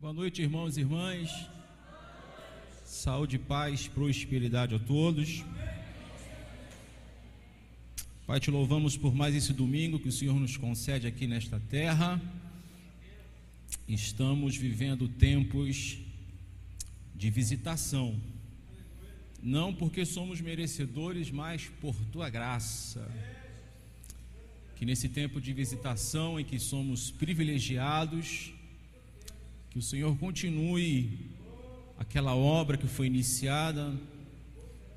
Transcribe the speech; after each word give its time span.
Boa 0.00 0.14
noite, 0.14 0.40
irmãos 0.40 0.78
e 0.78 0.80
irmãs. 0.80 1.30
Saúde, 2.86 3.38
paz, 3.38 3.86
prosperidade 3.86 4.74
a 4.74 4.78
todos. 4.78 5.44
Pai, 8.26 8.40
te 8.40 8.50
louvamos 8.50 8.96
por 8.96 9.14
mais 9.14 9.34
esse 9.34 9.52
domingo 9.52 9.98
que 9.98 10.08
o 10.08 10.12
Senhor 10.12 10.40
nos 10.40 10.56
concede 10.56 11.06
aqui 11.06 11.26
nesta 11.26 11.60
terra. 11.68 12.18
Estamos 13.86 14.56
vivendo 14.56 15.06
tempos 15.06 15.98
de 17.14 17.28
visitação. 17.28 18.18
Não 19.42 19.74
porque 19.74 20.06
somos 20.06 20.40
merecedores, 20.40 21.30
mas 21.30 21.68
por 21.78 21.94
tua 22.10 22.30
graça. 22.30 23.06
Que 24.76 24.86
nesse 24.86 25.10
tempo 25.10 25.42
de 25.42 25.52
visitação 25.52 26.40
em 26.40 26.44
que 26.44 26.58
somos 26.58 27.10
privilegiados, 27.10 28.54
que 29.70 29.78
o 29.78 29.82
Senhor 29.82 30.16
continue 30.18 31.30
aquela 31.96 32.34
obra 32.34 32.76
que 32.76 32.88
foi 32.88 33.06
iniciada 33.06 33.94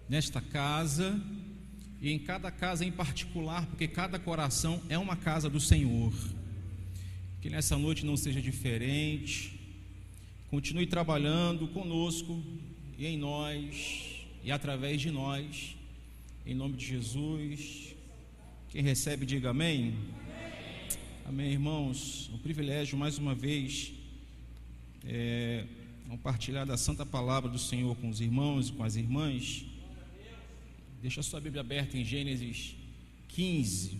nesta 0.09 0.41
casa 0.41 1.21
e 2.01 2.11
em 2.11 2.17
cada 2.17 2.49
casa 2.49 2.83
em 2.83 2.91
particular, 2.91 3.67
porque 3.67 3.87
cada 3.87 4.17
coração 4.17 4.81
é 4.89 4.97
uma 4.97 5.15
casa 5.15 5.47
do 5.47 5.59
Senhor. 5.59 6.11
Que 7.39 7.51
nessa 7.51 7.77
noite 7.77 8.03
não 8.03 8.17
seja 8.17 8.41
diferente. 8.41 9.59
Continue 10.49 10.87
trabalhando 10.87 11.67
conosco 11.67 12.43
e 12.97 13.05
em 13.05 13.17
nós 13.17 14.25
e 14.43 14.51
através 14.51 14.99
de 14.99 15.11
nós. 15.11 15.75
Em 16.47 16.55
nome 16.55 16.75
de 16.77 16.85
Jesus. 16.85 17.95
Quem 18.69 18.81
recebe, 18.81 19.23
diga 19.23 19.51
amém. 19.51 19.93
Amém, 21.27 21.45
amém 21.45 21.51
irmãos. 21.51 22.27
É 22.31 22.35
um 22.35 22.39
privilégio 22.39 22.97
mais 22.97 23.19
uma 23.19 23.35
vez 23.35 23.93
é, 25.05 25.65
compartilhar 26.07 26.65
da 26.65 26.77
santa 26.77 27.05
palavra 27.05 27.49
do 27.49 27.59
Senhor 27.59 27.95
com 27.97 28.09
os 28.09 28.21
irmãos 28.21 28.69
e 28.69 28.73
com 28.73 28.83
as 28.83 28.95
irmãs. 28.95 29.65
Deixa 31.01 31.19
a 31.19 31.23
sua 31.23 31.41
Bíblia 31.41 31.61
aberta 31.61 31.97
em 31.97 32.05
Gênesis 32.05 32.75
15. 33.29 33.97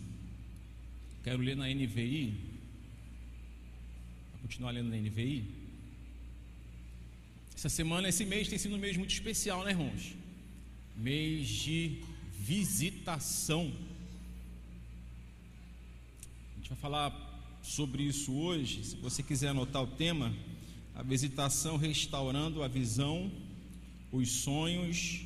Quero 1.23 1.41
ler 1.41 1.55
na 1.55 1.67
NVI. 1.67 2.37
Vou 4.31 4.41
continuar 4.43 4.71
lendo 4.71 4.89
na 4.89 4.97
NVI. 4.97 5.43
Essa 7.55 7.69
semana, 7.69 8.09
esse 8.09 8.25
mês 8.25 8.47
tem 8.47 8.57
sido 8.57 8.75
um 8.75 8.79
mês 8.79 8.97
muito 8.97 9.11
especial, 9.11 9.63
né, 9.63 9.71
irmãos? 9.71 10.15
Mês 10.95 11.47
de 11.47 12.01
visitação. 12.37 13.73
A 16.51 16.57
gente 16.57 16.69
vai 16.69 16.77
falar 16.77 17.59
sobre 17.61 18.03
isso 18.03 18.33
hoje. 18.33 18.83
Se 18.83 18.95
você 18.97 19.23
quiser 19.23 19.49
anotar 19.49 19.81
o 19.81 19.87
tema, 19.87 20.35
a 20.95 21.01
visitação 21.01 21.75
restaurando 21.77 22.61
a 22.61 22.67
visão, 22.67 23.31
os 24.11 24.29
sonhos 24.29 25.21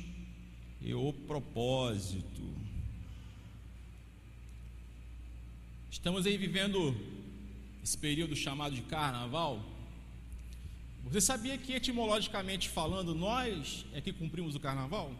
e 0.80 0.94
o 0.94 1.12
propósito. 1.12 2.42
Estamos 5.90 6.26
aí 6.26 6.38
vivendo 6.38 6.96
esse 7.82 7.98
período 7.98 8.34
chamado 8.34 8.74
de 8.74 8.82
carnaval. 8.82 9.62
Você 11.04 11.20
sabia 11.20 11.58
que 11.58 11.72
etimologicamente 11.72 12.68
falando, 12.68 13.14
nós 13.14 13.84
é 13.92 14.00
que 14.00 14.12
cumprimos 14.12 14.54
o 14.54 14.60
carnaval? 14.60 15.12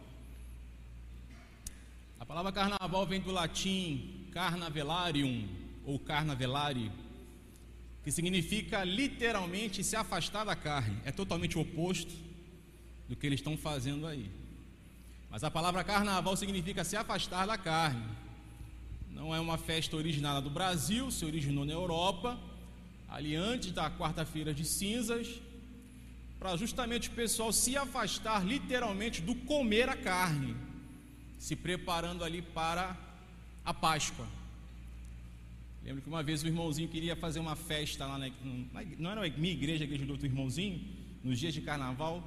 A 2.19 2.25
palavra 2.25 2.51
carnaval 2.51 3.05
vem 3.05 3.21
do 3.21 3.31
latim 3.31 4.27
carnavelarium 4.31 5.47
ou 5.85 5.99
carnavelari, 5.99 6.91
que 8.09 8.13
significa 8.13 8.83
literalmente 8.83 9.83
se 9.83 9.95
afastar 9.95 10.43
da 10.43 10.55
carne. 10.55 10.97
É 11.05 11.11
totalmente 11.11 11.59
o 11.59 11.61
oposto 11.61 12.11
do 13.07 13.15
que 13.15 13.27
eles 13.27 13.39
estão 13.39 13.55
fazendo 13.55 14.07
aí. 14.07 14.31
Mas 15.29 15.43
a 15.43 15.51
palavra 15.51 15.83
carnaval 15.83 16.35
significa 16.35 16.83
se 16.83 16.97
afastar 16.97 17.45
da 17.45 17.55
carne. 17.55 18.03
Não 19.11 19.35
é 19.35 19.39
uma 19.39 19.59
festa 19.59 19.95
originada 19.95 20.41
do 20.41 20.49
Brasil, 20.49 21.11
se 21.11 21.23
originou 21.23 21.65
na 21.65 21.73
Europa, 21.73 22.35
ali 23.07 23.35
antes 23.35 23.71
da 23.71 23.91
quarta-feira 23.91 24.55
de 24.55 24.65
cinzas, 24.65 25.39
para 26.39 26.57
justamente 26.57 27.09
o 27.09 27.11
pessoal 27.11 27.53
se 27.53 27.77
afastar 27.77 28.43
literalmente 28.43 29.21
do 29.21 29.35
comer 29.35 29.87
a 29.87 29.95
carne, 29.95 30.55
se 31.37 31.55
preparando 31.55 32.23
ali 32.23 32.41
para 32.41 32.97
a 33.63 33.71
Páscoa. 33.71 34.38
Lembro 35.89 36.03
que 36.03 36.07
uma 36.07 36.21
vez 36.21 36.43
o 36.43 36.45
irmãozinho 36.45 36.87
queria 36.87 37.15
fazer 37.15 37.39
uma 37.39 37.55
festa 37.55 38.05
lá 38.05 38.19
na, 38.19 38.29
não 38.99 39.09
era 39.09 39.27
na 39.27 39.37
minha 39.39 39.51
igreja, 39.51 39.83
a 39.83 39.87
igreja 39.87 40.05
do 40.05 40.11
outro 40.11 40.27
irmãozinho, 40.27 40.79
nos 41.23 41.39
dias 41.39 41.51
de 41.51 41.61
carnaval. 41.61 42.21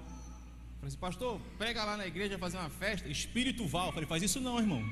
Falei 0.80 0.88
assim, 0.88 0.96
pastor, 0.96 1.40
prega 1.56 1.84
lá 1.84 1.96
na 1.96 2.04
igreja 2.04 2.36
fazer 2.36 2.56
uma 2.56 2.68
festa, 2.68 3.08
espiritual. 3.08 3.92
Falei, 3.92 4.08
faz 4.08 4.20
isso 4.20 4.40
não, 4.40 4.58
irmão. 4.58 4.82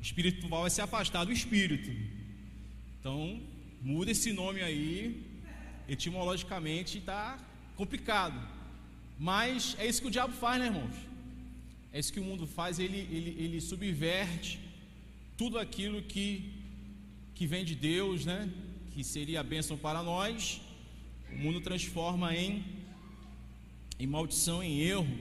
Espiritual 0.00 0.66
é 0.66 0.70
se 0.70 0.80
afastar 0.80 1.26
do 1.26 1.32
espírito. 1.32 1.90
Então, 2.98 3.42
muda 3.82 4.10
esse 4.10 4.32
nome 4.32 4.62
aí, 4.62 5.22
etimologicamente 5.86 6.96
está 6.96 7.36
complicado. 7.76 8.40
Mas 9.18 9.76
é 9.78 9.86
isso 9.86 10.00
que 10.00 10.08
o 10.08 10.10
diabo 10.10 10.32
faz, 10.32 10.58
né, 10.58 10.68
irmãos? 10.68 10.96
É 11.92 11.98
isso 11.98 12.10
que 12.10 12.20
o 12.20 12.24
mundo 12.24 12.46
faz, 12.46 12.78
ele, 12.78 13.06
ele, 13.10 13.36
ele 13.38 13.60
subverte 13.60 14.58
tudo 15.36 15.58
aquilo 15.58 16.00
que 16.00 16.57
que 17.38 17.46
vem 17.46 17.64
de 17.64 17.76
Deus, 17.76 18.26
né? 18.26 18.52
Que 18.90 19.04
seria 19.04 19.38
a 19.38 19.44
bênção 19.44 19.78
para 19.78 20.02
nós. 20.02 20.60
O 21.32 21.38
mundo 21.38 21.60
transforma 21.60 22.34
em, 22.34 22.64
em 23.96 24.08
maldição, 24.08 24.60
em 24.60 24.80
erro. 24.80 25.16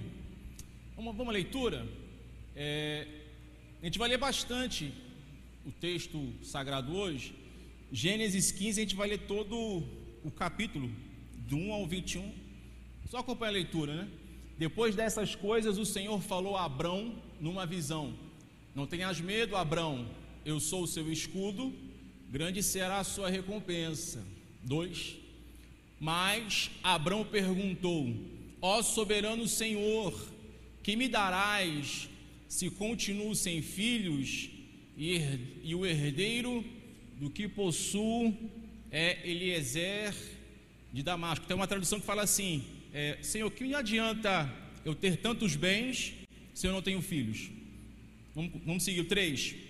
Vamos, 0.95 1.15
vamos 1.15 1.29
à 1.29 1.33
leitura? 1.33 1.87
É, 2.55 3.07
a 3.79 3.85
gente 3.85 3.99
vai 3.99 4.09
ler 4.09 4.17
bastante 4.17 4.91
o 5.63 5.71
texto 5.71 6.33
sagrado 6.41 6.91
hoje. 6.91 7.35
Gênesis 7.91 8.51
15, 8.51 8.79
a 8.79 8.83
gente 8.83 8.95
vai 8.95 9.09
ler 9.09 9.19
todo 9.27 9.83
o 10.23 10.31
capítulo, 10.31 10.89
do 11.47 11.55
1 11.55 11.71
ao 11.71 11.85
21. 11.85 12.33
Só 13.11 13.19
acompanha 13.19 13.51
a 13.51 13.53
leitura, 13.53 13.93
né? 13.93 14.09
Depois 14.57 14.95
dessas 14.95 15.35
coisas, 15.35 15.77
o 15.77 15.85
Senhor 15.85 16.19
falou 16.19 16.57
a 16.57 16.65
Abrão 16.65 17.21
numa 17.39 17.67
visão: 17.67 18.17
Não 18.73 18.87
tenhas 18.87 19.21
medo, 19.21 19.55
Abrão, 19.55 20.09
eu 20.43 20.59
sou 20.59 20.81
o 20.81 20.87
seu 20.87 21.11
escudo 21.11 21.85
grande 22.29 22.61
será 22.61 22.99
a 22.99 23.03
sua 23.03 23.29
recompensa. 23.29 24.23
2. 24.63 25.15
Mas 25.99 26.69
Abrão 26.83 27.23
perguntou: 27.23 28.13
Ó 28.61 28.81
soberano 28.81 29.47
Senhor, 29.47 30.13
que 30.83 30.95
me 30.95 31.07
darás 31.07 32.09
se 32.47 32.69
continuo 32.69 33.35
sem 33.35 33.61
filhos 33.61 34.49
e, 34.97 35.19
e 35.63 35.75
o 35.75 35.85
herdeiro 35.85 36.63
do 37.19 37.29
que 37.29 37.47
possuo 37.47 38.35
é 38.91 39.29
Eliezer 39.29 40.13
de 40.93 41.01
Damasco? 41.01 41.45
Tem 41.45 41.55
uma 41.55 41.67
tradução 41.67 41.99
que 41.99 42.05
fala 42.05 42.23
assim: 42.23 42.63
é, 42.93 43.17
Senhor, 43.21 43.49
que 43.51 43.63
me 43.63 43.73
adianta 43.73 44.51
eu 44.83 44.93
ter 44.93 45.17
tantos 45.17 45.55
bens 45.55 46.13
se 46.53 46.67
eu 46.67 46.71
não 46.71 46.81
tenho 46.81 47.01
filhos? 47.01 47.49
Vamos, 48.35 48.51
vamos 48.65 48.83
seguir 48.83 49.01
o 49.01 49.05
3 49.05 49.66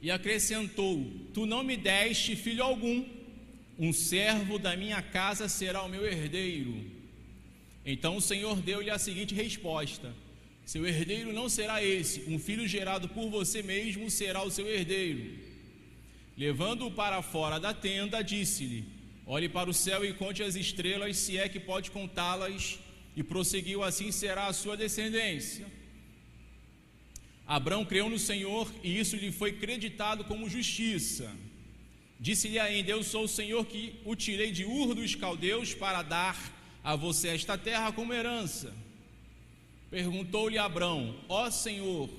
e 0.00 0.10
acrescentou: 0.10 1.04
Tu 1.34 1.46
não 1.46 1.62
me 1.62 1.76
deste 1.76 2.36
filho 2.36 2.62
algum, 2.62 3.04
um 3.78 3.92
servo 3.92 4.58
da 4.58 4.76
minha 4.76 5.00
casa 5.02 5.48
será 5.48 5.82
o 5.82 5.88
meu 5.88 6.06
herdeiro. 6.06 6.84
Então 7.84 8.16
o 8.16 8.20
Senhor 8.20 8.60
deu-lhe 8.60 8.90
a 8.90 8.98
seguinte 8.98 9.34
resposta: 9.34 10.14
Seu 10.64 10.86
herdeiro 10.86 11.32
não 11.32 11.48
será 11.48 11.82
esse, 11.82 12.24
um 12.28 12.38
filho 12.38 12.66
gerado 12.66 13.08
por 13.08 13.28
você 13.30 13.62
mesmo 13.62 14.10
será 14.10 14.42
o 14.42 14.50
seu 14.50 14.68
herdeiro. 14.68 15.38
Levando-o 16.36 16.90
para 16.90 17.20
fora 17.22 17.58
da 17.58 17.74
tenda, 17.74 18.22
disse-lhe: 18.22 18.84
Olhe 19.26 19.48
para 19.48 19.68
o 19.68 19.74
céu 19.74 20.04
e 20.04 20.12
conte 20.12 20.42
as 20.42 20.54
estrelas, 20.54 21.16
se 21.16 21.36
é 21.36 21.48
que 21.48 21.60
pode 21.60 21.90
contá-las. 21.90 22.78
E 23.16 23.22
prosseguiu: 23.22 23.82
Assim 23.82 24.12
será 24.12 24.46
a 24.46 24.52
sua 24.52 24.76
descendência. 24.76 25.66
Abraão 27.48 27.82
creu 27.82 28.10
no 28.10 28.18
Senhor 28.18 28.70
e 28.84 28.98
isso 28.98 29.16
lhe 29.16 29.32
foi 29.32 29.52
creditado 29.52 30.22
como 30.22 30.50
justiça. 30.50 31.34
Disse-lhe 32.20 32.58
ainda: 32.58 32.90
Eu 32.90 33.02
sou 33.02 33.24
o 33.24 33.28
Senhor 33.28 33.64
que 33.64 33.94
o 34.04 34.14
tirei 34.14 34.52
de 34.52 34.66
Ur 34.66 34.94
dos 34.94 35.14
Caldeus 35.14 35.72
para 35.72 36.02
dar 36.02 36.36
a 36.84 36.94
você 36.94 37.28
esta 37.28 37.56
terra 37.56 37.90
como 37.90 38.12
herança. 38.12 38.76
Perguntou-lhe 39.90 40.58
Abraão: 40.58 41.16
Ó 41.26 41.50
Senhor, 41.50 42.10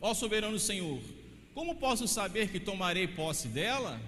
ó 0.00 0.14
soberano 0.14 0.56
Senhor, 0.56 1.00
como 1.52 1.74
posso 1.74 2.06
saber 2.06 2.48
que 2.50 2.60
tomarei 2.60 3.08
posse 3.08 3.48
dela? 3.48 4.00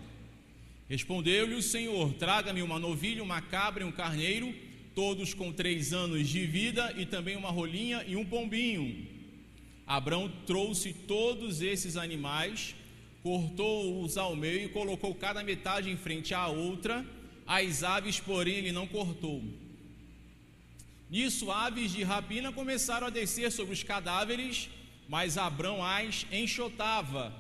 Respondeu-lhe 0.89 1.57
o 1.57 1.63
Senhor: 1.63 2.13
Traga-me 2.13 2.63
uma 2.63 2.79
novilha, 2.79 3.21
uma 3.21 3.43
cabra 3.43 3.83
e 3.83 3.87
um 3.87 3.91
carneiro, 3.91 4.55
todos 4.95 5.35
com 5.35 5.53
três 5.53 5.93
anos 5.93 6.29
de 6.29 6.47
vida, 6.47 6.95
e 6.97 7.05
também 7.05 7.35
uma 7.35 7.51
rolinha 7.51 8.05
e 8.07 8.15
um 8.15 8.25
pombinho 8.25 9.18
Abraão 9.89 10.31
trouxe 10.47 10.93
todos 10.93 11.63
esses 11.63 11.97
animais, 11.97 12.75
cortou-os 13.23 14.19
ao 14.19 14.37
meio 14.37 14.67
e 14.67 14.69
colocou 14.69 15.15
cada 15.15 15.43
metade 15.43 15.89
em 15.91 15.97
frente 15.97 16.35
à 16.35 16.47
outra. 16.47 17.07
As 17.47 17.83
aves, 17.83 18.21
porém, 18.21 18.57
ele 18.57 18.71
não 18.71 18.87
cortou. 18.87 19.43
Nisso, 21.11 21.51
aves 21.51 21.91
de 21.91 22.03
rapina 22.03 22.53
começaram 22.53 23.07
a 23.07 23.11
descer 23.11 23.51
sobre 23.51 23.73
os 23.73 23.83
cadáveres, 23.83 24.69
mas 25.09 25.39
Abrão 25.39 25.83
as 25.83 26.27
enxotava. 26.31 27.33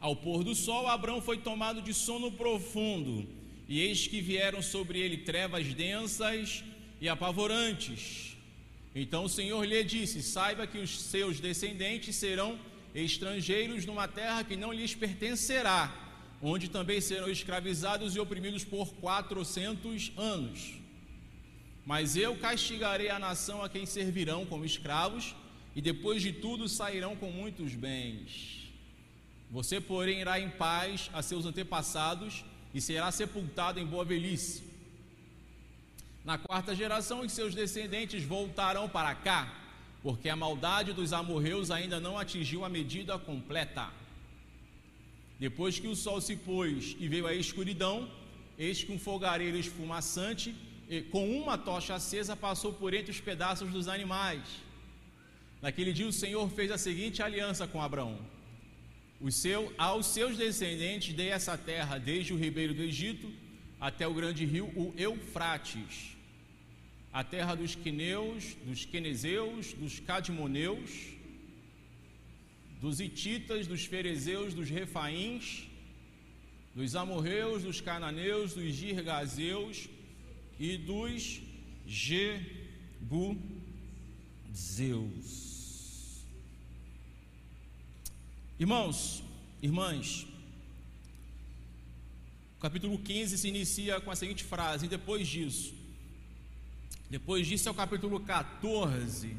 Ao 0.00 0.16
pôr 0.16 0.42
do 0.42 0.54
sol, 0.54 0.88
Abrão 0.88 1.20
foi 1.20 1.36
tomado 1.36 1.82
de 1.82 1.92
sono 1.92 2.32
profundo, 2.32 3.28
e 3.68 3.80
eis 3.80 4.06
que 4.06 4.22
vieram 4.22 4.62
sobre 4.62 4.98
ele 4.98 5.18
trevas 5.18 5.74
densas 5.74 6.64
e 7.02 7.06
apavorantes. 7.06 8.31
Então 8.94 9.24
o 9.24 9.28
Senhor 9.28 9.64
lhe 9.64 9.82
disse: 9.82 10.22
Saiba 10.22 10.66
que 10.66 10.78
os 10.78 11.00
seus 11.00 11.40
descendentes 11.40 12.16
serão 12.16 12.58
estrangeiros 12.94 13.86
numa 13.86 14.06
terra 14.06 14.44
que 14.44 14.56
não 14.56 14.72
lhes 14.72 14.94
pertencerá, 14.94 15.92
onde 16.42 16.68
também 16.68 17.00
serão 17.00 17.28
escravizados 17.30 18.14
e 18.14 18.20
oprimidos 18.20 18.64
por 18.64 18.92
quatrocentos 18.94 20.12
anos. 20.16 20.74
Mas 21.84 22.16
eu 22.16 22.36
castigarei 22.36 23.08
a 23.08 23.18
nação 23.18 23.62
a 23.62 23.68
quem 23.68 23.86
servirão 23.86 24.44
como 24.46 24.64
escravos, 24.64 25.34
e 25.74 25.80
depois 25.80 26.20
de 26.20 26.32
tudo 26.32 26.68
sairão 26.68 27.16
com 27.16 27.30
muitos 27.30 27.74
bens. 27.74 28.70
Você, 29.50 29.80
porém, 29.80 30.20
irá 30.20 30.38
em 30.38 30.50
paz 30.50 31.10
a 31.12 31.22
seus 31.22 31.44
antepassados 31.44 32.44
e 32.74 32.80
será 32.80 33.10
sepultado 33.10 33.80
em 33.80 33.86
boa 33.86 34.04
velhice. 34.04 34.71
Na 36.24 36.38
quarta 36.38 36.74
geração, 36.74 37.20
os 37.20 37.32
seus 37.32 37.52
descendentes 37.54 38.22
voltarão 38.22 38.88
para 38.88 39.12
cá, 39.14 39.52
porque 40.02 40.28
a 40.28 40.36
maldade 40.36 40.92
dos 40.92 41.12
amorreus 41.12 41.70
ainda 41.70 41.98
não 41.98 42.16
atingiu 42.16 42.64
a 42.64 42.68
medida 42.68 43.18
completa. 43.18 43.90
Depois 45.38 45.80
que 45.80 45.88
o 45.88 45.96
sol 45.96 46.20
se 46.20 46.36
pôs 46.36 46.96
e 47.00 47.08
veio 47.08 47.26
a 47.26 47.34
escuridão, 47.34 48.08
eis 48.56 48.84
que 48.84 48.92
um 48.92 48.98
fogareiro 48.98 49.56
esfumaçante, 49.56 50.54
com 51.10 51.36
uma 51.40 51.58
tocha 51.58 51.94
acesa, 51.94 52.36
passou 52.36 52.72
por 52.72 52.94
entre 52.94 53.10
os 53.10 53.20
pedaços 53.20 53.70
dos 53.72 53.88
animais. 53.88 54.42
Naquele 55.60 55.92
dia 55.92 56.06
o 56.06 56.12
Senhor 56.12 56.48
fez 56.50 56.70
a 56.70 56.78
seguinte 56.78 57.20
aliança 57.20 57.66
com 57.66 57.82
Abraão: 57.82 58.16
seu, 59.30 59.72
aos 59.76 60.06
seus 60.06 60.36
descendentes 60.36 61.14
dei 61.14 61.30
essa 61.30 61.58
terra, 61.58 61.98
desde 61.98 62.32
o 62.32 62.38
ribeiro 62.38 62.74
do 62.74 62.82
Egito 62.82 63.28
até 63.88 64.08
o 64.08 64.14
grande 64.14 64.46
rio, 64.46 64.66
o 64.76 64.94
Eufrates 64.96 66.12
a 67.12 67.22
terra 67.22 67.54
dos 67.54 67.74
quineus, 67.74 68.56
dos 68.64 68.86
quenezeus, 68.86 69.74
dos 69.74 70.00
cadmoneus, 70.00 71.10
dos 72.80 73.00
ititas, 73.00 73.66
dos 73.66 73.84
ferezeus, 73.84 74.54
dos 74.54 74.70
refaíns, 74.70 75.68
dos 76.74 76.96
amorreus, 76.96 77.64
dos 77.64 77.82
cananeus, 77.82 78.54
dos 78.54 78.72
girgazeus 78.74 79.90
e 80.58 80.78
dos 80.78 81.42
jebuseus. 81.86 82.22
Irmãos, 88.58 89.22
irmãs, 89.60 90.26
capítulo 92.62 92.96
15 92.96 93.38
se 93.38 93.48
inicia 93.48 94.00
com 94.00 94.12
a 94.12 94.14
seguinte 94.14 94.44
frase: 94.44 94.86
e 94.86 94.88
depois 94.88 95.26
disso, 95.26 95.74
depois 97.10 97.44
disso 97.44 97.68
é 97.68 97.72
o 97.72 97.74
capítulo 97.74 98.20
14, 98.20 99.36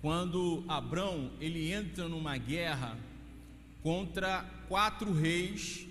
quando 0.00 0.64
Abrão 0.66 1.30
ele 1.42 1.70
entra 1.70 2.08
numa 2.08 2.38
guerra 2.38 2.96
contra 3.82 4.42
quatro 4.66 5.12
reis 5.12 5.86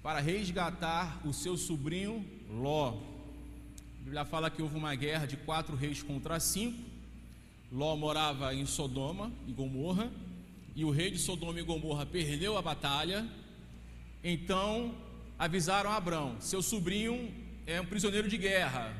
para 0.00 0.20
resgatar 0.20 1.20
o 1.26 1.32
seu 1.32 1.56
sobrinho 1.56 2.24
Ló. 2.48 2.90
A 2.90 4.04
Bíblia 4.04 4.24
fala 4.24 4.48
que 4.48 4.62
houve 4.62 4.76
uma 4.76 4.94
guerra 4.94 5.26
de 5.26 5.36
quatro 5.36 5.74
reis 5.74 6.04
contra 6.04 6.38
cinco. 6.38 6.78
Ló 7.72 7.96
morava 7.96 8.54
em 8.54 8.64
Sodoma 8.64 9.32
e 9.48 9.52
Gomorra, 9.52 10.08
e 10.76 10.84
o 10.84 10.90
rei 10.90 11.10
de 11.10 11.18
Sodoma 11.18 11.58
e 11.58 11.64
Gomorra 11.64 12.06
perdeu 12.06 12.56
a 12.56 12.62
batalha. 12.62 13.28
Então 14.22 14.94
avisaram 15.40 15.90
a 15.90 15.96
Abrão: 15.96 16.36
seu 16.38 16.60
sobrinho 16.60 17.34
é 17.66 17.80
um 17.80 17.86
prisioneiro 17.86 18.28
de 18.28 18.36
guerra, 18.36 18.94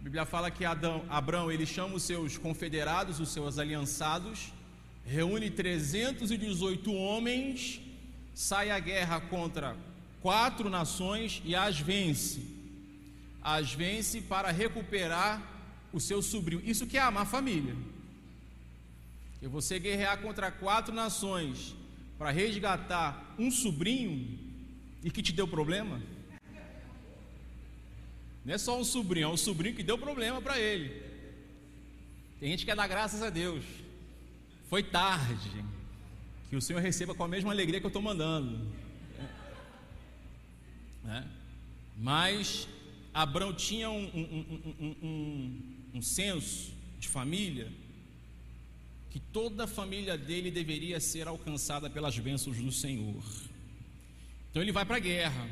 Bíblia 0.00 0.26
fala 0.26 0.50
que 0.50 0.66
Adão, 0.66 1.02
Abraão 1.08 1.50
ele 1.50 1.64
chama 1.64 1.94
os 1.94 2.02
seus 2.02 2.36
confederados, 2.36 3.20
os 3.20 3.30
seus 3.30 3.58
aliançados, 3.58 4.52
reúne 5.06 5.50
318 5.50 6.92
homens, 6.92 7.80
sai 8.34 8.70
à 8.70 8.78
guerra 8.78 9.18
contra 9.20 9.74
quatro 10.20 10.68
nações 10.68 11.40
e 11.42 11.54
as 11.54 11.80
vence. 11.80 12.42
As 13.42 13.72
vence 13.72 14.20
para 14.20 14.50
recuperar 14.50 15.42
o 15.90 15.98
seu 15.98 16.20
sobrinho. 16.20 16.62
Isso 16.66 16.86
que 16.86 16.98
é 16.98 17.00
amar 17.00 17.22
a 17.22 17.26
família. 17.26 17.74
E 19.40 19.46
você 19.46 19.78
guerrear 19.78 20.18
contra 20.18 20.50
quatro 20.50 20.94
nações 20.94 21.74
para 22.18 22.30
resgatar 22.30 23.34
um 23.38 23.50
sobrinho 23.50 24.43
e 25.04 25.10
que 25.10 25.22
te 25.22 25.32
deu 25.32 25.46
problema? 25.46 26.00
Não 28.44 28.54
é 28.54 28.58
só 28.58 28.78
um 28.78 28.84
sobrinho, 28.84 29.26
é 29.26 29.28
um 29.28 29.36
sobrinho 29.36 29.76
que 29.76 29.82
deu 29.82 29.98
problema 29.98 30.40
para 30.40 30.58
ele. 30.58 31.02
Tem 32.40 32.50
gente 32.50 32.60
que 32.60 32.66
quer 32.66 32.76
dar 32.76 32.88
graças 32.88 33.22
a 33.22 33.30
Deus. 33.30 33.64
Foi 34.68 34.82
tarde. 34.82 35.64
Que 36.48 36.56
o 36.56 36.60
Senhor 36.60 36.80
receba 36.80 37.14
com 37.14 37.22
a 37.22 37.28
mesma 37.28 37.52
alegria 37.52 37.80
que 37.80 37.86
eu 37.86 37.88
estou 37.88 38.02
mandando. 38.02 38.66
É. 41.06 41.24
Mas 41.98 42.66
Abraão 43.12 43.52
tinha 43.52 43.90
um, 43.90 44.04
um, 44.06 44.96
um, 45.02 45.62
um, 45.94 46.02
senso 46.02 46.72
de 46.98 47.08
família 47.08 47.70
que 49.10 49.20
toda 49.20 49.64
a 49.64 49.66
família 49.66 50.16
dele 50.16 50.50
deveria 50.50 50.98
ser 50.98 51.28
alcançada 51.28 51.90
pelas 51.90 52.18
bênçãos 52.18 52.56
do 52.56 52.72
Senhor. 52.72 53.22
Então 54.54 54.62
ele 54.62 54.70
vai 54.70 54.84
para 54.84 54.98
a 54.98 55.00
guerra. 55.00 55.48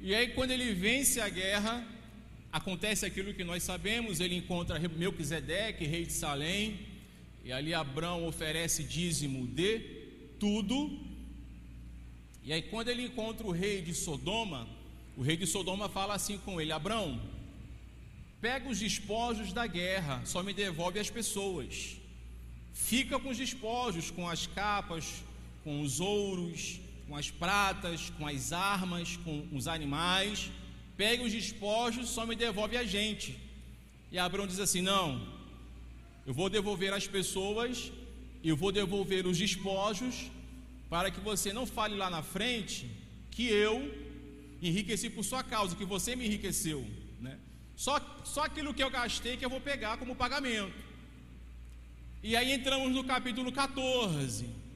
E 0.00 0.14
aí, 0.14 0.28
quando 0.28 0.52
ele 0.52 0.72
vence 0.72 1.20
a 1.20 1.28
guerra, 1.28 1.84
acontece 2.52 3.04
aquilo 3.04 3.34
que 3.34 3.42
nós 3.42 3.64
sabemos: 3.64 4.20
ele 4.20 4.36
encontra 4.36 4.78
Melquisedeque, 4.78 5.84
rei 5.84 6.06
de 6.06 6.12
Salém, 6.12 6.78
e 7.44 7.50
ali 7.50 7.74
Abraão 7.74 8.24
oferece 8.24 8.84
dízimo 8.84 9.48
de 9.48 9.80
tudo. 10.38 10.96
E 12.44 12.52
aí, 12.52 12.62
quando 12.62 12.86
ele 12.86 13.02
encontra 13.06 13.44
o 13.44 13.50
rei 13.50 13.82
de 13.82 13.92
Sodoma, 13.92 14.68
o 15.16 15.22
rei 15.22 15.36
de 15.36 15.44
Sodoma 15.44 15.88
fala 15.88 16.14
assim 16.14 16.38
com 16.38 16.60
ele: 16.60 16.70
Abraão, 16.70 17.20
pega 18.40 18.68
os 18.68 18.78
despojos 18.78 19.52
da 19.52 19.66
guerra, 19.66 20.22
só 20.24 20.40
me 20.40 20.54
devolve 20.54 21.00
as 21.00 21.10
pessoas. 21.10 21.96
Fica 22.72 23.18
com 23.18 23.30
os 23.30 23.36
despojos, 23.36 24.08
com 24.08 24.28
as 24.28 24.46
capas, 24.46 25.24
com 25.64 25.80
os 25.80 25.98
ouros, 25.98 26.78
com 27.08 27.16
as 27.16 27.30
pratas, 27.30 28.10
com 28.10 28.26
as 28.26 28.52
armas, 28.52 29.16
com 29.24 29.48
os 29.50 29.66
animais, 29.66 30.50
pegue 30.96 31.24
os 31.24 31.32
despojos, 31.32 32.10
só 32.10 32.26
me 32.26 32.36
devolve 32.36 32.76
a 32.76 32.84
gente. 32.84 33.38
E 34.12 34.18
Abraão 34.18 34.46
diz 34.46 34.60
assim: 34.60 34.82
Não, 34.82 35.26
eu 36.26 36.34
vou 36.34 36.50
devolver 36.50 36.92
as 36.92 37.06
pessoas, 37.06 37.90
eu 38.44 38.54
vou 38.54 38.70
devolver 38.70 39.26
os 39.26 39.38
despojos, 39.38 40.30
para 40.90 41.10
que 41.10 41.20
você 41.20 41.52
não 41.52 41.66
fale 41.66 41.96
lá 41.96 42.10
na 42.10 42.22
frente 42.22 42.86
que 43.30 43.46
eu 43.48 43.76
enriqueci 44.60 45.08
por 45.08 45.24
sua 45.24 45.42
causa, 45.42 45.76
que 45.76 45.84
você 45.84 46.14
me 46.14 46.26
enriqueceu. 46.26 46.86
Né? 47.20 47.38
Só, 47.74 48.00
só 48.24 48.44
aquilo 48.44 48.74
que 48.74 48.82
eu 48.82 48.90
gastei 48.90 49.36
que 49.36 49.44
eu 49.44 49.50
vou 49.50 49.60
pegar 49.60 49.96
como 49.96 50.14
pagamento. 50.14 50.74
E 52.22 52.36
aí 52.36 52.52
entramos 52.52 52.92
no 52.92 53.04
capítulo 53.04 53.50
14 53.52 54.67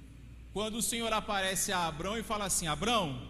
quando 0.53 0.77
o 0.77 0.83
Senhor 0.83 1.13
aparece 1.13 1.73
a 1.73 1.87
Abrão 1.87 2.19
e 2.19 2.23
fala 2.23 2.45
assim: 2.45 2.67
Abrão, 2.67 3.21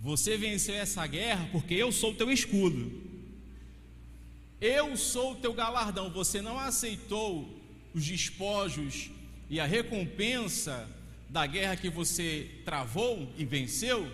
você 0.00 0.36
venceu 0.36 0.74
essa 0.74 1.06
guerra 1.06 1.48
porque 1.50 1.74
eu 1.74 1.90
sou 1.90 2.12
o 2.12 2.14
teu 2.14 2.30
escudo. 2.30 3.04
Eu 4.60 4.96
sou 4.96 5.32
o 5.32 5.36
teu 5.36 5.52
galardão. 5.52 6.10
Você 6.10 6.40
não 6.40 6.58
aceitou 6.58 7.48
os 7.92 8.04
despojos 8.04 9.10
e 9.50 9.60
a 9.60 9.66
recompensa 9.66 10.88
da 11.28 11.46
guerra 11.46 11.76
que 11.76 11.90
você 11.90 12.50
travou 12.64 13.32
e 13.36 13.44
venceu, 13.44 14.10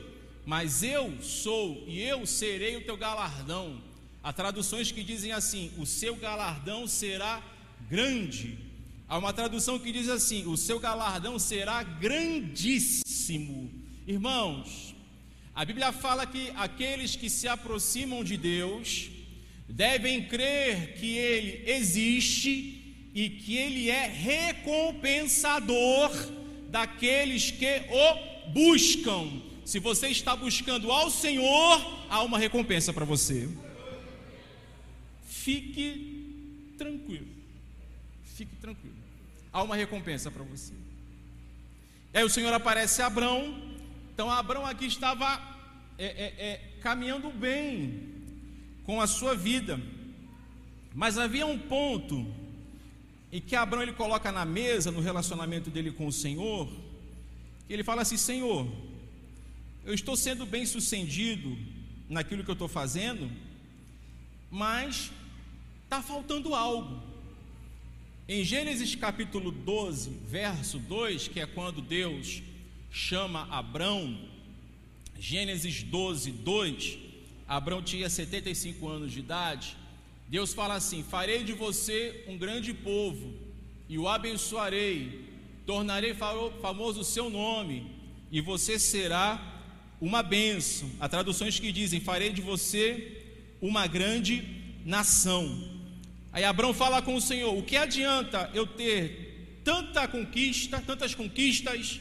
mas 0.47 0.83
eu 0.83 1.21
sou 1.21 1.85
e 1.87 2.01
eu 2.01 2.27
serei 2.27 2.77
o 2.77 2.85
teu 2.85 2.97
galardão. 2.97 3.81
Há 4.23 4.33
traduções 4.33 4.91
que 4.91 5.05
dizem 5.05 5.33
assim: 5.33 5.73
o 5.77 5.85
seu 5.85 6.17
galardão 6.17 6.87
será 6.87 7.43
grande. 7.89 8.72
Há 9.13 9.19
uma 9.19 9.33
tradução 9.35 9.79
que 9.79 9.93
diz 9.93 10.09
assim: 10.09 10.47
o 10.47 10.57
seu 10.57 10.81
galardão 10.81 11.39
será 11.39 11.83
grandíssimo. 11.83 13.71
Irmãos, 14.07 14.95
a 15.55 15.67
Bíblia 15.67 15.93
fala 15.93 16.27
que 16.27 16.51
aqueles 16.57 17.15
que 17.15 17.29
se 17.29 17.47
aproximam 17.47 18.25
de 18.25 18.39
Deus 18.39 19.11
devem 19.69 20.27
crer 20.27 20.95
que 20.95 21.19
Ele 21.19 21.71
existe 21.71 23.11
e 23.15 23.29
que 23.29 23.55
Ele 23.55 23.91
é 23.91 24.07
recompensador 24.07 26.11
daqueles 26.71 27.51
que 27.51 27.83
o 27.91 28.49
buscam. 28.49 29.43
Se 29.63 29.79
você 29.79 30.09
está 30.09 30.35
buscando 30.35 30.91
ao 30.91 31.11
Senhor, 31.11 32.07
há 32.09 32.23
uma 32.23 32.39
recompensa 32.39 32.95
para 32.95 33.05
você. 33.05 33.47
fique 35.27 36.73
tranquilo. 36.79 37.29
Fique 38.25 38.57
tranquilo. 38.57 38.92
Há 39.53 39.63
uma 39.63 39.77
recompensa 39.77 40.31
para 40.31 40.43
você. 40.43 40.73
E 42.15 42.19
aí 42.19 42.25
o 42.25 42.31
Senhor 42.31 42.53
aparece 42.53 43.03
a 43.03 43.07
Abrão. 43.07 43.61
Então 44.15 44.31
Abrão 44.31 44.65
aqui 44.67 44.87
estava 44.87 45.41
é, 45.99 46.07
é, 46.07 46.35
é, 46.39 46.61
caminhando 46.81 47.31
bem 47.31 48.13
com 48.85 49.01
a 49.01 49.07
sua 49.07 49.35
vida. 49.35 49.81
Mas 50.95 51.19
havia 51.19 51.47
um 51.47 51.59
ponto 51.59 52.27
em 53.31 53.41
que 53.41 53.57
Abraão 53.57 53.83
ele 53.83 53.93
coloca 53.93 54.31
na 54.31 54.45
mesa, 54.45 54.91
no 54.91 55.01
relacionamento 55.01 55.71
dele 55.71 55.91
com 55.91 56.07
o 56.07 56.13
Senhor, 56.13 56.69
que 57.67 57.73
ele 57.73 57.85
fala 57.85 58.03
assim: 58.03 58.17
Senhor, 58.17 58.71
eu 59.85 59.95
estou 59.95 60.17
sendo 60.17 60.45
bem 60.45 60.67
sucedido 60.67 61.57
naquilo 62.09 62.45
que 62.45 62.51
eu 62.51 62.55
estou 62.55 62.69
fazendo, 62.69 63.31
mas 64.51 65.11
está 65.85 66.03
faltando 66.03 66.55
algo. 66.55 67.12
Em 68.29 68.45
Gênesis 68.45 68.95
capítulo 68.95 69.51
12, 69.51 70.11
verso 70.29 70.79
2, 70.79 71.27
que 71.27 71.41
é 71.41 71.47
quando 71.47 71.83
Deus 71.83 72.41
chama 72.89 73.49
Abrão, 73.51 74.17
Gênesis 75.19 75.83
12, 75.83 76.31
2, 76.31 76.99
Abrão 77.49 77.83
tinha 77.83 78.09
75 78.09 78.87
anos 78.87 79.11
de 79.11 79.19
idade, 79.19 79.77
Deus 80.29 80.55
fala 80.55 80.75
assim: 80.75 81.03
Farei 81.03 81.43
de 81.43 81.53
você 81.53 82.25
um 82.29 82.39
grande 82.39 82.73
povo 82.73 83.35
e 83.89 83.99
o 83.99 84.09
abençoarei, 84.09 85.29
tornarei 85.67 86.15
famoso 86.15 87.01
o 87.01 87.05
seu 87.05 87.29
nome 87.29 87.91
e 88.31 88.41
você 88.41 88.79
será 88.79 89.61
uma 90.01 90.23
bênção. 90.23 90.89
Há 91.01 91.09
traduções 91.09 91.59
que 91.59 91.73
dizem: 91.73 91.99
Farei 91.99 92.31
de 92.31 92.41
você 92.41 93.21
uma 93.61 93.89
grande 93.89 94.45
nação. 94.85 95.72
Aí 96.33 96.45
Abraão 96.45 96.73
fala 96.73 97.03
com 97.03 97.15
o 97.15 97.21
Senhor: 97.21 97.57
O 97.57 97.63
que 97.63 97.77
adianta 97.77 98.51
eu 98.55 98.67
ter 98.67 99.61
tanta 99.63 100.09
conquista, 100.09 100.83
tantas 100.85 101.15
conquistas, 101.15 102.01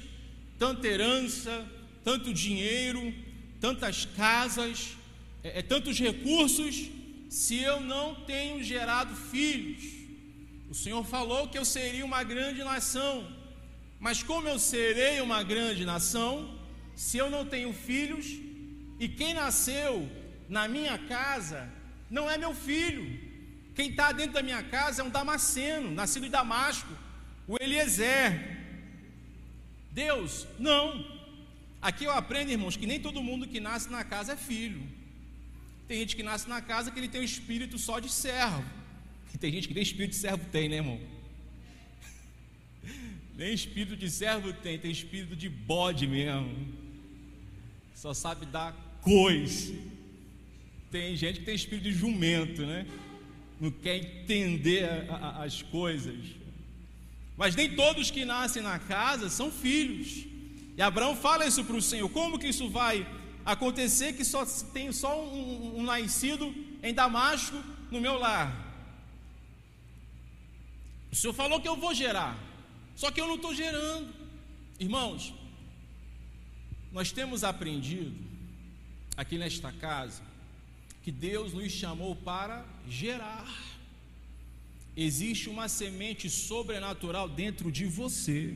tanta 0.57 0.87
herança, 0.87 1.65
tanto 2.03 2.33
dinheiro, 2.33 3.13
tantas 3.59 4.05
casas, 4.05 4.95
é, 5.43 5.59
é 5.59 5.61
tantos 5.61 5.99
recursos? 5.99 6.89
se 7.31 7.55
eu 7.63 7.79
não 7.79 8.13
tenho 8.13 8.61
gerado 8.61 9.15
filhos. 9.15 9.83
O 10.69 10.75
Senhor 10.75 11.01
falou 11.05 11.47
que 11.47 11.57
eu 11.57 11.63
seria 11.63 12.03
uma 12.03 12.23
grande 12.23 12.61
nação, 12.61 13.25
mas 14.01 14.21
como 14.21 14.49
eu 14.49 14.59
serei 14.59 15.21
uma 15.21 15.41
grande 15.41 15.85
nação, 15.85 16.59
se 16.93 17.17
eu 17.17 17.29
não 17.29 17.45
tenho 17.45 17.71
filhos, 17.71 18.25
e 18.99 19.07
quem 19.07 19.33
nasceu 19.33 20.09
na 20.49 20.67
minha 20.67 20.97
casa 20.97 21.71
não 22.09 22.29
é 22.29 22.37
meu 22.37 22.53
filho, 22.53 23.17
quem 23.75 23.89
está 23.89 24.11
dentro 24.11 24.33
da 24.33 24.43
minha 24.43 24.61
casa 24.63 25.01
é 25.01 25.05
um 25.05 25.09
Damasceno, 25.09 25.91
nascido 25.91 26.25
em 26.25 26.29
Damasco, 26.29 26.89
o 27.47 27.55
Eliezer. 27.61 28.59
Deus, 29.91 30.47
não. 30.59 31.05
Aqui 31.81 32.03
eu 32.03 32.11
aprendo, 32.11 32.51
irmãos, 32.51 32.77
que 32.77 32.85
nem 32.85 32.99
todo 32.99 33.23
mundo 33.23 33.47
que 33.47 33.59
nasce 33.59 33.89
na 33.89 34.03
casa 34.03 34.33
é 34.33 34.37
filho. 34.37 34.81
Tem 35.87 35.99
gente 35.99 36.15
que 36.15 36.23
nasce 36.23 36.47
na 36.47 36.61
casa 36.61 36.91
que 36.91 36.99
ele 36.99 37.07
tem 37.07 37.21
um 37.21 37.23
espírito 37.23 37.77
só 37.77 37.99
de 37.99 38.09
servo. 38.09 38.63
E 39.33 39.37
tem 39.37 39.51
gente 39.51 39.67
que 39.67 39.73
nem 39.73 39.83
espírito 39.83 40.11
de 40.11 40.17
servo 40.17 40.45
tem, 40.51 40.69
né, 40.69 40.77
irmão? 40.77 40.99
Nem 43.35 43.53
espírito 43.53 43.95
de 43.95 44.09
servo 44.09 44.53
tem, 44.53 44.77
tem 44.77 44.91
espírito 44.91 45.35
de 45.35 45.49
bode 45.49 46.05
mesmo. 46.05 46.67
Só 47.95 48.13
sabe 48.13 48.45
dar 48.45 48.73
coisa. 49.01 49.73
Tem 50.91 51.15
gente 51.15 51.39
que 51.39 51.45
tem 51.45 51.55
espírito 51.55 51.85
de 51.85 51.93
jumento, 51.93 52.65
né? 52.65 52.85
Não 53.61 53.69
quer 53.69 53.97
entender 53.97 54.85
a, 55.07 55.15
a, 55.15 55.43
as 55.43 55.61
coisas. 55.61 56.17
Mas 57.37 57.55
nem 57.55 57.75
todos 57.75 58.09
que 58.09 58.25
nascem 58.25 58.63
na 58.63 58.79
casa 58.79 59.29
são 59.29 59.51
filhos. 59.51 60.25
E 60.75 60.81
Abraão 60.81 61.15
fala 61.15 61.45
isso 61.45 61.63
para 61.63 61.75
o 61.75 61.81
Senhor: 61.81 62.09
como 62.09 62.39
que 62.39 62.47
isso 62.47 62.67
vai 62.71 63.05
acontecer 63.45 64.13
que 64.13 64.25
só 64.25 64.43
tenho 64.73 64.91
só 64.91 65.23
um, 65.23 65.77
um, 65.77 65.83
nascido 65.83 66.51
em 66.81 66.91
Damasco 66.91 67.55
no 67.91 68.01
meu 68.01 68.17
lar. 68.17 68.51
O 71.11 71.15
Senhor 71.15 71.33
falou 71.33 71.61
que 71.61 71.67
eu 71.67 71.75
vou 71.75 71.93
gerar, 71.93 72.35
só 72.95 73.11
que 73.11 73.21
eu 73.21 73.27
não 73.27 73.35
estou 73.35 73.53
gerando. 73.53 74.11
Irmãos, 74.79 75.35
nós 76.91 77.11
temos 77.11 77.43
aprendido 77.43 78.15
aqui 79.15 79.37
nesta 79.37 79.71
casa 79.71 80.30
que 81.01 81.11
Deus 81.11 81.53
nos 81.53 81.71
chamou 81.71 82.15
para 82.15 82.65
gerar. 82.87 83.47
Existe 84.95 85.49
uma 85.49 85.67
semente 85.67 86.29
sobrenatural 86.29 87.27
dentro 87.27 87.71
de 87.71 87.85
você. 87.85 88.53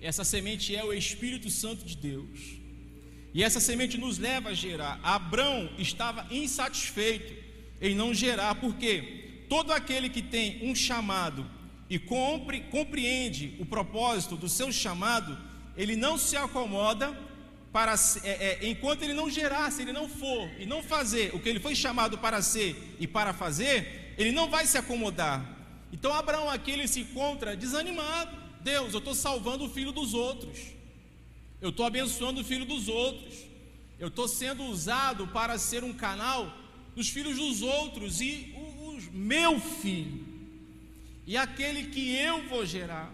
Essa 0.00 0.24
semente 0.24 0.74
é 0.74 0.84
o 0.84 0.92
Espírito 0.92 1.50
Santo 1.50 1.84
de 1.84 1.96
Deus. 1.96 2.40
E 3.32 3.42
essa 3.42 3.60
semente 3.60 3.98
nos 3.98 4.18
leva 4.18 4.50
a 4.50 4.54
gerar. 4.54 4.98
Abrão 5.02 5.70
estava 5.78 6.26
insatisfeito 6.30 7.34
em 7.80 7.94
não 7.94 8.14
gerar, 8.14 8.54
porque 8.56 9.44
todo 9.48 9.72
aquele 9.72 10.08
que 10.08 10.22
tem 10.22 10.68
um 10.68 10.74
chamado 10.74 11.48
e 11.88 11.98
compre, 11.98 12.62
compreende 12.62 13.54
o 13.60 13.66
propósito 13.66 14.36
do 14.36 14.48
seu 14.48 14.72
chamado, 14.72 15.38
ele 15.76 15.94
não 15.94 16.18
se 16.18 16.36
acomoda 16.36 17.25
para 17.76 17.94
é, 18.24 18.30
é, 18.30 18.68
enquanto 18.70 19.02
ele 19.02 19.12
não 19.12 19.28
gerar, 19.28 19.70
se 19.70 19.82
ele 19.82 19.92
não 19.92 20.08
for 20.08 20.50
e 20.58 20.64
não 20.64 20.82
fazer 20.82 21.34
o 21.34 21.38
que 21.38 21.46
ele 21.46 21.60
foi 21.60 21.74
chamado 21.74 22.16
para 22.16 22.40
ser 22.40 22.96
e 22.98 23.06
para 23.06 23.34
fazer, 23.34 24.14
ele 24.16 24.32
não 24.32 24.48
vai 24.48 24.64
se 24.64 24.78
acomodar. 24.78 25.44
Então 25.92 26.10
Abraão 26.10 26.48
aqui 26.48 26.70
ele 26.70 26.88
se 26.88 27.00
encontra 27.00 27.54
desanimado. 27.54 28.34
Deus, 28.62 28.94
eu 28.94 28.98
estou 29.00 29.14
salvando 29.14 29.66
o 29.66 29.68
filho 29.68 29.92
dos 29.92 30.14
outros. 30.14 30.58
Eu 31.60 31.68
estou 31.68 31.84
abençoando 31.84 32.40
o 32.40 32.44
filho 32.44 32.64
dos 32.64 32.88
outros. 32.88 33.44
Eu 33.98 34.08
estou 34.08 34.26
sendo 34.26 34.64
usado 34.64 35.26
para 35.26 35.58
ser 35.58 35.84
um 35.84 35.92
canal 35.92 36.50
dos 36.94 37.10
filhos 37.10 37.36
dos 37.36 37.60
outros 37.60 38.22
e 38.22 38.54
o, 38.56 38.88
o 38.88 38.98
meu 39.12 39.60
filho. 39.60 40.24
E 41.26 41.36
aquele 41.36 41.88
que 41.88 42.16
eu 42.16 42.48
vou 42.48 42.64
gerar. 42.64 43.12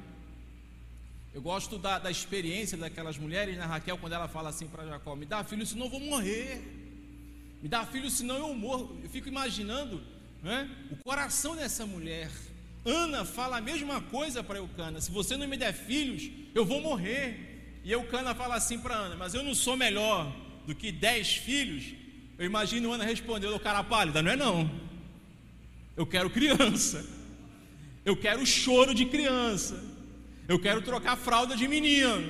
Eu 1.35 1.41
gosto 1.41 1.79
da, 1.79 1.99
da 1.99 2.11
experiência 2.11 2.77
daquelas 2.77 3.17
mulheres, 3.17 3.57
né, 3.57 3.65
Raquel, 3.65 3.97
quando 3.97 4.13
ela 4.13 4.29
fala 4.29 4.51
assim 4.51 4.67
para 4.67 4.87
Jacó: 4.87 5.17
Me 5.17 5.25
dá 5.25 5.43
filho, 5.43 5.65
senão 5.65 5.87
eu 5.87 5.91
vou 5.91 6.01
morrer. 6.01 6.61
Me 7.63 7.69
dá 7.69 7.87
filho, 7.87 8.11
senão 8.11 8.37
eu 8.37 8.55
morro. 8.55 9.01
Eu 9.03 9.09
fico 9.09 9.29
imaginando 9.29 10.03
né, 10.43 10.69
o 10.91 10.97
coração 10.97 11.57
dessa 11.57 11.87
mulher. 11.87 12.31
Ana 12.85 13.25
fala 13.25 13.59
a 13.59 13.61
mesma 13.61 14.03
coisa 14.03 14.45
para 14.45 14.59
Eucana: 14.59 15.01
Se 15.01 15.11
você 15.11 15.37
não 15.37 15.49
me 15.49 15.57
der 15.57 15.73
filhos, 15.73 16.31
eu 16.55 16.67
vou 16.67 16.83
morrer. 16.83 17.81
E 17.83 17.91
Eucana 17.91 18.35
fala 18.35 18.57
assim 18.57 18.79
para 18.79 18.95
Ana: 18.95 19.17
Mas 19.17 19.33
eu 19.33 19.43
não 19.43 19.55
sou 19.55 19.75
melhor 19.75 20.31
do 20.67 20.75
que 20.75 20.93
dez 20.93 21.37
filhos. 21.37 21.95
Eu 22.37 22.45
imagino 22.45 22.93
Ana 22.93 23.05
respondendo: 23.05 23.59
Cara 23.59 23.83
pálida, 23.83 24.21
não 24.21 24.33
é 24.33 24.37
não. 24.37 24.71
Eu 25.97 26.07
quero 26.07 26.29
criança. 26.29 27.03
Eu 28.05 28.17
quero 28.17 28.45
choro 28.45 28.95
de 28.95 29.07
criança. 29.07 29.92
Eu 30.53 30.59
quero 30.59 30.83
trocar 30.83 31.17
fralda 31.17 31.57
de 31.57 31.67
menino. 31.67 32.21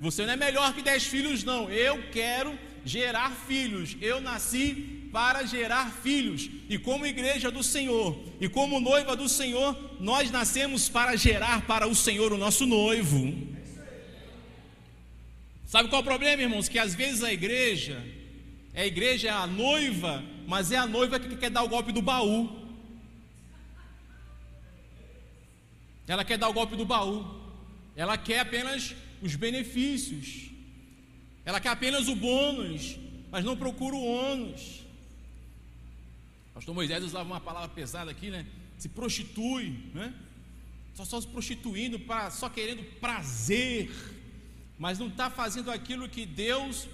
Você 0.00 0.26
não 0.26 0.32
é 0.32 0.36
melhor 0.36 0.74
que 0.74 0.82
dez 0.82 1.04
filhos, 1.06 1.44
não. 1.44 1.70
Eu 1.70 2.02
quero 2.10 2.58
gerar 2.84 3.30
filhos. 3.30 3.96
Eu 4.00 4.20
nasci 4.20 5.08
para 5.12 5.44
gerar 5.44 5.92
filhos. 5.92 6.50
E 6.68 6.76
como 6.76 7.06
igreja 7.06 7.48
do 7.48 7.62
Senhor, 7.62 8.18
e 8.40 8.48
como 8.48 8.80
noiva 8.80 9.14
do 9.14 9.28
Senhor, 9.28 9.78
nós 10.00 10.28
nascemos 10.28 10.88
para 10.88 11.14
gerar 11.14 11.64
para 11.66 11.86
o 11.86 11.94
Senhor 11.94 12.32
o 12.32 12.36
nosso 12.36 12.66
noivo. 12.66 13.32
Sabe 15.64 15.88
qual 15.88 16.00
é 16.00 16.02
o 16.02 16.08
problema, 16.08 16.42
irmãos? 16.42 16.68
Que 16.68 16.80
às 16.80 16.96
vezes 16.96 17.22
a 17.22 17.32
igreja, 17.32 18.04
a 18.74 18.84
igreja 18.84 19.28
é 19.28 19.30
a 19.30 19.46
noiva, 19.46 20.20
mas 20.48 20.72
é 20.72 20.76
a 20.76 20.84
noiva 20.84 21.20
que 21.20 21.36
quer 21.36 21.50
dar 21.50 21.62
o 21.62 21.68
golpe 21.68 21.92
do 21.92 22.02
baú. 22.02 22.66
Ela 26.08 26.24
quer 26.24 26.38
dar 26.38 26.48
o 26.48 26.52
golpe 26.52 26.74
do 26.76 26.84
baú. 26.84 27.35
Ela 27.96 28.16
quer 28.18 28.40
apenas 28.40 28.94
os 29.22 29.34
benefícios. 29.34 30.50
Ela 31.44 31.58
quer 31.60 31.70
apenas 31.70 32.06
o 32.06 32.14
bônus, 32.14 32.96
mas 33.30 33.44
não 33.44 33.56
procura 33.56 33.96
o 33.96 34.04
ônus. 34.04 34.82
Pastor 36.54 36.74
Moisés 36.74 37.02
usava 37.02 37.28
uma 37.28 37.40
palavra 37.40 37.68
pesada 37.70 38.10
aqui, 38.10 38.30
né? 38.30 38.46
Se 38.78 38.88
prostitui, 38.88 39.74
né? 39.94 40.14
Só, 40.94 41.04
só 41.04 41.20
se 41.20 41.26
prostituindo, 41.26 41.98
pra, 41.98 42.30
só 42.30 42.48
querendo 42.48 42.82
prazer 43.00 43.90
mas 44.78 44.98
não 44.98 45.08
está 45.08 45.30
fazendo 45.30 45.70
aquilo 45.70 46.08
que 46.08 46.26
Deus 46.26 46.86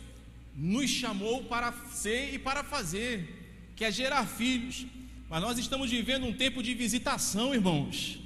nos 0.54 0.88
chamou 0.90 1.44
para 1.44 1.73
ser 1.90 2.35
e 2.35 2.38
para 2.38 2.62
fazer, 2.62 3.73
que 3.75 3.85
é 3.85 3.90
gerar 3.90 4.26
filhos. 4.26 4.87
Mas 5.28 5.40
nós 5.40 5.59
estamos 5.59 5.90
vivendo 5.90 6.26
um 6.26 6.32
tempo 6.32 6.62
de 6.62 6.75
visitação, 6.75 7.54
irmãos. 7.54 8.18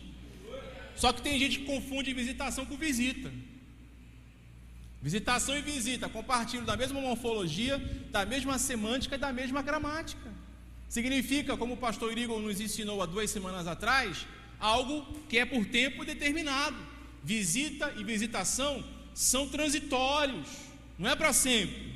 Só 0.97 1.13
que 1.13 1.23
tem 1.23 1.39
gente 1.39 1.61
que 1.61 1.67
confunde 1.67 2.13
visitação 2.13 2.65
com 2.65 2.77
visita. 2.77 3.31
Visitação 5.03 5.57
e 5.57 5.63
visita 5.63 6.09
compartilham 6.09 6.65
da 6.65 6.77
mesma 6.77 7.01
morfologia, 7.01 7.79
da 8.11 8.25
mesma 8.25 8.59
semântica 8.59 9.15
e 9.15 9.19
da 9.19 9.33
mesma 9.33 9.63
gramática. 9.63 10.35
significa, 10.89 11.57
como 11.57 11.75
o 11.75 11.77
pastor 11.77 12.17
Igor 12.17 12.41
nos 12.41 12.61
ensinou 12.61 13.03
há 13.03 13.07
duas 13.07 13.31
semanas 13.31 13.67
atrás, 13.67 14.27
algo 14.59 15.05
que 15.29 15.39
é 15.39 15.45
por 15.45 15.65
tempo 15.67 16.05
determinado. 16.05 16.77
Visita 17.23 17.93
e 17.97 18.05
visitação 18.05 18.85
são 19.13 19.49
transitórios, 19.49 20.49
não 20.99 21.11
é 21.11 21.17
para 21.17 21.33
sempre. 21.33 21.95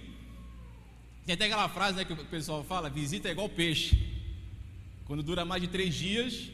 Tem 1.25 1.35
até 1.35 1.45
aquela 1.47 1.69
frase 1.69 1.97
né, 1.97 2.05
que 2.05 2.13
o 2.13 2.25
pessoal 2.27 2.65
fala: 2.65 2.91
visita 2.91 3.29
é 3.29 3.33
igual 3.33 3.49
peixe. 3.49 3.97
Quando 5.05 5.23
dura 5.23 5.45
mais 5.45 5.63
de 5.63 5.69
três 5.69 5.95
dias, 5.95 6.51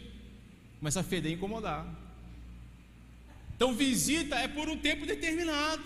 começa 0.78 1.00
a 1.00 1.02
feder 1.02 1.32
e 1.32 1.34
incomodar. 1.34 2.05
Então, 3.56 3.74
visita 3.74 4.36
é 4.36 4.46
por 4.46 4.68
um 4.68 4.76
tempo 4.76 5.06
determinado, 5.06 5.82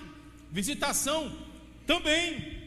visitação 0.51 1.33
também. 1.87 2.59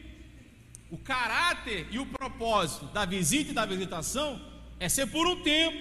O 0.90 0.96
caráter 0.96 1.86
e 1.90 1.98
o 1.98 2.06
propósito 2.06 2.86
da 2.86 3.04
visita 3.04 3.50
e 3.50 3.54
da 3.54 3.66
visitação 3.66 4.40
é 4.80 4.88
ser 4.88 5.06
por 5.06 5.26
um 5.26 5.42
tempo. 5.42 5.78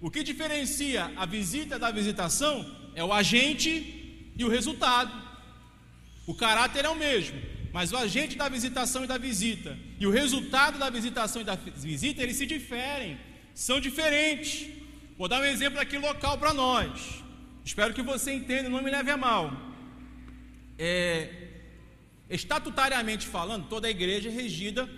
O 0.00 0.10
que 0.10 0.22
diferencia 0.22 1.12
a 1.16 1.26
visita 1.26 1.78
da 1.78 1.90
visitação 1.90 2.54
é 2.94 3.02
o 3.04 3.12
agente 3.12 4.32
e 4.36 4.44
o 4.44 4.48
resultado. 4.48 5.12
O 6.26 6.34
caráter 6.34 6.84
é 6.84 6.88
o 6.88 6.94
mesmo, 6.94 7.40
mas 7.72 7.92
o 7.92 7.96
agente 7.96 8.36
da 8.36 8.48
visitação 8.48 9.04
e 9.04 9.06
da 9.06 9.18
visita 9.18 9.76
e 9.98 10.06
o 10.06 10.10
resultado 10.10 10.78
da 10.78 10.90
visitação 10.90 11.42
e 11.42 11.44
da 11.44 11.54
visita 11.54 12.22
eles 12.22 12.36
se 12.36 12.46
diferem, 12.46 13.18
são 13.54 13.80
diferentes. 13.80 14.68
Vou 15.18 15.28
dar 15.28 15.40
um 15.40 15.44
exemplo 15.44 15.80
aqui 15.80 15.98
local 15.98 16.38
para 16.38 16.52
nós. 16.52 17.21
Espero 17.64 17.94
que 17.94 18.02
você 18.02 18.32
entenda, 18.32 18.68
não 18.68 18.82
me 18.82 18.90
leve 18.90 19.10
a 19.10 19.16
mal. 19.16 19.52
É, 20.78 21.28
estatutariamente 22.28 23.26
falando, 23.26 23.68
toda 23.68 23.86
a 23.86 23.90
igreja 23.90 24.28
é 24.28 24.32
regida 24.32 24.88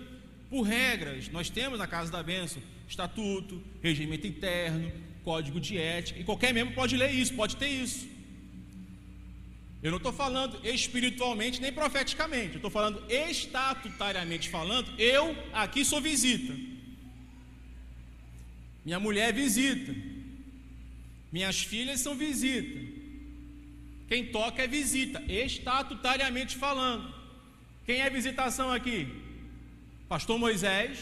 por 0.49 0.63
regras. 0.63 1.29
Nós 1.29 1.49
temos 1.49 1.77
na 1.77 1.87
Casa 1.87 2.11
da 2.11 2.23
Bênção 2.23 2.61
estatuto, 2.87 3.61
regimento 3.81 4.27
interno, 4.27 4.91
código 5.23 5.59
de 5.59 5.77
ética, 5.77 6.19
e 6.19 6.23
qualquer 6.23 6.53
membro 6.53 6.73
pode 6.75 6.95
ler 6.95 7.11
isso, 7.11 7.33
pode 7.33 7.57
ter 7.57 7.67
isso. 7.67 8.07
Eu 9.81 9.91
não 9.91 9.97
estou 9.97 10.13
falando 10.13 10.59
espiritualmente 10.63 11.61
nem 11.61 11.71
profeticamente, 11.71 12.53
eu 12.53 12.55
estou 12.55 12.71
falando 12.71 13.03
estatutariamente 13.09 14.49
falando, 14.49 14.91
eu 14.99 15.35
aqui 15.53 15.83
sou 15.83 16.01
visita. 16.01 16.53
Minha 18.83 18.99
mulher 18.99 19.29
é 19.29 19.31
visita. 19.31 19.93
Minhas 21.35 21.57
filhas 21.71 21.99
são 21.99 22.15
visita. 22.15 22.79
Quem 24.07 24.27
toca 24.27 24.63
é 24.63 24.67
visita, 24.67 25.21
estatutariamente 25.27 26.55
falando. 26.55 27.13
Quem 27.85 27.99
é 27.99 28.09
visitação 28.09 28.71
aqui? 28.71 28.99
Pastor 30.07 30.39
Moisés, 30.39 30.97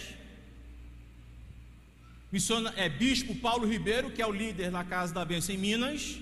missiona, 2.32 2.74
é 2.76 2.90
Bispo 2.90 3.36
Paulo 3.36 3.68
Ribeiro, 3.68 4.10
que 4.10 4.24
é 4.24 4.26
o 4.26 4.32
líder 4.32 4.72
na 4.72 4.84
Casa 4.84 5.14
da 5.14 5.24
Bênção 5.24 5.54
em 5.54 5.60
Minas, 5.60 6.18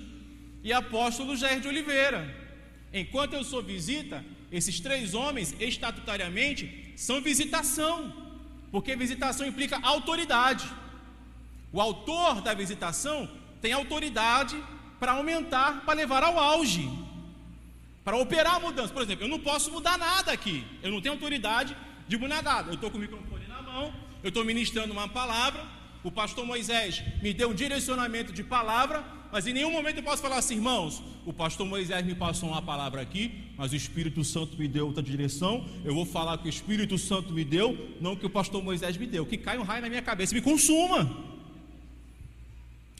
e 0.62 0.74
Apóstolo 0.74 1.38
Jair 1.38 1.62
de 1.62 1.70
Oliveira. 1.70 2.22
Enquanto 2.92 3.36
eu 3.36 3.46
sou 3.46 3.64
visita, 3.64 4.26
esses 4.52 4.82
três 4.82 5.14
homens, 5.14 5.56
estatutariamente, 5.58 6.92
são 6.98 7.22
visitação, 7.22 8.14
porque 8.74 8.94
visitação 8.94 9.48
implica 9.48 9.80
autoridade. 9.82 10.70
O 11.72 11.80
autor 11.80 12.42
da 12.42 12.54
visitação 12.54 13.40
tem 13.62 13.74
autoridade 13.74 14.62
para 15.00 15.14
aumentar, 15.14 15.86
para 15.86 15.94
levar 15.94 16.24
ao 16.24 16.38
auge, 16.38 16.90
para 18.04 18.18
operar 18.18 18.56
a 18.56 18.60
mudança. 18.60 18.94
Por 18.94 19.04
exemplo, 19.04 19.26
eu 19.26 19.30
não 19.30 19.40
posso 19.40 19.72
mudar 19.72 19.98
nada 19.98 20.32
aqui, 20.32 20.66
eu 20.82 20.92
não 20.92 21.02
tenho 21.02 21.14
autoridade 21.14 21.76
de 22.08 22.18
mudar 22.18 22.42
nada. 22.42 22.72
Eu 22.72 22.76
estou 22.76 22.90
com 22.90 22.98
o 22.98 23.02
microfone 23.02 23.48
na 23.48 23.62
mão, 23.62 23.94
eu 24.24 24.30
estou 24.30 24.44
ministrando 24.44 24.92
uma 24.92 25.08
palavra, 25.08 25.64
o 26.04 26.12
pastor 26.12 26.46
Moisés 26.46 27.04
me 27.22 27.34
deu 27.34 27.50
um 27.50 27.54
direcionamento 27.54 28.34
de 28.34 28.44
palavra, 28.44 29.04
mas 29.32 29.48
em 29.48 29.54
nenhum 29.54 29.72
momento 29.72 29.98
eu 29.98 30.04
posso 30.04 30.22
falar 30.22 30.38
assim, 30.38 30.56
irmãos, 30.56 31.02
o 31.26 31.32
pastor 31.32 31.66
Moisés 31.66 32.06
me 32.06 32.16
passou 32.16 32.50
uma 32.50 32.62
palavra 32.62 33.02
aqui, 33.02 33.32
mas 33.58 33.72
o 33.72 33.76
Espírito 33.76 34.24
Santo 34.24 34.58
me 34.58 34.68
deu 34.68 34.88
outra 34.88 35.02
direção, 35.02 35.66
eu 35.86 35.94
vou 35.94 36.06
falar 36.06 36.38
que 36.40 36.48
o 36.48 36.50
Espírito 36.50 36.98
Santo 36.98 37.32
me 37.32 37.46
deu, 37.46 37.96
não 38.02 38.16
que 38.16 38.26
o 38.26 38.30
pastor 38.30 38.64
Moisés 38.64 38.98
me 38.98 39.06
deu, 39.06 39.26
que 39.26 39.38
cai 39.38 39.58
um 39.58 39.64
raio 39.64 39.84
na 39.84 39.90
minha 39.90 40.02
cabeça 40.02 40.34
e 40.34 40.36
me 40.36 40.42
consuma. 40.42 41.31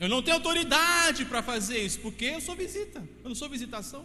Eu 0.02 0.08
não 0.08 0.20
tenho 0.20 0.36
autoridade 0.36 1.24
para 1.24 1.42
fazer 1.42 1.78
isso, 1.78 2.00
porque 2.00 2.24
eu 2.24 2.40
sou 2.40 2.56
visita, 2.56 2.98
eu 3.22 3.28
não 3.30 3.36
sou 3.36 3.48
visitação. 3.48 4.04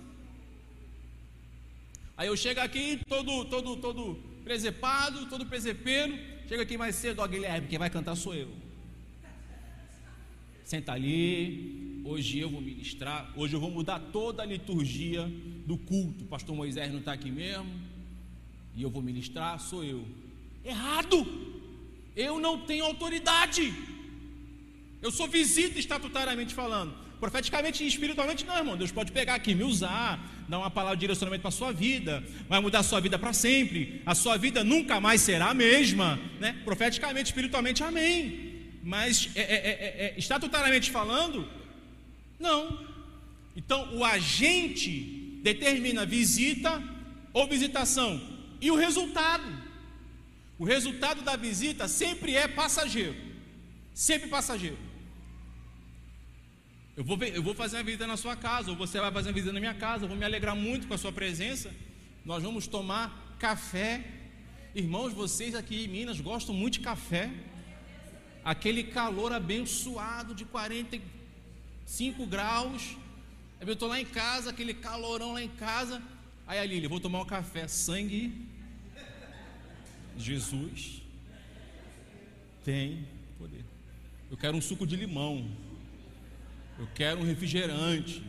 Aí 2.15 2.27
eu 2.27 2.37
chego 2.37 2.59
aqui 2.61 2.99
todo, 3.07 3.45
todo, 3.45 3.75
todo 3.77 4.01
presepado, 4.43 5.25
todo 5.25 5.45
presepeiro, 5.45 6.17
chego 6.47 6.61
aqui 6.61 6.77
mais 6.77 6.95
cedo, 6.95 7.21
ó 7.21 7.27
Guilherme, 7.27 7.67
quem 7.67 7.79
vai 7.79 7.89
cantar 7.89 8.15
sou 8.15 8.33
eu 8.33 8.67
senta 10.67 10.91
ali, 10.91 12.01
hoje 12.03 12.39
eu 12.39 12.49
vou 12.49 12.59
ministrar, 12.59 13.31
hoje 13.37 13.53
eu 13.53 13.59
vou 13.59 13.71
mudar 13.71 13.99
toda 14.11 14.43
a 14.43 14.45
liturgia 14.45 15.25
do 15.65 15.77
culto. 15.77 16.25
O 16.25 16.27
pastor 16.27 16.53
Moisés 16.53 16.91
não 16.91 16.99
está 16.99 17.13
aqui 17.13 17.31
mesmo, 17.31 17.71
e 18.75 18.83
eu 18.83 18.89
vou 18.89 19.01
ministrar, 19.01 19.57
sou 19.61 19.81
eu. 19.81 20.05
Errado! 20.65 21.25
Eu 22.13 22.37
não 22.37 22.65
tenho 22.65 22.83
autoridade. 22.83 23.73
Eu 25.01 25.11
sou 25.11 25.27
visita 25.27 25.79
estatutariamente 25.79 26.53
falando. 26.53 26.93
Profeticamente 27.19 27.83
e 27.83 27.87
espiritualmente, 27.87 28.45
não, 28.45 28.57
irmão. 28.57 28.77
Deus 28.77 28.91
pode 28.91 29.11
pegar 29.11 29.35
aqui, 29.35 29.55
me 29.55 29.63
usar, 29.63 30.19
dar 30.47 30.59
uma 30.59 30.69
palavra 30.69 30.95
de 30.95 31.01
direcionamento 31.01 31.41
para 31.41 31.49
a 31.49 31.51
sua 31.51 31.71
vida, 31.71 32.23
vai 32.47 32.59
mudar 32.59 32.79
a 32.79 32.83
sua 32.83 32.99
vida 32.99 33.17
para 33.17 33.33
sempre. 33.33 34.01
A 34.05 34.13
sua 34.13 34.37
vida 34.37 34.63
nunca 34.63 34.99
mais 34.99 35.21
será 35.21 35.49
a 35.49 35.53
mesma. 35.53 36.19
Né? 36.39 36.61
Profeticamente, 36.63 37.27
espiritualmente, 37.27 37.83
amém. 37.83 38.69
Mas 38.83 39.29
é, 39.35 39.41
é, 39.41 39.55
é, 39.55 40.05
é, 40.05 40.13
estatutariamente 40.17 40.91
falando, 40.91 41.47
não. 42.39 42.85
Então 43.55 43.95
o 43.95 44.05
agente 44.05 45.39
determina 45.41 46.05
visita 46.05 46.81
ou 47.33 47.47
visitação 47.47 48.21
e 48.61 48.69
o 48.69 48.75
resultado. 48.75 49.67
O 50.59 50.63
resultado 50.63 51.21
da 51.21 51.35
visita 51.35 51.87
sempre 51.87 52.35
é 52.35 52.47
passageiro. 52.47 53.15
Sempre 53.93 54.29
passageiro. 54.29 54.86
Eu 56.97 57.03
vou, 57.03 57.17
eu 57.23 57.43
vou 57.43 57.53
fazer 57.53 57.77
uma 57.77 57.83
visita 57.83 58.07
na 58.07 58.17
sua 58.17 58.35
casa, 58.35 58.71
ou 58.71 58.75
você 58.75 58.99
vai 58.99 59.11
fazer 59.11 59.29
uma 59.29 59.35
visita 59.35 59.53
na 59.53 59.59
minha 59.59 59.75
casa, 59.75 60.03
eu 60.03 60.09
vou 60.09 60.17
me 60.17 60.25
alegrar 60.25 60.55
muito 60.55 60.87
com 60.87 60.95
a 60.95 60.97
sua 60.97 61.11
presença. 61.11 61.71
Nós 62.25 62.41
vamos 62.41 62.65
tomar 62.65 63.37
café. 63.39 64.03
Irmãos, 64.73 65.13
vocês 65.13 65.53
aqui 65.53 65.85
em 65.85 65.87
Minas 65.87 66.19
gostam 66.19 66.55
muito 66.55 66.73
de 66.73 66.79
café 66.79 67.31
aquele 68.47 68.81
calor 68.81 69.33
abençoado 69.33 70.33
de 70.33 70.45
45 70.45 72.25
graus. 72.25 72.95
Eu 73.59 73.73
estou 73.73 73.89
lá 73.89 73.99
em 73.99 74.05
casa, 74.05 74.51
aquele 74.51 74.73
calorão 74.73 75.33
lá 75.33 75.43
em 75.43 75.49
casa. 75.49 76.01
Aí 76.47 76.57
a 76.57 76.65
Lília, 76.65 76.87
vou 76.87 77.01
tomar 77.01 77.21
um 77.21 77.25
café, 77.25 77.67
sangue. 77.67 78.47
Jesus 80.17 81.01
tem 82.63 83.05
poder. 83.37 83.65
Eu 84.31 84.37
quero 84.37 84.55
um 84.55 84.61
suco 84.61 84.87
de 84.87 84.95
limão. 84.95 85.45
Eu 86.79 86.87
quero 86.93 87.19
um 87.19 87.23
refrigerante. 87.23 88.23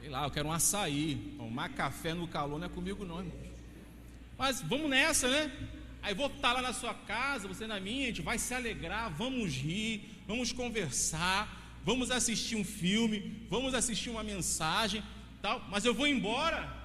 Sei 0.00 0.08
lá, 0.08 0.24
eu 0.24 0.30
quero 0.30 0.48
um 0.48 0.52
açaí. 0.52 1.34
Tomar 1.36 1.68
café 1.70 2.14
no 2.14 2.26
calor 2.26 2.58
não 2.58 2.66
é 2.66 2.70
comigo, 2.70 3.04
não, 3.04 3.18
irmão. 3.18 3.36
Mas 4.38 4.62
vamos 4.62 4.88
nessa, 4.88 5.28
né? 5.28 5.52
Aí 6.02 6.14
vou 6.14 6.28
estar 6.28 6.54
lá 6.54 6.62
na 6.62 6.72
sua 6.72 6.94
casa, 6.94 7.46
você 7.46 7.66
na 7.66 7.78
minha, 7.78 8.04
a 8.04 8.06
gente 8.06 8.22
vai 8.22 8.38
se 8.38 8.54
alegrar, 8.54 9.10
vamos 9.10 9.52
rir, 9.54 10.08
vamos 10.26 10.50
conversar, 10.50 11.76
vamos 11.84 12.10
assistir 12.10 12.56
um 12.56 12.64
filme, 12.64 13.46
vamos 13.50 13.74
assistir 13.74 14.08
uma 14.08 14.22
mensagem, 14.22 15.02
tal. 15.42 15.62
Mas 15.68 15.84
eu 15.84 15.92
vou 15.92 16.06
embora. 16.06 16.78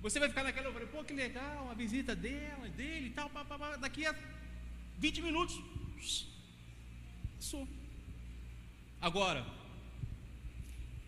Você 0.00 0.18
vai 0.18 0.30
ficar 0.30 0.42
naquela, 0.42 0.72
pô, 0.86 1.04
que 1.04 1.12
legal, 1.12 1.70
a 1.70 1.74
visita 1.74 2.16
dela, 2.16 2.66
dele 2.70 3.08
e 3.08 3.10
tal, 3.10 3.28
pá, 3.28 3.44
pá, 3.44 3.58
pá. 3.58 3.76
daqui 3.76 4.06
a 4.06 4.14
20 4.96 5.20
minutos. 5.20 5.60
Passou. 7.36 7.68
Agora, 9.02 9.44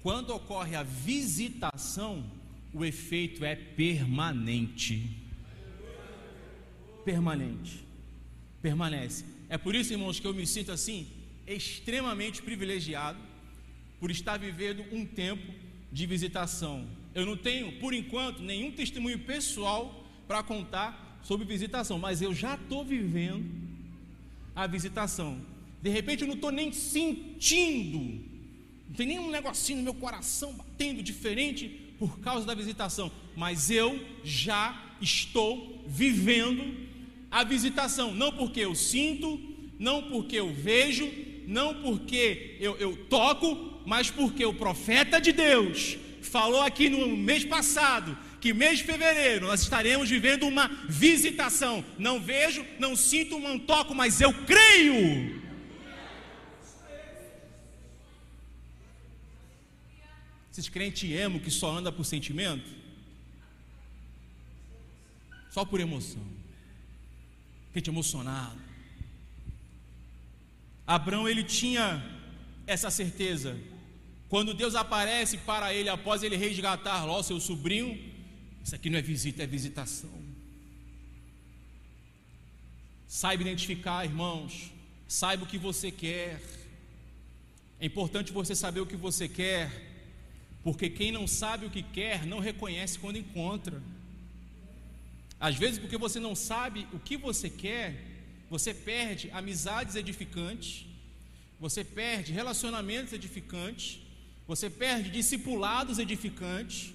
quando 0.02 0.30
ocorre 0.30 0.74
a 0.74 0.82
visitação, 0.82 2.24
o 2.74 2.84
efeito 2.84 3.44
é 3.44 3.54
permanente 3.54 5.22
permanente. 7.04 7.84
Permanece. 8.60 9.24
É 9.48 9.58
por 9.58 9.74
isso, 9.74 9.92
irmãos, 9.92 10.18
que 10.18 10.26
eu 10.26 10.34
me 10.34 10.46
sinto 10.46 10.72
assim, 10.72 11.06
extremamente 11.46 12.42
privilegiado 12.42 13.18
por 14.00 14.10
estar 14.10 14.38
vivendo 14.38 14.84
um 14.92 15.04
tempo 15.04 15.52
de 15.90 16.06
visitação. 16.06 16.86
Eu 17.14 17.26
não 17.26 17.36
tenho, 17.36 17.78
por 17.80 17.92
enquanto, 17.92 18.42
nenhum 18.42 18.70
testemunho 18.72 19.18
pessoal 19.20 20.06
para 20.26 20.42
contar 20.42 21.20
sobre 21.22 21.44
visitação, 21.44 21.98
mas 21.98 22.22
eu 22.22 22.34
já 22.34 22.54
estou 22.54 22.84
vivendo 22.84 23.44
a 24.54 24.66
visitação. 24.66 25.40
De 25.82 25.90
repente 25.90 26.22
eu 26.22 26.28
não 26.28 26.36
estou 26.36 26.50
nem 26.50 26.72
sentindo, 26.72 28.24
não 28.92 28.96
tem 28.96 29.06
nenhum 29.06 29.30
negocinho 29.30 29.78
no 29.78 29.84
meu 29.84 29.94
coração 29.94 30.52
batendo 30.52 31.02
diferente 31.02 31.94
por 31.98 32.20
causa 32.20 32.44
da 32.44 32.54
visitação, 32.54 33.10
mas 33.34 33.70
eu 33.70 33.98
já 34.22 34.78
estou 35.00 35.82
vivendo 35.86 36.76
a 37.30 37.42
visitação, 37.42 38.12
não 38.12 38.30
porque 38.32 38.60
eu 38.60 38.74
sinto, 38.74 39.40
não 39.78 40.02
porque 40.10 40.36
eu 40.36 40.52
vejo, 40.52 41.10
não 41.46 41.80
porque 41.80 42.58
eu, 42.60 42.76
eu 42.76 42.94
toco, 43.06 43.80
mas 43.86 44.10
porque 44.10 44.44
o 44.44 44.52
profeta 44.52 45.18
de 45.18 45.32
Deus 45.32 45.96
falou 46.20 46.60
aqui 46.60 46.90
no 46.90 47.16
mês 47.16 47.46
passado 47.46 48.14
que 48.42 48.52
mês 48.52 48.80
de 48.80 48.84
fevereiro 48.84 49.46
nós 49.46 49.62
estaremos 49.62 50.10
vivendo 50.10 50.46
uma 50.46 50.68
visitação. 50.86 51.82
Não 51.98 52.20
vejo, 52.20 52.62
não 52.78 52.94
sinto, 52.94 53.38
não 53.38 53.58
toco, 53.58 53.94
mas 53.94 54.20
eu 54.20 54.34
creio. 54.44 55.41
Esses 60.52 60.68
crentes 60.68 61.10
emo 61.10 61.40
que 61.40 61.50
só 61.50 61.74
anda 61.74 61.90
por 61.90 62.04
sentimento? 62.04 62.68
Só 65.50 65.64
por 65.64 65.80
emoção. 65.80 66.22
Crente 67.72 67.88
emocionado. 67.88 68.60
Abraão 70.86 71.26
ele 71.26 71.42
tinha 71.42 72.04
essa 72.66 72.90
certeza. 72.90 73.58
Quando 74.28 74.52
Deus 74.52 74.74
aparece 74.74 75.38
para 75.38 75.72
ele 75.72 75.88
após 75.88 76.22
ele 76.22 76.36
resgatar 76.36 77.06
Ló, 77.06 77.22
seu 77.22 77.40
sobrinho, 77.40 77.98
isso 78.62 78.74
aqui 78.74 78.90
não 78.90 78.98
é 78.98 79.02
visita, 79.02 79.42
é 79.42 79.46
visitação. 79.46 80.12
Saiba 83.08 83.42
identificar, 83.42 84.04
irmãos. 84.04 84.70
Saiba 85.08 85.44
o 85.44 85.46
que 85.46 85.56
você 85.56 85.90
quer. 85.90 86.42
É 87.80 87.86
importante 87.86 88.32
você 88.32 88.54
saber 88.54 88.80
o 88.80 88.86
que 88.86 88.96
você 88.96 89.26
quer 89.26 89.91
porque 90.62 90.88
quem 90.88 91.10
não 91.10 91.26
sabe 91.26 91.66
o 91.66 91.70
que 91.70 91.82
quer 91.82 92.24
não 92.26 92.38
reconhece 92.38 92.98
quando 92.98 93.18
encontra. 93.18 93.82
Às 95.38 95.56
vezes, 95.56 95.78
porque 95.78 95.98
você 95.98 96.20
não 96.20 96.34
sabe 96.36 96.86
o 96.92 96.98
que 97.00 97.16
você 97.16 97.50
quer, 97.50 98.04
você 98.48 98.72
perde 98.72 99.28
amizades 99.32 99.96
edificantes, 99.96 100.86
você 101.58 101.82
perde 101.82 102.32
relacionamentos 102.32 103.12
edificantes, 103.12 103.98
você 104.46 104.70
perde 104.70 105.10
discipulados 105.10 105.98
edificantes, 105.98 106.92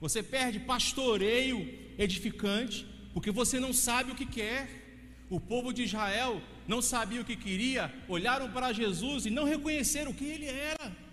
você 0.00 0.22
perde 0.22 0.58
pastoreio 0.60 1.58
edificante, 1.98 2.86
porque 3.14 3.30
você 3.30 3.58
não 3.58 3.72
sabe 3.72 4.12
o 4.12 4.14
que 4.14 4.26
quer. 4.26 4.84
O 5.30 5.40
povo 5.40 5.72
de 5.72 5.82
Israel 5.84 6.40
não 6.68 6.82
sabia 6.82 7.20
o 7.20 7.24
que 7.24 7.36
queria, 7.36 7.92
olharam 8.08 8.50
para 8.50 8.72
Jesus 8.72 9.24
e 9.26 9.30
não 9.30 9.44
reconheceram 9.44 10.10
o 10.10 10.14
que 10.14 10.24
ele 10.24 10.46
era. 10.46 11.05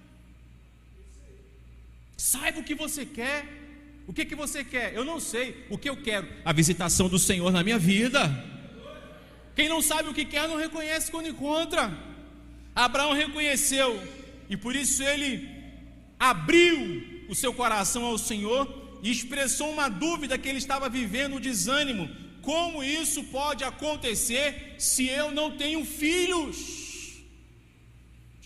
Saiba 2.17 2.59
o 2.59 2.63
que 2.63 2.75
você 2.75 3.05
quer. 3.05 3.45
O 4.07 4.13
que, 4.13 4.25
que 4.25 4.35
você 4.35 4.63
quer? 4.63 4.93
Eu 4.93 5.05
não 5.05 5.19
sei. 5.19 5.65
O 5.69 5.77
que 5.77 5.89
eu 5.89 5.97
quero? 5.97 6.27
A 6.43 6.51
visitação 6.51 7.07
do 7.07 7.17
Senhor 7.17 7.51
na 7.51 7.63
minha 7.63 7.79
vida. 7.79 8.21
Quem 9.55 9.69
não 9.69 9.81
sabe 9.81 10.09
o 10.09 10.13
que 10.13 10.25
quer 10.25 10.47
não 10.47 10.57
reconhece 10.57 11.11
quando 11.11 11.27
encontra. 11.29 11.95
Abraão 12.75 13.13
reconheceu 13.13 14.01
e 14.49 14.57
por 14.57 14.75
isso 14.75 15.03
ele 15.03 15.47
abriu 16.19 17.25
o 17.29 17.35
seu 17.35 17.53
coração 17.53 18.03
ao 18.05 18.17
Senhor 18.17 18.99
e 19.03 19.11
expressou 19.11 19.71
uma 19.71 19.89
dúvida 19.89 20.37
que 20.37 20.49
ele 20.49 20.57
estava 20.57 20.89
vivendo, 20.89 21.35
o 21.35 21.39
desânimo. 21.39 22.09
Como 22.41 22.83
isso 22.83 23.23
pode 23.25 23.63
acontecer 23.63 24.75
se 24.77 25.07
eu 25.07 25.31
não 25.31 25.55
tenho 25.55 25.85
filhos? 25.85 26.83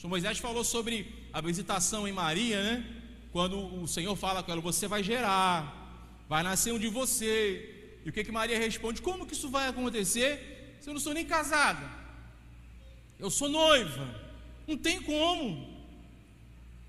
O 0.04 0.08
Moisés 0.08 0.38
falou 0.38 0.64
sobre 0.64 1.14
a 1.34 1.42
visitação 1.42 2.08
em 2.08 2.14
Maria, 2.14 2.62
né? 2.64 2.86
Quando 3.32 3.58
o 3.82 3.88
Senhor 3.88 4.16
fala 4.16 4.42
com 4.42 4.52
ela, 4.52 4.62
você 4.62 4.88
vai 4.88 5.04
gerar, 5.04 5.60
vai 6.28 6.44
nascer 6.44 6.74
um 6.74 6.80
de 6.80 6.88
você. 6.88 8.00
E 8.06 8.10
o 8.10 8.14
que, 8.14 8.24
que 8.24 8.32
Maria 8.32 8.58
responde? 8.58 9.02
Como 9.02 9.26
que 9.26 9.34
isso 9.34 9.50
vai 9.50 9.68
acontecer 9.68 10.78
se 10.80 10.90
eu 10.90 10.94
não 10.94 11.02
sou 11.02 11.14
nem 11.14 11.26
casada? 11.26 11.86
Eu 13.20 13.30
sou 13.30 13.50
noiva. 13.50 14.08
Não 14.68 14.78
tem 14.78 15.02
como. 15.02 15.68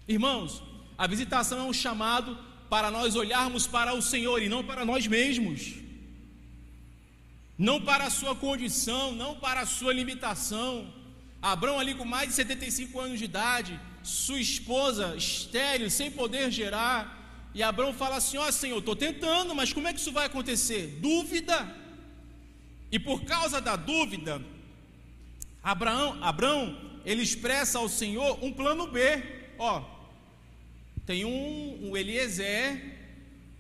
Irmãos, 0.07 0.63
a 0.97 1.07
visitação 1.07 1.59
é 1.61 1.63
um 1.63 1.73
chamado 1.73 2.39
para 2.69 2.91
nós 2.91 3.17
olharmos 3.17 3.67
para 3.67 3.95
o 3.95 4.03
Senhor 4.03 4.43
e 4.43 4.49
não 4.49 4.63
para 4.65 4.85
nós 4.85 5.07
mesmos. 5.07 5.75
Não 7.57 7.81
para 7.81 8.05
a 8.05 8.11
sua 8.11 8.35
condição, 8.35 9.13
não 9.13 9.35
para 9.37 9.61
a 9.63 9.67
sua 9.67 9.93
limitação. 9.93 10.93
Abraão 11.41 11.79
ali 11.79 11.95
com 11.95 12.05
mais 12.05 12.29
de 12.29 12.35
75 12.35 13.01
anos 13.01 13.19
de 13.19 13.25
idade, 13.25 13.81
sua 14.09 14.41
esposa 14.41 15.15
estéril, 15.17 15.91
sem 15.91 16.11
poder 16.11 16.51
gerar. 16.51 17.51
E 17.55 17.63
Abraão 17.63 17.93
fala 17.93 18.17
assim: 18.17 18.39
Ó 18.39 18.49
oh, 18.49 18.53
Senhor, 18.53 18.79
estou 18.79 18.97
tentando, 18.97 19.55
mas 19.55 19.73
como 19.73 19.87
é 19.87 19.93
que 19.93 20.01
isso 20.01 20.13
vai 20.13 20.27
acontecer? 20.27 20.99
Dúvida. 21.01 21.77
E 22.91 22.99
por 22.99 23.25
causa 23.25 23.61
da 23.61 23.77
dúvida, 23.77 24.43
Abraão, 25.63 26.23
Abraão 26.23 27.01
ele 27.05 27.23
expressa 27.23 27.79
ao 27.79 27.89
Senhor 27.89 28.43
um 28.43 28.53
plano 28.53 28.87
B. 28.87 29.23
Ó, 29.59 29.85
tem 31.05 31.25
um, 31.25 31.91
um 31.91 31.97
Eliezer, 31.97 32.97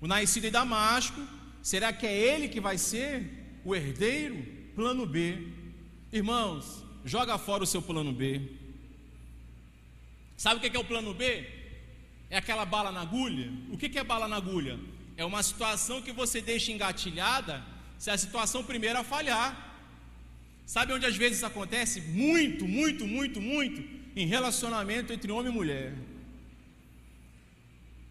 o 0.00 0.06
nascido 0.06 0.46
em 0.46 0.50
Damasco. 0.50 1.20
Será 1.62 1.92
que 1.92 2.06
é 2.06 2.16
ele 2.16 2.48
que 2.48 2.60
vai 2.60 2.78
ser 2.78 3.60
o 3.64 3.74
herdeiro? 3.74 4.42
Plano 4.74 5.04
B. 5.04 5.48
Irmãos, 6.10 6.82
joga 7.04 7.36
fora 7.36 7.64
o 7.64 7.66
seu 7.66 7.82
plano 7.82 8.12
B. 8.12 8.57
Sabe 10.42 10.56
o 10.58 10.60
que 10.60 10.76
é 10.76 10.80
o 10.80 10.90
plano 10.92 11.12
B? 11.12 11.24
É 12.30 12.36
aquela 12.38 12.64
bala 12.64 12.92
na 12.92 13.00
agulha. 13.00 13.50
O 13.72 13.76
que 13.76 13.98
é 13.98 14.04
bala 14.04 14.28
na 14.28 14.36
agulha? 14.36 14.78
É 15.16 15.24
uma 15.24 15.42
situação 15.42 16.00
que 16.00 16.12
você 16.12 16.40
deixa 16.40 16.70
engatilhada 16.70 17.56
se 17.98 18.08
a 18.08 18.16
situação 18.16 18.62
primeira 18.62 19.02
falhar. 19.02 19.48
Sabe 20.64 20.92
onde 20.92 21.06
às 21.06 21.16
vezes 21.16 21.42
acontece? 21.42 22.00
Muito, 22.00 22.68
muito, 22.68 23.04
muito, 23.04 23.40
muito 23.40 23.82
em 24.14 24.26
relacionamento 24.26 25.12
entre 25.12 25.32
homem 25.32 25.50
e 25.50 25.54
mulher. 25.60 25.92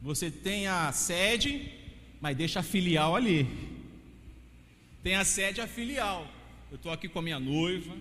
Você 0.01 0.29
tem 0.29 0.67
a 0.67 0.91
sede, 0.91 1.71
mas 2.19 2.35
deixa 2.35 2.59
a 2.59 2.63
filial 2.63 3.15
ali. 3.15 3.47
Tem 5.01 5.15
a 5.15 5.23
sede 5.23 5.61
a 5.61 5.67
filial. 5.67 6.29
Eu 6.69 6.75
estou 6.75 6.91
aqui 6.91 7.07
com 7.07 7.19
a 7.19 7.21
minha 7.21 7.39
noiva, 7.39 7.95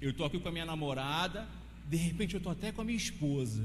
eu 0.00 0.10
estou 0.10 0.24
aqui 0.24 0.38
com 0.38 0.48
a 0.48 0.52
minha 0.52 0.64
namorada, 0.64 1.48
de 1.88 1.96
repente 1.96 2.34
eu 2.34 2.38
estou 2.38 2.52
até 2.52 2.72
com 2.72 2.80
a 2.80 2.84
minha 2.84 2.96
esposa. 2.96 3.62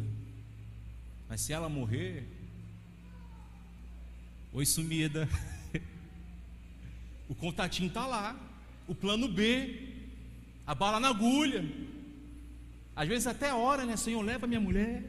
Mas 1.30 1.42
se 1.42 1.54
ela 1.54 1.68
morrer, 1.68 2.26
oi 4.54 4.66
sumida. 4.66 5.28
o 7.28 7.36
contatinho 7.36 7.88
está 7.88 8.06
lá. 8.06 8.36
O 8.88 8.96
plano 8.96 9.28
B. 9.28 9.94
A 10.66 10.74
bala 10.74 11.00
na 11.00 11.10
agulha. 11.10 11.64
Às 12.96 13.08
vezes 13.08 13.28
até 13.28 13.54
hora, 13.54 13.86
né? 13.86 13.96
Senhor, 13.96 14.22
leva 14.22 14.48
minha 14.48 14.60
mulher. 14.60 15.04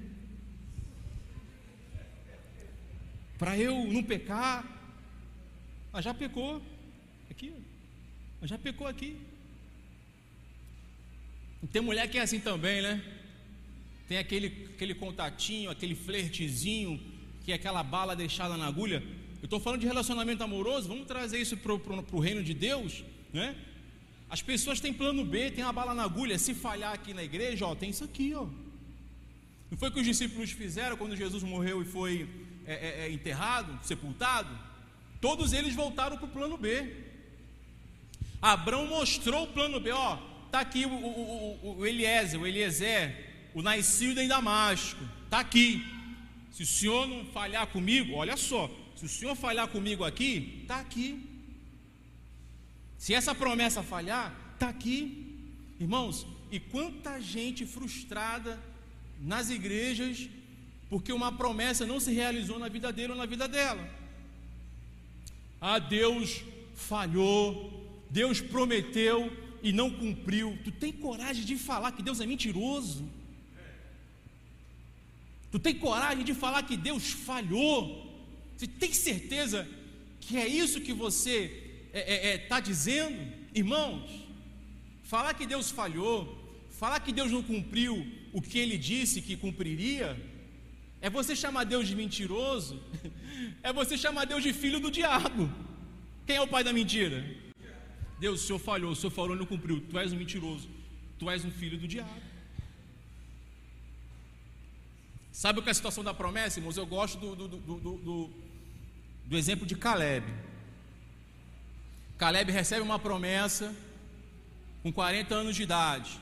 Para 3.39 3.57
eu 3.57 3.87
não 3.87 4.03
pecar. 4.03 4.65
Mas 5.93 6.05
já 6.05 6.13
pecou. 6.13 6.61
Aqui. 7.31 7.53
Mas 8.41 8.51
já 8.51 8.59
pecou 8.59 8.87
aqui. 8.87 9.17
Tem 11.67 11.83
mulher 11.83 12.09
que 12.09 12.19
é 12.19 12.23
assim 12.23 12.39
também, 12.39 12.81
né? 12.81 13.03
Tem 14.07 14.17
aquele, 14.19 14.69
aquele 14.75 14.95
contatinho, 14.95 15.71
aquele 15.71 15.95
flertezinho, 15.95 17.01
que 17.45 17.53
é 17.53 17.57
aquela 17.57 17.83
bala 17.83 18.15
deixada 18.15 18.57
na 18.57 18.67
agulha. 18.67 19.03
Eu 19.41 19.45
estou 19.45 19.61
falando 19.61 19.81
de 19.81 19.87
relacionamento 19.87 20.43
amoroso, 20.43 20.89
vamos 20.89 21.07
trazer 21.07 21.41
isso 21.41 21.57
para 21.57 21.73
o 21.73 22.21
reino 22.21 22.43
de 22.43 22.55
Deus, 22.55 23.05
né? 23.33 23.57
As 24.31 24.43
pessoas 24.43 24.79
têm 24.79 24.93
plano 24.93 25.25
B, 25.25 25.51
tem 25.51 25.65
a 25.65 25.73
bala 25.73 25.95
na 25.95 26.05
agulha. 26.05 26.39
Se 26.39 26.55
falhar 26.55 26.93
aqui 26.93 27.13
na 27.13 27.25
igreja, 27.25 27.67
ó, 27.67 27.75
tem 27.75 27.91
isso 27.91 28.05
aqui, 28.05 28.35
ó. 28.35 28.47
Não 29.71 29.77
foi 29.77 29.89
o 29.89 29.93
que 29.93 30.01
os 30.01 30.07
discípulos 30.07 30.51
fizeram 30.51 30.97
quando 30.97 31.17
Jesus 31.17 31.43
morreu 31.43 31.83
e 31.83 31.85
foi 31.85 32.29
é, 32.67 32.75
é, 32.75 33.07
é 33.07 33.11
enterrado, 33.11 33.79
sepultado? 33.85 34.49
Todos 35.21 35.53
eles 35.53 35.75
voltaram 35.75 36.17
para 36.17 36.27
o 36.27 36.31
plano 36.31 36.57
B. 36.57 36.95
Abraão 38.41 38.87
mostrou 38.87 39.45
o 39.45 39.53
plano 39.53 39.81
B, 39.81 39.91
ó. 39.91 40.19
Está 40.49 40.61
aqui 40.61 40.87
o, 40.87 40.91
o, 40.91 41.59
o, 41.63 41.77
o 41.81 41.87
Eliezer, 41.87 42.41
o 42.41 42.47
Eliezer, 42.47 43.51
o 43.55 43.61
nascido 43.61 44.19
em 44.19 44.27
Damasco. 44.27 45.05
Está 45.25 45.41
aqui. 45.41 45.85
Se 46.51 46.63
o 46.63 46.67
senhor 46.67 47.07
não 47.07 47.27
falhar 47.27 47.67
comigo, 47.67 48.15
olha 48.15 48.35
só. 48.37 48.71
Se 48.97 49.05
o 49.05 49.09
senhor 49.09 49.37
falhar 49.37 49.69
comigo 49.69 50.05
aqui, 50.05 50.61
está 50.63 50.81
aqui. 50.81 51.23
Se 52.97 53.13
essa 53.13 53.35
promessa 53.35 53.83
falhar, 53.83 54.35
está 54.55 54.71
aqui. 54.71 55.37
Irmãos, 55.79 56.27
e 56.51 56.59
quanta 56.59 57.21
gente 57.21 57.67
frustrada 57.67 58.59
nas 59.21 59.51
igrejas 59.51 60.29
porque 60.89 61.13
uma 61.13 61.31
promessa 61.31 61.85
não 61.85 62.01
se 62.01 62.13
realizou 62.13 62.59
na 62.59 62.69
vida 62.69 62.91
dele 62.91 63.13
ou 63.13 63.19
na 63.19 63.27
vida 63.27 63.47
dela. 63.47 63.87
Ah, 65.61 65.79
Deus 65.79 66.43
falhou, 66.75 68.07
Deus 68.09 68.41
prometeu, 68.41 69.31
e 69.63 69.73
não 69.73 69.91
cumpriu, 69.91 70.59
tu 70.65 70.71
tem 70.71 70.93
coragem 70.93 71.45
de 71.45 71.57
falar 71.57 71.93
que 71.93 72.03
Deus 72.03 72.21
é 72.21 72.27
mentiroso? 72.27 73.09
Tu 75.51 75.59
tem 75.59 75.75
coragem 75.75 76.25
de 76.25 76.35
falar 76.35 76.63
que 76.63 76.77
Deus 76.77 77.11
falhou? 77.11 78.07
Você 78.57 78.67
tem 78.67 78.93
certeza 78.93 79.67
que 80.21 80.37
é 80.37 80.47
isso 80.47 80.81
que 80.81 80.93
você 80.93 81.45
está 81.87 81.99
é, 81.99 82.15
é, 82.15 82.35
é 82.35 82.39
tá 82.39 82.61
dizendo? 82.61 83.19
Irmãos, 83.55 84.11
falar 85.05 85.33
que 85.35 85.47
Deus 85.47 85.71
falhou, 85.71 86.17
falar 86.71 87.01
que 87.01 87.13
Deus 87.13 87.31
não 87.31 87.43
cumpriu 87.43 88.07
o 88.33 88.43
que 88.43 88.59
ele 88.59 88.77
disse 88.77 89.23
que 89.23 89.37
cumpriria, 89.37 90.21
é 91.01 91.09
você 91.09 91.35
chamar 91.35 91.65
Deus 91.65 91.89
de 91.89 91.95
mentiroso, 91.95 92.83
é 93.63 93.73
você 93.73 93.97
chamar 93.97 94.27
Deus 94.27 94.43
de 94.43 94.53
filho 94.53 94.81
do 94.81 94.91
diabo. 94.91 95.51
Quem 96.27 96.37
é 96.37 96.41
o 96.43 96.49
pai 96.49 96.63
da 96.63 96.73
mentira? 96.73 97.25
Deus, 98.19 98.43
o 98.43 98.47
senhor 98.47 98.59
falhou, 98.59 98.93
o 98.93 98.97
senhor 98.97 99.11
falou 99.11 99.37
e 99.37 99.39
não 99.39 99.47
cumpriu. 99.47 99.81
Tu 99.81 99.99
és 99.99 100.13
um 100.13 100.17
mentiroso, 100.17 100.69
tu 101.19 101.31
és 101.31 101.45
um 101.45 101.51
filho 101.51 101.79
do 101.79 101.87
diabo. 101.87 102.21
Sabe 105.33 105.61
o 105.61 105.63
que 105.63 105.69
é 105.69 105.73
a 105.73 105.75
situação 105.75 106.03
da 106.03 106.13
promessa, 106.13 106.59
irmãos? 106.59 106.77
Eu 106.77 106.85
gosto 106.85 107.17
do, 107.17 107.37
do, 107.37 107.47
do, 107.59 108.31
do, 109.25 109.37
exemplo 109.39 109.65
de 109.65 109.77
Caleb. 109.77 110.27
Caleb 112.17 112.51
recebe 112.51 112.83
uma 112.83 112.99
promessa 112.99 113.73
com 114.83 114.93
40 114.93 115.33
anos 115.33 115.55
de 115.55 115.63
idade. 115.63 116.19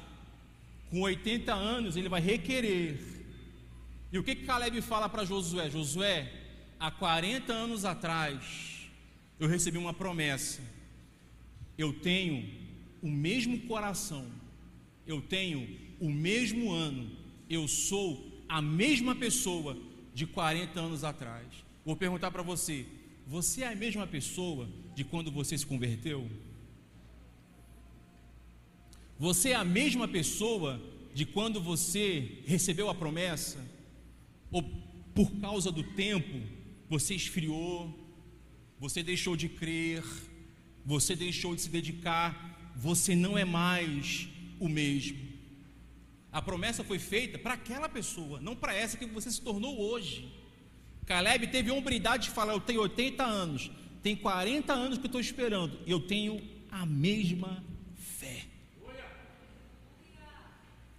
Com 0.90 1.00
80 1.00 1.54
anos 1.54 1.96
ele 1.96 2.10
vai 2.10 2.20
requerer. 2.20 3.00
E 4.12 4.18
o 4.18 4.22
que, 4.22 4.36
que 4.36 4.44
Caleb 4.44 4.82
fala 4.82 5.08
para 5.08 5.24
Josué? 5.24 5.70
Josué, 5.70 6.30
há 6.78 6.90
40 6.90 7.54
anos 7.54 7.86
atrás, 7.86 8.90
eu 9.40 9.48
recebi 9.48 9.78
uma 9.78 9.94
promessa. 9.94 10.60
Eu 11.76 11.92
tenho 11.92 12.48
o 13.02 13.08
mesmo 13.08 13.60
coração, 13.60 14.26
eu 15.06 15.20
tenho 15.20 15.68
o 16.00 16.10
mesmo 16.10 16.72
ano, 16.72 17.10
eu 17.48 17.68
sou 17.68 18.42
a 18.48 18.60
mesma 18.62 19.14
pessoa 19.14 19.76
de 20.14 20.26
40 20.26 20.80
anos 20.80 21.04
atrás. 21.04 21.46
Vou 21.84 21.96
perguntar 21.96 22.30
para 22.30 22.42
você: 22.42 22.86
você 23.26 23.62
é 23.62 23.68
a 23.68 23.76
mesma 23.76 24.06
pessoa 24.06 24.68
de 24.94 25.04
quando 25.04 25.30
você 25.30 25.56
se 25.58 25.66
converteu? 25.66 26.28
Você 29.18 29.50
é 29.50 29.54
a 29.54 29.64
mesma 29.64 30.06
pessoa 30.06 30.80
de 31.14 31.24
quando 31.24 31.60
você 31.60 32.42
recebeu 32.44 32.90
a 32.90 32.94
promessa? 32.94 33.64
Ou 34.50 34.62
por 35.14 35.30
causa 35.40 35.72
do 35.72 35.82
tempo 35.82 36.40
você 36.88 37.14
esfriou, 37.14 37.92
você 38.78 39.02
deixou 39.02 39.34
de 39.34 39.48
crer, 39.48 40.04
você 40.86 41.16
deixou 41.16 41.56
de 41.56 41.62
se 41.62 41.68
dedicar, 41.68 42.72
você 42.76 43.16
não 43.16 43.36
é 43.36 43.44
mais 43.44 44.28
o 44.60 44.68
mesmo. 44.68 45.18
A 46.30 46.40
promessa 46.40 46.84
foi 46.84 47.00
feita 47.00 47.38
para 47.38 47.54
aquela 47.54 47.88
pessoa, 47.88 48.40
não 48.40 48.54
para 48.54 48.72
essa 48.72 48.96
que 48.96 49.04
você 49.04 49.28
se 49.30 49.40
tornou 49.40 49.80
hoje. 49.80 50.32
Caleb 51.04 51.48
teve 51.48 51.70
a 51.70 51.74
hombridade 51.74 52.28
de 52.28 52.30
falar: 52.30 52.52
Eu 52.52 52.60
tenho 52.60 52.80
80 52.82 53.24
anos, 53.24 53.70
tem 54.00 54.14
40 54.14 54.72
anos 54.72 54.98
que 54.98 55.06
estou 55.06 55.20
esperando, 55.20 55.76
e 55.84 55.90
eu 55.90 55.98
tenho 55.98 56.40
a 56.70 56.86
mesma 56.86 57.64
fé. 57.96 58.44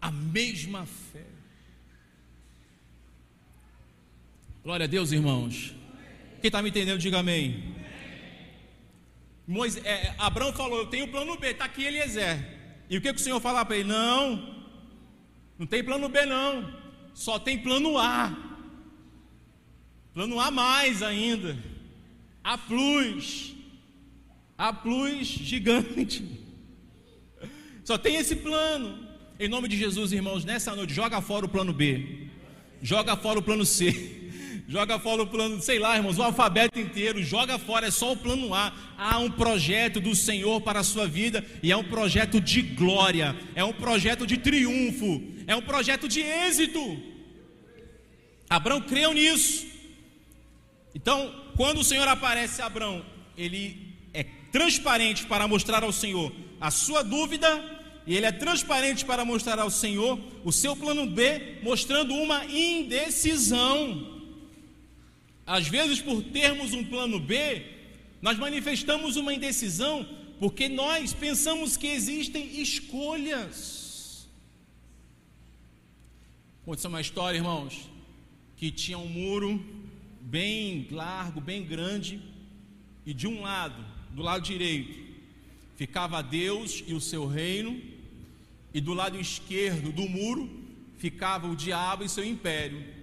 A 0.01 0.11
mesma 0.11 0.85
fé. 0.85 1.25
Glória 4.63 4.83
a 4.83 4.87
Deus, 4.87 5.13
irmãos. 5.13 5.73
Quem 6.41 6.49
está 6.49 6.61
me 6.61 6.69
entendendo, 6.69 6.99
diga 6.99 7.19
amém. 7.19 7.86
Moisés, 9.47 9.85
é, 9.85 10.13
Abraão 10.17 10.51
falou: 10.51 10.79
Eu 10.79 10.87
tenho 10.87 11.07
plano 11.07 11.37
B, 11.37 11.47
está 11.47 11.65
aqui 11.65 11.85
Eliezer. 11.85 12.57
E 12.89 12.97
o 12.97 13.01
que, 13.01 13.13
que 13.13 13.19
o 13.19 13.23
Senhor 13.23 13.39
falou 13.39 13.65
para 13.65 13.77
ele? 13.77 13.87
Não, 13.87 14.55
não 15.57 15.65
tem 15.65 15.83
plano 15.83 16.09
B, 16.09 16.25
não. 16.25 16.73
Só 17.13 17.39
tem 17.39 17.57
plano 17.57 17.97
A. 17.97 18.35
Plano 20.13 20.39
A 20.39 20.51
mais 20.51 21.01
ainda. 21.01 21.57
A 22.43 22.57
plus. 22.57 23.55
A 24.57 24.73
plus 24.73 25.27
gigante. 25.27 26.23
Só 27.83 27.97
tem 27.97 28.17
esse 28.17 28.35
plano. 28.35 29.07
Em 29.39 29.47
nome 29.47 29.67
de 29.67 29.77
Jesus, 29.77 30.11
irmãos, 30.11 30.43
nessa 30.43 30.75
noite, 30.75 30.93
joga 30.93 31.21
fora 31.21 31.45
o 31.45 31.49
plano 31.49 31.71
B. 31.71 32.27
Joga 32.81 33.15
fora 33.15 33.39
o 33.39 33.43
plano 33.43 33.65
C. 33.65 34.26
Joga 34.69 34.99
fora 34.99 35.23
o 35.23 35.27
plano, 35.27 35.61
sei 35.61 35.79
lá, 35.79 35.95
irmãos, 35.95 36.17
o 36.17 36.23
alfabeto 36.23 36.77
inteiro, 36.77 37.23
joga 37.23 37.57
fora, 37.57 37.87
é 37.87 37.91
só 37.91 38.11
o 38.11 38.17
plano 38.17 38.53
A. 38.53 38.73
Há 38.97 39.17
um 39.17 39.31
projeto 39.31 40.01
do 40.01 40.13
Senhor 40.13 40.59
para 40.59 40.81
a 40.81 40.83
sua 40.83 41.07
vida 41.07 41.45
e 41.63 41.71
é 41.71 41.77
um 41.77 41.85
projeto 41.85 42.41
de 42.41 42.61
glória, 42.61 43.33
é 43.55 43.63
um 43.63 43.71
projeto 43.71 44.27
de 44.27 44.35
triunfo, 44.35 45.23
é 45.47 45.55
um 45.55 45.61
projeto 45.61 46.05
de 46.09 46.19
êxito. 46.19 47.01
Abraão 48.49 48.81
creu 48.81 49.13
nisso. 49.13 49.65
Então, 50.93 51.33
quando 51.55 51.79
o 51.79 51.83
Senhor 51.83 52.07
aparece 52.09 52.61
a 52.61 52.65
Abraão, 52.65 53.05
ele 53.37 53.95
é 54.13 54.25
transparente 54.51 55.25
para 55.27 55.47
mostrar 55.47 55.81
ao 55.81 55.93
Senhor 55.93 56.29
a 56.59 56.71
sua 56.71 57.03
dúvida, 57.03 57.63
e 58.05 58.17
ele 58.17 58.25
é 58.25 58.33
transparente 58.33 59.05
para 59.05 59.23
mostrar 59.23 59.59
ao 59.59 59.69
Senhor 59.69 60.19
o 60.43 60.51
seu 60.51 60.75
plano 60.75 61.05
B, 61.05 61.59
mostrando 61.63 62.13
uma 62.13 62.43
indecisão. 62.45 64.16
Às 65.47 65.69
vezes, 65.69 66.01
por 66.01 66.21
termos 66.21 66.73
um 66.73 66.83
plano 66.83 67.21
B, 67.21 67.63
nós 68.21 68.37
manifestamos 68.37 69.15
uma 69.15 69.33
indecisão 69.33 70.05
porque 70.39 70.67
nós 70.67 71.13
pensamos 71.13 71.77
que 71.77 71.87
existem 71.87 72.61
escolhas. 72.61 74.27
Aconteceu 76.61 76.89
uma 76.89 76.99
história, 76.99 77.37
irmãos, 77.37 77.89
que 78.57 78.69
tinha 78.69 78.97
um 78.97 79.07
muro 79.07 79.65
bem 80.19 80.85
largo, 80.91 81.39
bem 81.39 81.63
grande, 81.63 82.21
e 83.05 83.13
de 83.13 83.25
um 83.25 83.41
lado, 83.41 83.81
do 84.11 84.21
lado 84.21 84.43
direito, 84.43 84.99
ficava 85.77 86.21
Deus 86.21 86.83
e 86.85 86.93
o 86.93 86.99
seu 86.99 87.25
reino, 87.25 87.81
e 88.73 88.81
do 88.81 88.93
lado 88.93 89.17
esquerdo 89.17 89.93
do 89.93 90.09
muro 90.09 90.49
ficava 90.97 91.47
o 91.47 91.55
diabo 91.55 92.03
e 92.03 92.09
seu 92.09 92.25
império. 92.25 92.96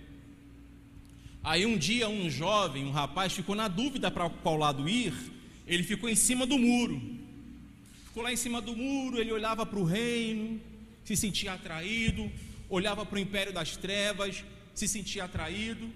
Aí 1.44 1.66
um 1.66 1.76
dia 1.76 2.08
um 2.08 2.30
jovem, 2.30 2.86
um 2.86 2.90
rapaz, 2.90 3.34
ficou 3.34 3.54
na 3.54 3.68
dúvida 3.68 4.10
para 4.10 4.30
qual 4.30 4.56
lado 4.56 4.88
ir. 4.88 5.12
Ele 5.66 5.82
ficou 5.82 6.08
em 6.08 6.16
cima 6.16 6.46
do 6.46 6.58
muro. 6.58 7.00
Ficou 8.06 8.22
lá 8.22 8.32
em 8.32 8.36
cima 8.36 8.62
do 8.62 8.74
muro, 8.74 9.20
ele 9.20 9.30
olhava 9.30 9.66
para 9.66 9.78
o 9.78 9.84
reino, 9.84 10.58
se 11.04 11.14
sentia 11.14 11.52
atraído, 11.52 12.32
olhava 12.70 13.04
para 13.04 13.16
o 13.16 13.18
império 13.18 13.52
das 13.52 13.76
trevas, 13.76 14.42
se 14.74 14.88
sentia 14.88 15.24
atraído. 15.24 15.90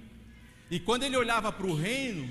E 0.71 0.79
quando 0.79 1.05
ele 1.05 1.17
olhava 1.17 1.51
para 1.51 1.67
o 1.67 1.75
reino, 1.75 2.29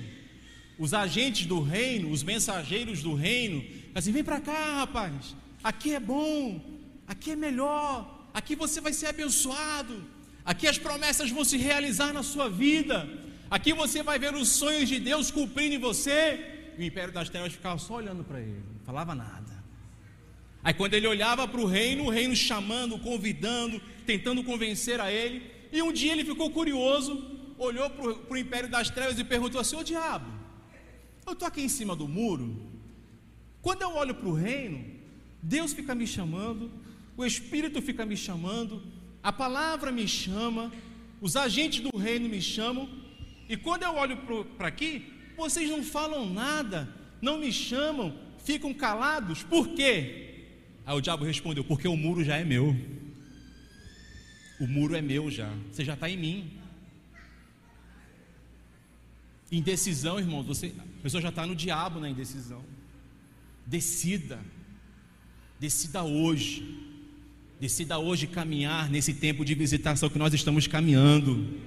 os 0.78 0.94
agentes 0.94 1.44
do 1.44 1.60
reino, 1.60 2.12
os 2.12 2.22
mensageiros 2.22 3.02
do 3.02 3.14
reino, 3.14 3.64
assim: 3.96 4.12
vem 4.12 4.22
para 4.22 4.40
cá, 4.40 4.76
rapaz, 4.76 5.34
aqui 5.64 5.92
é 5.92 5.98
bom, 5.98 6.64
aqui 7.04 7.32
é 7.32 7.36
melhor, 7.36 8.28
aqui 8.32 8.54
você 8.54 8.80
vai 8.80 8.92
ser 8.92 9.06
abençoado 9.06 10.17
Aqui 10.50 10.66
as 10.66 10.78
promessas 10.78 11.30
vão 11.30 11.44
se 11.44 11.58
realizar 11.58 12.10
na 12.10 12.22
sua 12.22 12.48
vida. 12.48 13.06
Aqui 13.50 13.74
você 13.74 14.02
vai 14.02 14.18
ver 14.18 14.34
os 14.34 14.48
sonhos 14.48 14.88
de 14.88 14.98
Deus 14.98 15.30
cumprindo 15.30 15.74
em 15.74 15.78
você. 15.78 16.22
E 16.78 16.80
o 16.82 16.86
império 16.86 17.12
das 17.12 17.28
trevas 17.28 17.52
ficava 17.52 17.78
só 17.78 17.96
olhando 17.96 18.24
para 18.24 18.40
ele, 18.40 18.62
não 18.76 18.80
falava 18.82 19.14
nada. 19.14 19.52
Aí 20.64 20.72
quando 20.72 20.94
ele 20.94 21.06
olhava 21.06 21.46
para 21.46 21.60
o 21.60 21.66
reino, 21.66 22.04
o 22.04 22.08
reino 22.08 22.34
chamando, 22.34 22.98
convidando, 22.98 23.78
tentando 24.06 24.42
convencer 24.42 24.98
a 25.02 25.12
ele. 25.12 25.42
E 25.70 25.82
um 25.82 25.92
dia 25.92 26.12
ele 26.12 26.24
ficou 26.24 26.50
curioso, 26.50 27.12
olhou 27.58 27.90
para 27.90 28.34
o 28.34 28.38
império 28.38 28.70
das 28.70 28.88
trevas 28.88 29.18
e 29.18 29.24
perguntou 29.24 29.60
assim: 29.60 29.76
Ô 29.76 29.82
diabo, 29.82 30.32
eu 31.26 31.34
estou 31.34 31.46
aqui 31.46 31.60
em 31.60 31.68
cima 31.68 31.94
do 31.94 32.08
muro. 32.08 32.48
Quando 33.60 33.82
eu 33.82 33.94
olho 33.94 34.14
para 34.14 34.28
o 34.30 34.32
reino, 34.32 34.82
Deus 35.42 35.74
fica 35.74 35.94
me 35.94 36.06
chamando, 36.06 36.70
o 37.18 37.26
Espírito 37.26 37.82
fica 37.82 38.06
me 38.06 38.16
chamando, 38.16 38.82
a 39.22 39.32
palavra 39.32 39.90
me 39.90 40.06
chama, 40.06 40.72
os 41.20 41.36
agentes 41.36 41.80
do 41.80 41.96
reino 41.96 42.28
me 42.28 42.40
chamam, 42.40 42.88
e 43.48 43.56
quando 43.56 43.82
eu 43.82 43.94
olho 43.94 44.16
para 44.56 44.68
aqui, 44.68 45.12
vocês 45.36 45.68
não 45.70 45.82
falam 45.82 46.32
nada, 46.32 46.88
não 47.20 47.38
me 47.38 47.52
chamam, 47.52 48.16
ficam 48.44 48.72
calados, 48.74 49.42
por 49.42 49.68
quê? 49.68 50.28
Aí 50.88 50.96
o 50.96 51.00
diabo 51.02 51.24
respondeu: 51.24 51.62
porque 51.62 51.86
o 51.86 51.96
muro 51.96 52.24
já 52.24 52.36
é 52.36 52.44
meu. 52.44 52.74
O 54.58 54.66
muro 54.66 54.96
é 54.96 55.02
meu 55.02 55.30
já, 55.30 55.52
você 55.70 55.84
já 55.84 55.94
está 55.94 56.08
em 56.08 56.16
mim. 56.16 56.58
Indecisão, 59.52 60.18
irmãos, 60.18 60.44
você, 60.44 60.74
a 60.78 61.02
pessoa 61.02 61.20
já 61.20 61.28
está 61.28 61.46
no 61.46 61.54
diabo 61.54 62.00
na 62.00 62.08
indecisão. 62.08 62.64
Decida, 63.66 64.40
decida 65.60 66.02
hoje 66.02 66.87
Decida 67.60 67.98
hoje 67.98 68.26
caminhar 68.28 68.88
nesse 68.88 69.12
tempo 69.12 69.44
de 69.44 69.54
visitação 69.54 70.08
que 70.08 70.18
nós 70.18 70.32
estamos 70.32 70.66
caminhando. 70.68 71.58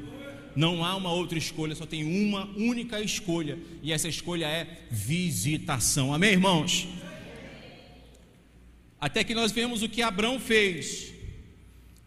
Não 0.56 0.86
há 0.86 0.96
uma 0.96 1.12
outra 1.12 1.38
escolha, 1.38 1.76
só 1.76 1.86
tem 1.86 2.04
uma 2.04 2.46
única 2.58 3.02
escolha, 3.02 3.58
e 3.84 3.92
essa 3.92 4.08
escolha 4.08 4.46
é 4.46 4.86
visitação. 4.90 6.14
Amém, 6.14 6.32
irmãos? 6.32 6.88
Até 9.00 9.24
que 9.24 9.34
nós 9.34 9.52
vemos 9.52 9.82
o 9.82 9.90
que 9.90 10.02
Abraão 10.02 10.40
fez, 10.40 11.14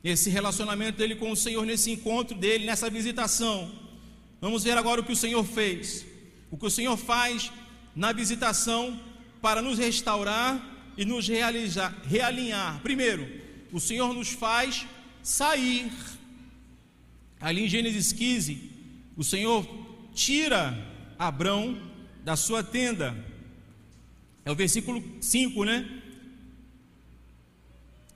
esse 0.03 0.31
relacionamento 0.31 0.99
dele 0.99 1.17
com 1.17 1.31
o 1.31 1.37
Senhor, 1.37 1.65
nesse 1.65 1.91
encontro 1.91 2.37
dele, 2.37 2.67
nessa 2.67 2.89
visitação. 2.89 3.71
Vamos 4.41 4.65
ver 4.65 4.77
agora 4.79 5.01
o 5.01 5.05
que 5.05 5.13
o 5.13 5.17
Senhor 5.17 5.45
fez. 5.45 6.07
O 6.51 6.57
que 6.57 6.67
o 6.67 6.71
Senhor 6.71 6.97
faz 6.97 7.51
na 7.97 8.13
visitação 8.13 9.01
para 9.41 9.61
nos 9.61 9.79
restaurar 9.79 10.93
e 10.97 11.05
nos 11.05 11.27
realizar, 11.27 11.95
realinhar. 12.07 12.81
Primeiro, 12.83 13.44
o 13.75 13.81
Senhor 13.81 14.15
nos 14.15 14.29
faz 14.29 14.87
sair. 15.21 15.91
Ali 17.41 17.65
em 17.65 17.69
Gênesis 17.69 18.13
15, 18.13 18.71
o 19.17 19.25
Senhor 19.25 19.67
tira 20.15 20.79
Abrão 21.19 21.83
da 22.23 22.37
sua 22.37 22.63
tenda. 22.63 23.13
É 24.45 24.53
o 24.53 24.55
versículo 24.55 25.03
5, 25.21 25.65
né? 25.65 26.03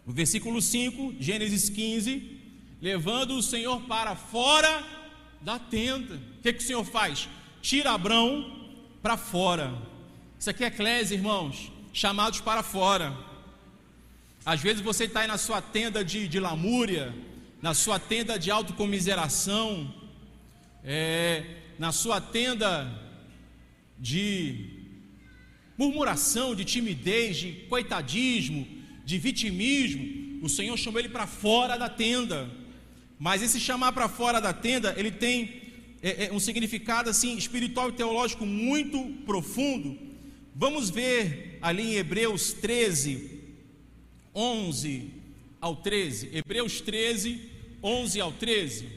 O 0.06 0.12
versículo 0.12 0.62
5, 0.62 1.16
Gênesis 1.18 1.68
15, 1.68 2.40
levando 2.80 3.32
o 3.32 3.42
Senhor 3.42 3.82
para 3.82 4.14
fora 4.14 4.86
da 5.40 5.58
tenda. 5.58 6.20
O 6.38 6.42
que, 6.42 6.52
que 6.52 6.62
o 6.62 6.66
Senhor 6.66 6.84
faz? 6.84 7.28
Tira 7.60 7.90
Abrão 7.90 8.70
para 9.02 9.16
fora. 9.16 9.76
Isso 10.38 10.48
aqui 10.48 10.62
é 10.62 10.68
eclésia, 10.68 11.16
irmãos, 11.16 11.72
chamados 11.92 12.40
para 12.40 12.62
fora. 12.62 13.27
Às 14.52 14.62
vezes 14.62 14.80
você 14.80 15.04
está 15.04 15.20
aí 15.20 15.28
na 15.28 15.36
sua 15.36 15.60
tenda 15.60 16.02
de, 16.02 16.26
de 16.26 16.40
lamúria, 16.40 17.14
na 17.60 17.74
sua 17.74 17.98
tenda 17.98 18.38
de 18.38 18.50
autocomiseração, 18.50 19.94
é, 20.82 21.44
na 21.78 21.92
sua 21.92 22.18
tenda 22.18 22.90
de 23.98 24.70
murmuração, 25.76 26.54
de 26.54 26.64
timidez, 26.64 27.36
de 27.36 27.52
coitadismo, 27.68 28.66
de 29.04 29.18
vitimismo. 29.18 30.40
O 30.42 30.48
Senhor 30.48 30.78
chamou 30.78 30.98
ele 30.98 31.10
para 31.10 31.26
fora 31.26 31.76
da 31.76 31.90
tenda. 31.90 32.50
Mas 33.18 33.42
esse 33.42 33.60
chamar 33.60 33.92
para 33.92 34.08
fora 34.08 34.40
da 34.40 34.54
tenda, 34.54 34.94
ele 34.96 35.10
tem 35.10 35.60
é, 36.02 36.24
é 36.24 36.32
um 36.32 36.40
significado 36.40 37.10
assim 37.10 37.36
espiritual 37.36 37.90
e 37.90 37.92
teológico 37.92 38.46
muito 38.46 38.98
profundo. 39.26 39.98
Vamos 40.54 40.88
ver 40.88 41.58
ali 41.60 41.82
em 41.82 41.96
Hebreus 41.96 42.54
13, 42.54 43.37
11 44.34 45.12
ao 45.60 45.76
13. 45.76 46.30
Hebreus 46.32 46.80
13, 46.80 47.50
11 47.82 48.20
ao 48.20 48.32
13. 48.32 48.88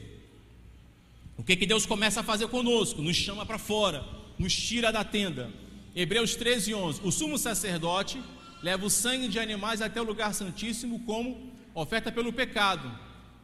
O 1.36 1.42
que, 1.42 1.56
que 1.56 1.66
Deus 1.66 1.86
começa 1.86 2.20
a 2.20 2.22
fazer 2.22 2.48
conosco? 2.48 3.02
Nos 3.02 3.16
chama 3.16 3.44
para 3.44 3.58
fora, 3.58 4.04
nos 4.38 4.54
tira 4.54 4.92
da 4.92 5.04
tenda. 5.04 5.50
Hebreus 5.94 6.36
13, 6.36 6.74
11. 6.74 7.00
O 7.04 7.10
sumo 7.10 7.36
sacerdote 7.38 8.22
leva 8.62 8.86
o 8.86 8.90
sangue 8.90 9.28
de 9.28 9.38
animais 9.38 9.82
até 9.82 10.00
o 10.00 10.04
lugar 10.04 10.34
santíssimo 10.34 11.00
como 11.00 11.52
oferta 11.74 12.12
pelo 12.12 12.32
pecado, 12.32 12.90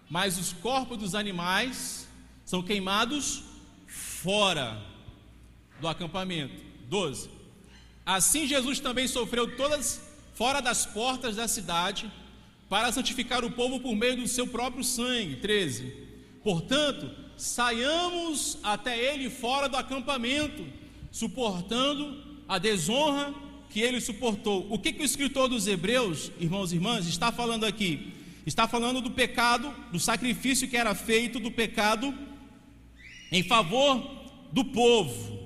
mas 0.09 0.38
os 0.38 0.53
corpos 0.53 0.98
dos 0.98 1.14
animais 1.14 2.09
são 2.44 2.62
queimados 2.62 3.42
fora 3.87 4.81
do 5.81 5.88
acampamento. 5.88 6.55
12. 6.88 7.31
Assim 8.07 8.46
Jesus 8.46 8.81
também 8.81 9.07
sofreu 9.07 9.57
todas 9.57 10.08
fora 10.38 10.62
das 10.62 10.87
portas 10.87 11.35
da 11.35 11.48
cidade 11.48 12.09
para 12.68 12.92
santificar 12.92 13.44
o 13.44 13.51
povo 13.51 13.81
por 13.81 13.96
meio 13.96 14.18
do 14.18 14.29
seu 14.29 14.46
próprio 14.46 14.85
sangue. 14.85 15.35
13. 15.35 15.92
Portanto, 16.44 17.11
saiamos 17.37 18.57
até 18.62 18.96
ele 18.96 19.29
fora 19.31 19.68
do 19.68 19.77
acampamento, 19.77 20.64
suportando 21.11 22.22
a 22.46 22.57
desonra 22.57 23.35
que 23.68 23.81
ele 23.81 24.01
suportou. 24.01 24.64
O 24.70 24.79
que, 24.79 24.92
que 24.92 25.03
o 25.03 25.05
escritor 25.05 25.48
dos 25.48 25.66
Hebreus, 25.66 26.31
irmãos 26.38 26.70
e 26.70 26.77
irmãs, 26.77 27.09
está 27.09 27.33
falando 27.33 27.64
aqui? 27.64 28.12
Está 28.46 28.68
falando 28.68 29.01
do 29.01 29.11
pecado, 29.11 29.74
do 29.90 29.98
sacrifício 29.98 30.68
que 30.68 30.77
era 30.77 30.94
feito 30.94 31.40
do 31.40 31.51
pecado 31.51 32.16
em 33.33 33.42
favor 33.42 34.09
do 34.53 34.64
povo. 34.64 35.38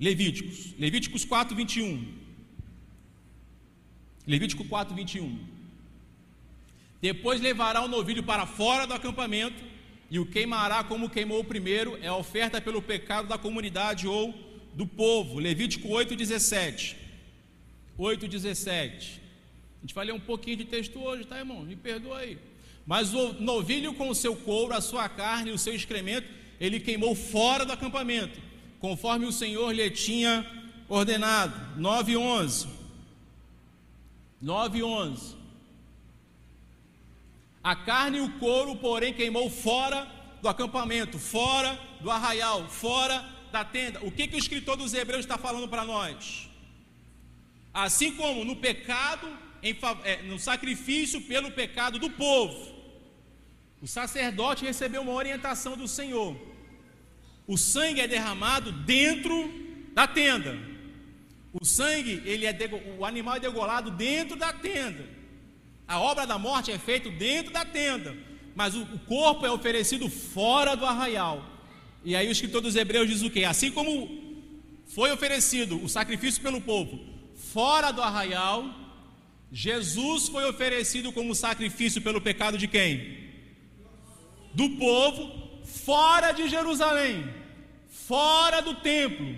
Levíticos, 0.00 0.74
Levíticos 0.78 1.24
4, 1.24 1.56
21. 1.56 2.14
Levítico 4.26 4.64
4, 4.64 4.94
21. 4.94 5.38
Depois 7.00 7.40
levará 7.40 7.82
o 7.82 7.88
novilho 7.88 8.22
para 8.22 8.46
fora 8.46 8.86
do 8.86 8.94
acampamento 8.94 9.62
e 10.10 10.18
o 10.18 10.26
queimará 10.26 10.82
como 10.84 11.10
queimou 11.10 11.40
o 11.40 11.44
primeiro, 11.44 11.98
é 12.02 12.10
oferta 12.10 12.60
pelo 12.60 12.80
pecado 12.80 13.28
da 13.28 13.36
comunidade 13.36 14.06
ou 14.06 14.34
do 14.74 14.86
povo. 14.86 15.38
Levítico 15.38 15.88
8, 15.88 16.16
17. 16.16 16.96
8, 17.96 18.28
17. 18.28 19.20
A 19.78 19.80
gente 19.80 19.94
vai 19.94 20.06
ler 20.06 20.12
um 20.12 20.20
pouquinho 20.20 20.56
de 20.56 20.64
texto 20.64 20.98
hoje, 21.00 21.24
tá, 21.24 21.38
irmão? 21.38 21.62
Me 21.62 21.76
perdoa 21.76 22.18
aí. 22.18 22.38
Mas 22.86 23.12
o 23.12 23.34
novilho 23.34 23.92
com 23.94 24.08
o 24.08 24.14
seu 24.14 24.34
couro, 24.34 24.72
a 24.72 24.80
sua 24.80 25.08
carne, 25.08 25.50
o 25.50 25.58
seu 25.58 25.74
excremento, 25.74 26.26
ele 26.58 26.80
queimou 26.80 27.14
fora 27.14 27.66
do 27.66 27.72
acampamento, 27.72 28.40
conforme 28.80 29.26
o 29.26 29.32
Senhor 29.32 29.72
lhe 29.72 29.90
tinha 29.90 30.46
ordenado. 30.88 31.80
9, 31.80 32.16
11. 32.16 32.68
9 34.40 34.78
e 34.78 34.82
11. 34.82 35.36
A 37.62 37.74
carne 37.74 38.18
e 38.18 38.20
o 38.20 38.38
couro, 38.38 38.76
porém, 38.76 39.12
queimou 39.12 39.50
fora 39.50 40.06
do 40.40 40.48
acampamento, 40.48 41.18
fora 41.18 41.78
do 42.00 42.10
arraial, 42.10 42.68
fora 42.68 43.24
da 43.50 43.64
tenda. 43.64 43.98
O 44.04 44.10
que, 44.10 44.28
que 44.28 44.36
o 44.36 44.38
escritor 44.38 44.76
dos 44.76 44.94
Hebreus 44.94 45.20
está 45.20 45.36
falando 45.36 45.68
para 45.68 45.84
nós? 45.84 46.48
Assim 47.74 48.14
como 48.14 48.44
no 48.44 48.56
pecado, 48.56 49.28
em, 49.62 49.76
é, 50.04 50.22
no 50.22 50.38
sacrifício 50.38 51.20
pelo 51.22 51.50
pecado 51.50 51.98
do 51.98 52.10
povo, 52.10 52.78
o 53.82 53.86
sacerdote 53.86 54.64
recebeu 54.64 55.02
uma 55.02 55.12
orientação 55.12 55.76
do 55.76 55.86
Senhor. 55.86 56.36
O 57.48 57.56
sangue 57.56 58.02
é 58.02 58.06
derramado 58.06 58.70
dentro 58.70 59.34
da 59.94 60.06
tenda. 60.06 60.56
O 61.52 61.64
sangue, 61.64 62.22
ele 62.26 62.44
é 62.44 62.54
o 62.98 63.06
animal 63.06 63.36
é 63.36 63.40
degolado 63.40 63.90
dentro 63.90 64.36
da 64.36 64.52
tenda. 64.52 65.04
A 65.88 65.98
obra 65.98 66.26
da 66.26 66.38
morte 66.38 66.70
é 66.70 66.78
feita 66.78 67.10
dentro 67.10 67.50
da 67.50 67.64
tenda, 67.64 68.14
mas 68.54 68.74
o, 68.74 68.82
o 68.82 68.98
corpo 68.98 69.46
é 69.46 69.50
oferecido 69.50 70.10
fora 70.10 70.76
do 70.76 70.84
arraial. 70.84 71.42
E 72.04 72.14
aí 72.14 72.28
o 72.28 72.32
escritor 72.32 72.60
dos 72.60 72.76
Hebreus 72.76 73.08
diz 73.08 73.22
o 73.22 73.30
quê? 73.30 73.44
Assim 73.44 73.70
como 73.70 74.08
foi 74.86 75.10
oferecido 75.10 75.82
o 75.82 75.88
sacrifício 75.88 76.42
pelo 76.42 76.60
povo 76.60 77.00
fora 77.34 77.90
do 77.90 78.02
arraial, 78.02 78.68
Jesus 79.50 80.28
foi 80.28 80.44
oferecido 80.44 81.12
como 81.12 81.34
sacrifício 81.34 82.02
pelo 82.02 82.20
pecado 82.20 82.58
de 82.58 82.68
quem? 82.68 83.16
Do 84.52 84.68
povo 84.70 85.48
fora 85.64 86.32
de 86.32 86.48
Jerusalém, 86.48 87.24
fora 88.08 88.62
do 88.62 88.74
templo, 88.74 89.36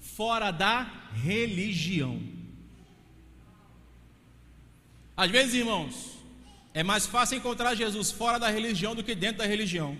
fora 0.00 0.50
da 0.50 0.76
religião. 1.14 2.20
Às 5.16 5.30
vezes, 5.30 5.54
irmãos, 5.54 5.94
é 6.74 6.82
mais 6.82 7.06
fácil 7.06 7.38
encontrar 7.38 7.76
Jesus 7.76 8.10
fora 8.10 8.38
da 8.44 8.50
religião 8.50 8.96
do 8.96 9.04
que 9.04 9.14
dentro 9.14 9.38
da 9.38 9.46
religião. 9.46 9.96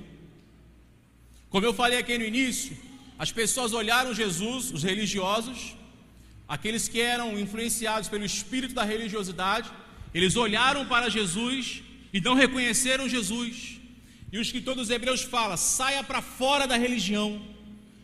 Como 1.49 1.65
eu 1.65 1.73
falei 1.73 1.99
aqui 2.01 2.19
no 2.19 2.25
início, 2.25 2.77
as 3.17 3.31
pessoas 3.31 3.73
olharam 3.73 4.13
Jesus, 4.13 4.73
os 4.73 4.83
religiosos, 4.83 5.77
aqueles 6.49 6.89
que 6.89 7.01
eram 7.01 7.39
influenciados 7.39 8.09
pelo 8.09 8.25
espírito 8.25 8.75
da 8.75 8.83
religiosidade, 8.83 9.71
eles 10.13 10.35
olharam 10.35 10.85
para 10.87 11.09
Jesus 11.09 11.83
e 12.13 12.21
não 12.21 12.35
reconheceram 12.35 13.09
Jesus. 13.09 13.79
E 14.33 14.39
o 14.39 14.43
escritor 14.43 14.75
dos 14.75 14.91
Hebreus 14.91 15.23
fala: 15.23 15.57
saia 15.57 16.03
para 16.03 16.21
fora 16.21 16.67
da 16.67 16.77
religião 16.77 17.31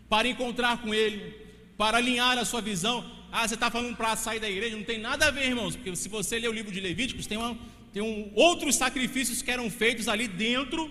para 0.08 0.28
encontrar 0.28 0.78
com 0.78 0.94
Ele, 0.94 1.34
para 1.76 1.98
alinhar 1.98 2.38
a 2.38 2.44
sua 2.44 2.60
visão. 2.60 3.04
Ah, 3.32 3.46
você 3.46 3.54
está 3.54 3.70
falando 3.70 3.96
para 3.96 4.16
sair 4.16 4.40
da 4.40 4.48
igreja? 4.48 4.76
Não 4.76 4.84
tem 4.84 4.98
nada 4.98 5.26
a 5.26 5.30
ver, 5.30 5.46
irmãos, 5.46 5.76
porque 5.76 5.94
se 5.96 6.08
você 6.08 6.38
ler 6.38 6.48
o 6.48 6.52
livro 6.52 6.72
de 6.72 6.80
Levíticos, 6.80 7.26
tem, 7.26 7.36
uma, 7.36 7.56
tem 7.92 8.02
um, 8.02 8.30
outros 8.34 8.76
sacrifícios 8.76 9.42
que 9.42 9.50
eram 9.50 9.70
feitos 9.70 10.08
ali 10.08 10.28
dentro 10.28 10.88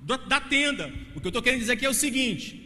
do, 0.00 0.16
da 0.16 0.40
tenda. 0.40 0.92
O 1.14 1.20
que 1.20 1.26
eu 1.26 1.30
estou 1.30 1.42
querendo 1.42 1.60
dizer 1.60 1.72
aqui 1.72 1.86
é 1.86 1.90
o 1.90 1.94
seguinte: 1.94 2.64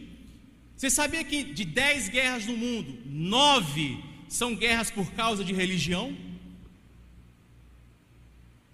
você 0.75 0.89
sabia 0.89 1.23
que 1.23 1.43
de 1.43 1.65
dez 1.65 2.09
guerras 2.09 2.45
no 2.45 2.55
mundo, 2.55 2.97
nove 3.05 4.03
são 4.27 4.55
guerras 4.55 4.91
por 4.91 5.11
causa 5.13 5.43
de 5.43 5.53
religião? 5.53 6.15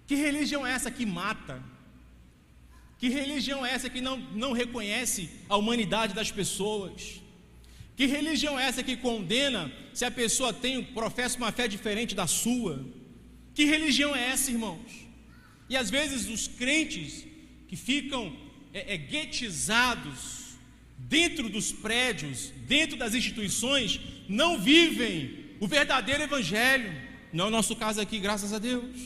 Que 0.06 0.14
religião 0.14 0.66
é 0.66 0.72
essa 0.72 0.90
que 0.90 1.04
mata? 1.04 1.62
Que 2.98 3.08
religião 3.08 3.64
é 3.64 3.72
essa 3.72 3.90
que 3.90 4.00
não, 4.00 4.18
não 4.34 4.52
reconhece 4.52 5.28
a 5.48 5.56
humanidade 5.56 6.14
das 6.14 6.30
pessoas? 6.30 7.20
Que 7.96 8.06
religião 8.06 8.58
é 8.58 8.64
essa 8.64 8.82
que 8.82 8.96
condena 8.96 9.72
se 9.92 10.04
a 10.04 10.10
pessoa 10.10 10.52
tem, 10.52 10.82
professa 10.82 11.36
uma 11.38 11.52
fé 11.52 11.68
diferente 11.68 12.14
da 12.14 12.26
sua? 12.26 12.84
Que 13.54 13.64
religião 13.64 14.14
é 14.14 14.30
essa, 14.30 14.50
irmãos? 14.50 15.06
E 15.68 15.76
às 15.76 15.90
vezes 15.90 16.28
os 16.28 16.46
crentes 16.46 17.26
que 17.68 17.76
ficam 17.76 18.34
é, 18.72 18.94
é, 18.94 18.96
guetizados 18.96 20.56
dentro 20.98 21.48
dos 21.48 21.72
prédios, 21.72 22.52
dentro 22.66 22.96
das 22.96 23.14
instituições, 23.14 24.00
não 24.28 24.58
vivem 24.58 25.46
o 25.60 25.66
verdadeiro 25.66 26.22
evangelho. 26.22 26.92
Não 27.32 27.46
é 27.46 27.48
o 27.48 27.50
nosso 27.50 27.76
caso 27.76 28.00
aqui, 28.00 28.18
graças 28.18 28.52
a 28.52 28.58
Deus. 28.58 28.96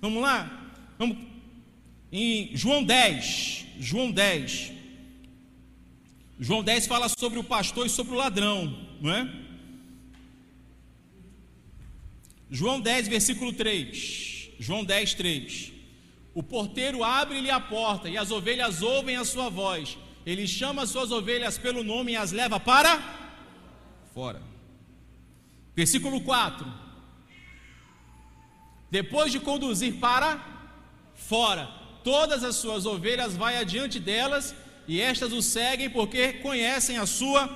Vamos 0.00 0.22
lá? 0.22 0.72
Vamos 0.98 1.33
em 2.16 2.56
João 2.56 2.84
10, 2.84 3.66
João 3.80 4.12
10. 4.12 4.72
João 6.38 6.62
10 6.62 6.86
fala 6.86 7.08
sobre 7.08 7.40
o 7.40 7.44
pastor 7.44 7.86
e 7.86 7.90
sobre 7.90 8.14
o 8.14 8.16
ladrão, 8.16 8.86
não 9.00 9.12
é? 9.12 9.28
João 12.48 12.80
10, 12.80 13.08
versículo 13.08 13.52
3. 13.52 14.50
João 14.60 14.84
10, 14.84 15.14
3. 15.14 15.72
O 16.32 16.40
porteiro 16.40 17.02
abre-lhe 17.02 17.50
a 17.50 17.58
porta 17.58 18.08
e 18.08 18.16
as 18.16 18.30
ovelhas 18.30 18.80
ouvem 18.80 19.16
a 19.16 19.24
sua 19.24 19.48
voz. 19.48 19.98
Ele 20.24 20.46
chama 20.46 20.82
as 20.82 20.90
suas 20.90 21.10
ovelhas 21.10 21.58
pelo 21.58 21.82
nome 21.82 22.12
e 22.12 22.16
as 22.16 22.30
leva 22.30 22.60
para 22.60 23.02
fora. 24.14 24.40
Versículo 25.74 26.20
4. 26.20 26.72
Depois 28.88 29.32
de 29.32 29.40
conduzir 29.40 29.94
para 29.94 30.40
fora, 31.16 31.83
todas 32.04 32.44
as 32.44 32.56
suas 32.56 32.86
ovelhas 32.86 33.34
vai 33.34 33.56
adiante 33.56 33.98
delas 33.98 34.54
e 34.86 35.00
estas 35.00 35.32
o 35.32 35.42
seguem 35.42 35.90
porque 35.90 36.34
conhecem 36.34 36.98
a 36.98 37.06
sua 37.06 37.48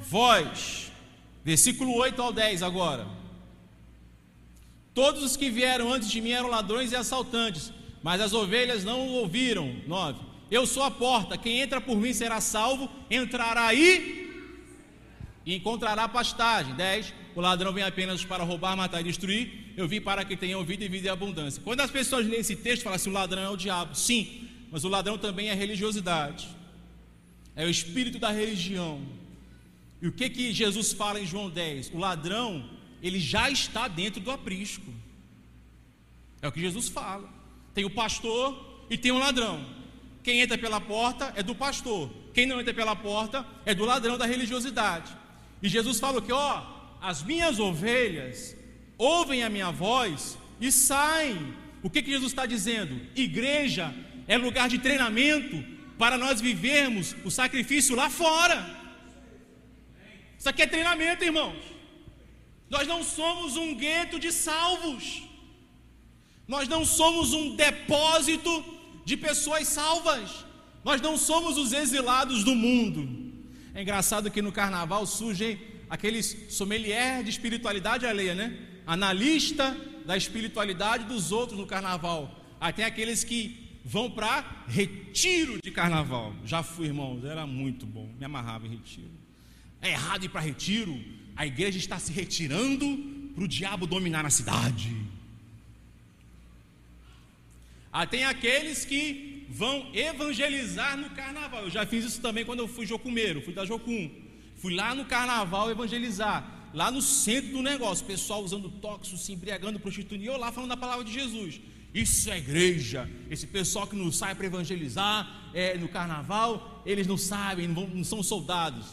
voz. 0.00 0.90
Versículo 1.44 1.94
8 1.94 2.22
ao 2.22 2.32
10 2.32 2.62
agora. 2.62 3.06
Todos 4.94 5.22
os 5.22 5.36
que 5.36 5.50
vieram 5.50 5.92
antes 5.92 6.08
de 6.08 6.20
mim 6.20 6.30
eram 6.30 6.48
ladrões 6.48 6.92
e 6.92 6.96
assaltantes, 6.96 7.70
mas 8.02 8.20
as 8.20 8.32
ovelhas 8.32 8.84
não 8.84 9.08
o 9.08 9.12
ouviram. 9.14 9.76
9. 9.86 10.20
Eu 10.50 10.66
sou 10.66 10.84
a 10.84 10.90
porta, 10.90 11.36
quem 11.36 11.60
entra 11.60 11.80
por 11.80 11.96
mim 11.96 12.12
será 12.12 12.40
salvo, 12.40 12.88
entrará 13.10 13.66
aí 13.66 14.25
e 15.46 15.54
encontrará 15.54 16.08
pastagem. 16.08 16.74
10. 16.74 17.14
O 17.36 17.40
ladrão 17.40 17.72
vem 17.72 17.84
apenas 17.84 18.24
para 18.24 18.42
roubar, 18.42 18.76
matar 18.76 19.00
e 19.00 19.04
destruir. 19.04 19.72
Eu 19.76 19.86
vim 19.86 20.00
para 20.00 20.24
que 20.24 20.36
tenha 20.36 20.58
ouvido 20.58 20.82
e 20.82 20.88
vida 20.88 21.06
em 21.06 21.10
abundância. 21.10 21.62
Quando 21.62 21.80
as 21.80 21.90
pessoas 21.90 22.26
leem 22.26 22.40
esse 22.40 22.56
texto, 22.56 22.82
falam 22.82 22.96
assim: 22.96 23.10
o 23.10 23.12
ladrão 23.12 23.42
é 23.42 23.48
o 23.48 23.56
diabo. 23.56 23.94
Sim, 23.94 24.48
mas 24.72 24.84
o 24.84 24.88
ladrão 24.88 25.16
também 25.16 25.48
é 25.48 25.54
religiosidade, 25.54 26.48
é 27.54 27.64
o 27.64 27.70
espírito 27.70 28.18
da 28.18 28.30
religião. 28.30 29.00
E 30.02 30.08
o 30.08 30.12
que 30.12 30.28
que 30.28 30.52
Jesus 30.52 30.92
fala 30.92 31.20
em 31.20 31.26
João 31.26 31.48
10? 31.48 31.92
O 31.94 31.98
ladrão 31.98 32.68
ele 33.02 33.20
já 33.20 33.48
está 33.48 33.86
dentro 33.86 34.20
do 34.20 34.30
aprisco. 34.30 34.92
É 36.42 36.48
o 36.48 36.52
que 36.52 36.60
Jesus 36.60 36.88
fala. 36.88 37.28
Tem 37.72 37.84
o 37.84 37.90
pastor 37.90 38.84
e 38.90 38.98
tem 38.98 39.12
o 39.12 39.18
ladrão. 39.18 39.64
Quem 40.22 40.40
entra 40.40 40.58
pela 40.58 40.80
porta 40.80 41.32
é 41.36 41.42
do 41.42 41.54
pastor. 41.54 42.10
Quem 42.34 42.46
não 42.46 42.60
entra 42.60 42.74
pela 42.74 42.96
porta 42.96 43.46
é 43.64 43.74
do 43.74 43.84
ladrão 43.84 44.18
da 44.18 44.26
religiosidade. 44.26 45.10
E 45.62 45.68
Jesus 45.68 45.98
fala 45.98 46.20
que, 46.20 46.32
ó, 46.32 46.62
as 47.00 47.22
minhas 47.22 47.58
ovelhas 47.58 48.56
ouvem 48.98 49.42
a 49.42 49.50
minha 49.50 49.70
voz 49.70 50.38
e 50.60 50.70
saem. 50.72 51.54
O 51.82 51.90
que, 51.90 52.02
que 52.02 52.10
Jesus 52.10 52.32
está 52.32 52.46
dizendo? 52.46 53.00
Igreja 53.14 53.94
é 54.26 54.36
lugar 54.36 54.68
de 54.68 54.78
treinamento 54.78 55.62
para 55.98 56.18
nós 56.18 56.40
vivermos 56.40 57.14
o 57.24 57.30
sacrifício 57.30 57.94
lá 57.94 58.10
fora. 58.10 58.58
Isso 60.38 60.48
aqui 60.48 60.62
é 60.62 60.66
treinamento, 60.66 61.24
irmãos. 61.24 61.56
Nós 62.68 62.86
não 62.86 63.02
somos 63.02 63.56
um 63.56 63.74
gueto 63.74 64.18
de 64.18 64.32
salvos. 64.32 65.22
Nós 66.46 66.68
não 66.68 66.84
somos 66.84 67.32
um 67.32 67.56
depósito 67.56 68.64
de 69.04 69.16
pessoas 69.16 69.68
salvas. 69.68 70.44
Nós 70.84 71.00
não 71.00 71.16
somos 71.16 71.56
os 71.56 71.72
exilados 71.72 72.44
do 72.44 72.54
mundo. 72.54 73.25
É 73.76 73.82
engraçado 73.82 74.30
que 74.30 74.40
no 74.40 74.50
carnaval 74.50 75.06
surgem 75.06 75.58
aqueles 75.90 76.46
sommelier 76.48 77.22
de 77.22 77.28
espiritualidade 77.28 78.06
alheia, 78.06 78.34
né? 78.34 78.56
Analista 78.86 79.76
da 80.06 80.16
espiritualidade 80.16 81.04
dos 81.04 81.30
outros 81.30 81.58
no 81.58 81.66
carnaval. 81.66 82.42
Aí 82.58 82.72
tem 82.72 82.86
aqueles 82.86 83.22
que 83.22 83.78
vão 83.84 84.10
para 84.10 84.64
retiro 84.66 85.60
de 85.62 85.70
carnaval. 85.70 86.34
Já 86.42 86.62
fui, 86.62 86.86
irmãos, 86.86 87.22
era 87.22 87.46
muito 87.46 87.84
bom. 87.84 88.08
Me 88.18 88.24
amarrava 88.24 88.66
em 88.66 88.70
retiro. 88.70 89.10
É 89.82 89.90
errado 89.90 90.24
ir 90.24 90.30
para 90.30 90.40
retiro 90.40 90.98
a 91.36 91.46
igreja 91.46 91.76
está 91.76 91.98
se 91.98 92.10
retirando 92.12 92.86
para 93.34 93.44
o 93.44 93.48
diabo 93.48 93.86
dominar 93.86 94.24
a 94.24 94.30
cidade. 94.30 94.96
Ah, 97.92 98.06
tem 98.06 98.24
aqueles 98.24 98.86
que 98.86 99.35
vão 99.48 99.88
evangelizar 99.94 100.96
no 100.96 101.10
carnaval. 101.10 101.64
Eu 101.64 101.70
já 101.70 101.86
fiz 101.86 102.04
isso 102.04 102.20
também 102.20 102.44
quando 102.44 102.60
eu 102.60 102.68
fui 102.68 102.86
jocumeiro, 102.86 103.42
fui 103.42 103.54
da 103.54 103.64
Jocum. 103.64 104.10
Fui 104.56 104.74
lá 104.74 104.94
no 104.94 105.04
carnaval 105.04 105.70
evangelizar, 105.70 106.70
lá 106.72 106.90
no 106.90 107.02
centro 107.02 107.52
do 107.52 107.62
negócio, 107.62 108.06
pessoal 108.06 108.42
usando 108.42 108.70
tóxico, 108.70 109.18
se 109.18 109.32
embriagando, 109.32 109.78
prostituindo, 109.78 110.24
e 110.24 110.26
eu 110.26 110.36
lá 110.38 110.50
falando 110.50 110.72
a 110.72 110.76
palavra 110.76 111.04
de 111.04 111.12
Jesus. 111.12 111.60
Isso 111.94 112.30
é 112.30 112.38
igreja. 112.38 113.08
Esse 113.30 113.46
pessoal 113.46 113.86
que 113.86 113.96
não 113.96 114.10
sai 114.10 114.34
para 114.34 114.46
evangelizar 114.46 115.50
é, 115.54 115.76
no 115.76 115.88
carnaval, 115.88 116.82
eles 116.84 117.06
não 117.06 117.16
sabem, 117.16 117.68
não, 117.68 117.74
vão, 117.74 117.88
não 117.88 118.04
são 118.04 118.22
soldados. 118.22 118.86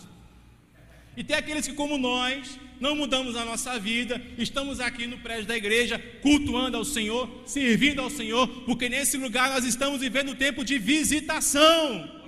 E 1.16 1.24
tem 1.24 1.36
aqueles 1.36 1.68
que, 1.68 1.74
como 1.74 1.98
nós, 1.98 2.60
não 2.84 2.98
mudamos 2.98 3.38
a 3.38 3.46
nossa 3.46 3.80
vida, 3.80 4.22
estamos 4.38 4.82
aqui 4.82 5.08
no 5.08 5.18
prédio 5.18 5.46
da 5.46 5.56
igreja, 5.56 5.98
cultuando 6.22 6.76
ao 6.76 6.84
Senhor, 6.84 7.30
servindo 7.46 8.02
ao 8.02 8.10
Senhor, 8.10 8.46
porque 8.66 8.90
nesse 8.90 9.16
lugar 9.16 9.50
nós 9.52 9.64
estamos 9.64 10.02
vivendo 10.02 10.34
um 10.34 10.36
tempo 10.36 10.66
de 10.66 10.78
visitação. 10.78 12.22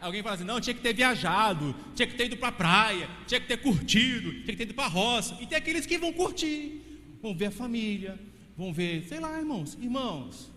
Alguém 0.00 0.24
fala 0.24 0.34
assim: 0.34 0.42
não, 0.42 0.60
tinha 0.60 0.74
que 0.74 0.80
ter 0.80 0.92
viajado, 0.92 1.72
tinha 1.94 2.08
que 2.08 2.16
ter 2.16 2.26
ido 2.26 2.36
para 2.36 2.48
a 2.48 2.58
praia, 2.64 3.08
tinha 3.28 3.40
que 3.40 3.46
ter 3.46 3.58
curtido, 3.58 4.32
tinha 4.32 4.46
que 4.46 4.56
ter 4.56 4.64
ido 4.64 4.74
para 4.74 4.86
a 4.86 4.88
roça. 4.88 5.38
E 5.40 5.46
tem 5.46 5.56
aqueles 5.56 5.86
que 5.86 5.98
vão 5.98 6.12
curtir, 6.12 6.82
vão 7.22 7.32
ver 7.32 7.46
a 7.46 7.52
família, 7.52 8.18
vão 8.58 8.72
ver, 8.72 9.04
sei 9.08 9.20
lá, 9.20 9.38
irmãos, 9.38 9.78
irmãos. 9.80 10.50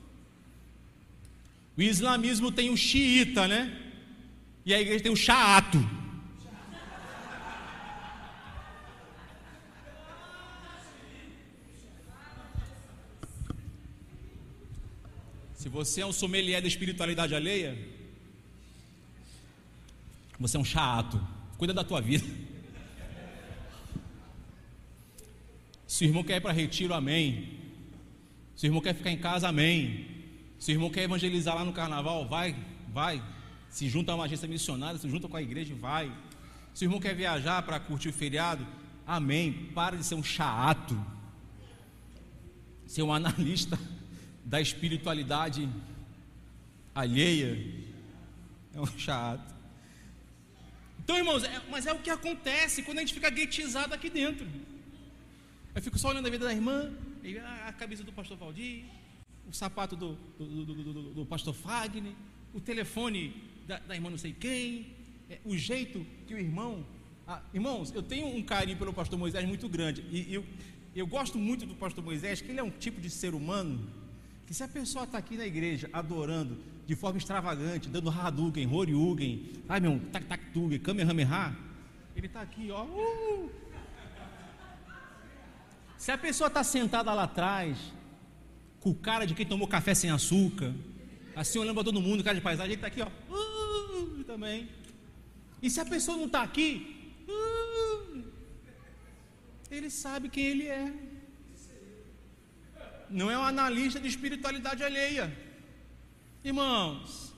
O 1.77 1.83
islamismo 1.83 2.51
tem 2.51 2.71
o 2.71 2.75
xiita, 2.75 3.47
né? 3.47 3.79
E 4.65 4.73
a 4.73 4.81
igreja 4.81 5.03
tem 5.03 5.11
o 5.11 5.15
chaato. 5.15 5.77
Se 15.67 15.69
você 15.69 15.99
é 15.99 16.05
um 16.05 16.13
sommelier 16.13 16.61
da 16.61 16.67
espiritualidade 16.69 17.35
alheia, 17.35 17.77
você 20.39 20.55
é 20.55 20.59
um 20.61 20.63
chato. 20.63 21.19
Cuida 21.57 21.73
da 21.73 21.83
tua 21.83 21.99
vida. 21.99 22.25
Se 25.85 26.05
o 26.05 26.07
irmão 26.07 26.23
quer 26.23 26.37
ir 26.37 26.41
para 26.41 26.53
retiro, 26.53 26.93
amém. 26.93 27.59
Se 28.55 28.65
o 28.65 28.67
irmão 28.67 28.79
quer 28.79 28.95
ficar 28.95 29.11
em 29.11 29.17
casa, 29.17 29.49
amém. 29.49 30.07
Se 30.57 30.71
o 30.71 30.75
irmão 30.75 30.89
quer 30.89 31.03
evangelizar 31.03 31.53
lá 31.53 31.65
no 31.65 31.73
carnaval, 31.73 32.25
vai, 32.25 32.55
vai. 32.93 33.21
Se 33.69 33.89
junta 33.89 34.13
a 34.13 34.15
uma 34.15 34.23
agência 34.23 34.47
missionária, 34.47 34.97
se 34.97 35.09
junta 35.09 35.27
com 35.27 35.35
a 35.35 35.41
igreja 35.41 35.75
vai. 35.75 36.09
Se 36.73 36.85
o 36.85 36.87
irmão 36.87 37.01
quer 37.01 37.13
viajar 37.13 37.61
para 37.63 37.77
curtir 37.77 38.07
o 38.07 38.13
feriado, 38.13 38.65
amém. 39.05 39.51
Para 39.75 39.97
de 39.97 40.05
ser 40.05 40.15
um 40.15 40.23
chato. 40.23 40.97
Ser 42.85 43.01
um 43.01 43.11
analista 43.11 43.77
da 44.47 44.61
espiritualidade 44.61 45.69
alheia 46.95 47.51
é 48.73 48.79
um 48.79 48.87
chato. 48.97 49.53
Então, 51.03 51.17
irmãos, 51.17 51.43
é, 51.43 51.61
mas 51.69 51.85
é 51.85 51.91
o 51.91 51.99
que 51.99 52.09
acontece 52.09 52.81
quando 52.81 52.99
a 52.99 53.01
gente 53.01 53.13
fica 53.13 53.29
guetizado 53.29 53.93
aqui 53.93 54.09
dentro. 54.09 54.47
Eu 55.75 55.81
fico 55.81 55.99
só 55.99 56.09
olhando 56.09 56.27
a 56.27 56.29
vida 56.29 56.45
da 56.45 56.53
irmã, 56.53 56.89
a 57.65 57.73
camisa 57.73 58.05
do 58.05 58.13
pastor 58.13 58.37
Valdir, 58.37 58.85
o 59.49 59.53
sapato 59.53 59.97
do, 59.97 60.17
do, 60.39 60.65
do, 60.65 61.13
do 61.13 61.25
pastor 61.25 61.53
Fagner, 61.53 62.13
o 62.53 62.61
telefone 62.61 63.35
da, 63.67 63.79
da, 63.79 63.95
irmã 63.95 64.09
não 64.09 64.17
sei 64.17 64.31
quem, 64.31 64.95
é, 65.29 65.39
o 65.43 65.57
jeito 65.57 66.05
que 66.25 66.33
o 66.33 66.39
irmão. 66.39 66.85
Ah, 67.27 67.41
irmãos, 67.53 67.93
eu 67.93 68.01
tenho 68.01 68.27
um 68.27 68.41
carinho 68.41 68.77
pelo 68.77 68.93
pastor 68.93 69.19
Moisés 69.19 69.45
muito 69.45 69.67
grande. 69.67 70.05
E 70.09 70.33
eu, 70.33 70.45
eu 70.95 71.05
gosto 71.05 71.37
muito 71.37 71.65
do 71.65 71.75
pastor 71.75 72.01
Moisés, 72.01 72.39
que 72.39 72.49
ele 72.49 72.61
é 72.61 72.63
um 72.63 72.71
tipo 72.71 73.01
de 73.01 73.09
ser 73.09 73.35
humano 73.35 74.06
que 74.47 74.53
se 74.53 74.63
a 74.63 74.67
pessoa 74.67 75.03
está 75.03 75.17
aqui 75.17 75.35
na 75.35 75.45
igreja 75.45 75.89
adorando 75.91 76.57
de 76.85 76.95
forma 76.95 77.17
extravagante, 77.17 77.89
dando 77.89 78.09
Hadouken, 78.09 78.65
Horyugen, 78.73 79.51
ai 79.67 79.81
meu, 79.81 79.99
tac 80.09 80.25
tac 80.25 80.41
tug, 80.53 80.79
Kamehameha, 80.79 81.53
ele 82.15 82.27
está 82.27 82.41
aqui, 82.41 82.71
ó. 82.71 82.85
Uh! 82.85 83.51
Se 85.97 86.11
a 86.11 86.17
pessoa 86.17 86.47
está 86.47 86.63
sentada 86.63 87.13
lá 87.13 87.23
atrás, 87.23 87.77
com 88.79 88.93
cara 88.93 89.27
de 89.27 89.35
quem 89.35 89.45
tomou 89.45 89.67
café 89.67 89.93
sem 89.93 90.09
açúcar, 90.09 90.73
assim 91.35 91.59
olhando 91.59 91.75
para 91.75 91.83
todo 91.83 92.01
mundo, 92.01 92.23
cara 92.23 92.35
de 92.35 92.41
paisagem, 92.41 92.71
ele 92.71 92.75
está 92.75 92.87
aqui, 92.87 93.01
ó. 93.01 93.09
Uh! 93.29 94.23
também. 94.23 94.69
E 95.61 95.69
se 95.69 95.79
a 95.81 95.85
pessoa 95.85 96.15
não 96.15 96.27
está 96.27 96.41
aqui, 96.43 97.13
uh! 97.27 98.23
ele 99.69 99.89
sabe 99.89 100.29
quem 100.29 100.45
ele 100.45 100.67
é 100.67 100.93
não 103.09 103.29
é 103.31 103.37
um 103.37 103.43
analista 103.43 103.99
de 103.99 104.07
espiritualidade 104.07 104.83
alheia. 104.83 105.35
Irmãos, 106.43 107.33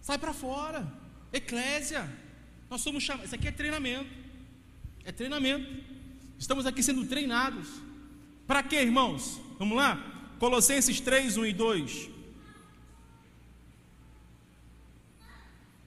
sai 0.00 0.18
para 0.18 0.32
fora. 0.32 0.86
Eclésia, 1.32 2.08
nós 2.68 2.80
somos 2.80 3.02
chamados. 3.02 3.26
Isso 3.26 3.34
aqui 3.34 3.48
é 3.48 3.52
treinamento. 3.52 4.10
É 5.04 5.12
treinamento. 5.12 5.68
Estamos 6.38 6.66
aqui 6.66 6.82
sendo 6.82 7.06
treinados. 7.06 7.68
Para 8.46 8.62
quê, 8.62 8.76
irmãos? 8.76 9.40
Vamos 9.58 9.76
lá? 9.76 10.34
Colossenses 10.38 11.00
3, 11.00 11.36
1 11.36 11.46
e 11.46 11.52
2. 11.52 12.10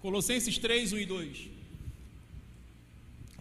Colossenses 0.01 0.57
3, 0.57 0.93
1 0.93 0.97
e 0.97 1.05
2. 1.05 1.49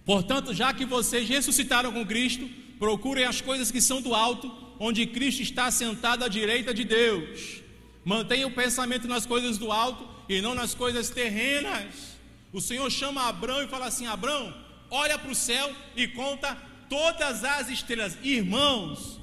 Portanto, 0.04 0.52
já 0.52 0.72
que 0.72 0.84
vocês 0.84 1.28
ressuscitaram 1.28 1.92
com 1.92 2.04
Cristo, 2.06 2.48
Procurem 2.83 3.24
as 3.24 3.41
coisas 3.41 3.70
que 3.70 3.80
são 3.80 4.03
do 4.03 4.12
alto, 4.12 4.51
onde 4.76 5.07
Cristo 5.07 5.41
está 5.41 5.70
sentado 5.70 6.24
à 6.24 6.28
direita 6.28 6.74
de 6.74 6.83
Deus. 6.83 7.62
Mantenha 8.05 8.45
o 8.49 8.51
pensamento 8.51 9.07
nas 9.07 9.24
coisas 9.24 9.57
do 9.57 9.70
alto 9.70 10.05
e 10.28 10.41
não 10.41 10.53
nas 10.53 10.74
coisas 10.74 11.09
terrenas. 11.09 12.16
O 12.53 12.61
Senhor 12.61 12.91
chama 12.91 13.28
Abraão 13.28 13.62
e 13.62 13.68
fala 13.68 13.87
assim: 13.87 14.09
Abraão, 14.09 14.53
olha 14.91 15.16
para 15.16 15.30
o 15.30 15.35
céu 15.49 15.72
e 15.95 16.09
conta 16.09 16.59
todas 16.89 17.45
as 17.45 17.68
estrelas. 17.68 18.18
Irmãos, 18.20 19.20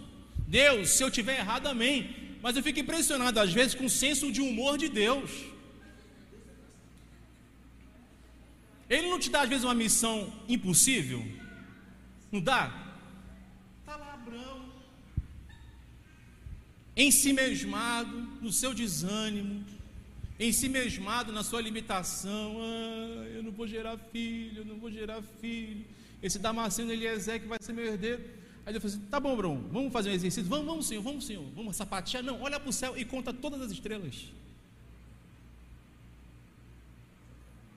Deus, 0.48 0.92
se 0.92 1.04
eu 1.04 1.12
tiver 1.12 1.40
errado, 1.40 1.68
amém. 1.68 2.16
Mas 2.42 2.56
eu 2.56 2.64
fico 2.64 2.80
impressionado 2.80 3.42
às 3.42 3.52
vezes 3.52 3.76
com 3.76 3.88
o 3.88 3.90
senso 3.90 4.32
de 4.32 4.40
humor 4.40 4.78
de 4.78 4.88
Deus. 4.88 5.32
Ele 8.90 9.10
não 9.10 9.20
te 9.20 9.30
dá 9.30 9.42
às 9.42 9.50
vezes 9.50 9.66
uma 9.66 9.76
missão 9.76 10.32
impossível? 10.48 11.22
Não 12.32 12.40
dá? 12.40 12.86
Está 13.90 13.98
lá 14.06 14.14
Abraão, 14.14 14.70
em 17.00 17.12
si 17.12 17.32
mesmado, 17.32 18.28
no 18.42 18.52
seu 18.52 18.74
desânimo, 18.74 19.64
em 20.38 20.52
si 20.52 20.68
mesmado 20.68 21.32
na 21.32 21.44
sua 21.46 21.62
limitação. 21.62 22.58
Ah, 22.60 23.26
eu 23.36 23.42
não 23.42 23.54
vou 23.54 23.66
gerar 23.66 23.98
filho, 24.12 24.64
eu 24.64 24.66
não 24.66 24.76
vou 24.76 24.92
gerar 24.92 25.22
filho. 25.40 25.86
Esse 26.22 26.38
Damasceno 26.38 26.92
Eliezer 26.92 27.40
que 27.40 27.48
vai 27.48 27.58
ser 27.62 27.72
meu 27.72 27.86
herdeiro. 27.86 28.22
Aí 28.66 28.74
ele 28.74 28.82
falou 28.82 28.98
assim: 28.98 29.06
tá 29.06 29.18
bom, 29.18 29.34
Bruno, 29.34 29.66
vamos 29.72 29.94
fazer 29.94 30.10
um 30.10 30.14
exercício? 30.14 30.50
Vamos, 30.50 30.66
vamos, 30.66 30.88
senhor, 30.88 31.02
vamos, 31.02 31.26
senhor, 31.26 31.46
vamos 31.56 31.78
sapatear. 31.78 32.22
Não, 32.22 32.42
olha 32.42 32.60
para 32.60 32.70
o 32.70 32.74
céu 32.74 32.98
e 32.98 33.06
conta 33.06 33.32
todas 33.32 33.62
as 33.62 33.72
estrelas. 33.72 34.26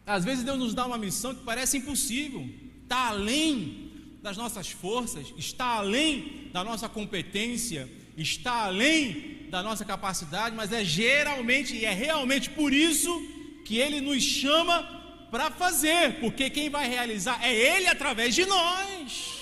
Às 0.05 0.25
vezes 0.25 0.43
Deus 0.43 0.59
nos 0.59 0.75
dá 0.75 0.85
uma 0.85 0.99
missão 0.99 1.33
que 1.33 1.45
parece 1.45 1.79
impossível, 1.79 2.45
está 2.83 3.11
além 3.11 3.89
das 4.21 4.37
nossas 4.37 4.73
forças, 4.73 5.33
está 5.39 5.77
além 5.77 6.51
da 6.53 6.65
nossa 6.65 6.89
competência, 6.89 7.89
está 8.17 8.65
além 8.65 9.47
da 9.51 9.63
nossa 9.63 9.85
capacidade, 9.85 10.55
mas 10.55 10.73
é 10.73 10.85
geralmente 10.85 11.77
e 11.77 11.85
é 11.85 11.93
realmente 11.93 12.51
por 12.51 12.73
isso 12.73 13.11
que 13.65 13.79
Ele 13.79 14.01
nos 14.01 14.23
chama 14.23 14.83
para 15.31 15.51
fazer, 15.51 16.21
porque 16.21 16.51
quem 16.51 16.69
vai 16.69 16.89
realizar 16.89 17.43
é 17.43 17.55
Ele 17.55 17.87
através 17.87 18.35
de 18.35 18.45
nós. 18.45 19.33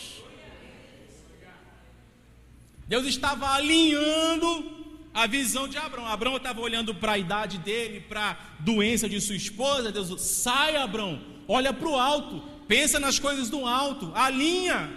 Deus 2.87 3.07
estava 3.07 3.51
alinhando 3.55 4.81
a 5.15 5.27
visão 5.27 5.69
de 5.69 5.77
Abraão. 5.77 6.07
Abraão 6.07 6.37
estava 6.37 6.61
olhando 6.61 6.95
para 6.95 7.13
a 7.13 7.19
idade 7.19 7.59
dele, 7.59 8.01
para 8.01 8.31
a 8.31 8.37
doença 8.61 9.09
de 9.09 9.21
sua 9.21 9.37
esposa. 9.37 9.93
Deus, 9.93 10.21
sai, 10.21 10.77
Abraão, 10.77 11.21
olha 11.47 11.73
para 11.73 11.89
o 11.89 11.97
alto, 11.97 12.43
pensa 12.67 12.99
nas 12.99 13.19
coisas 13.19 13.49
do 13.51 13.67
alto, 13.67 14.13
alinha, 14.15 14.91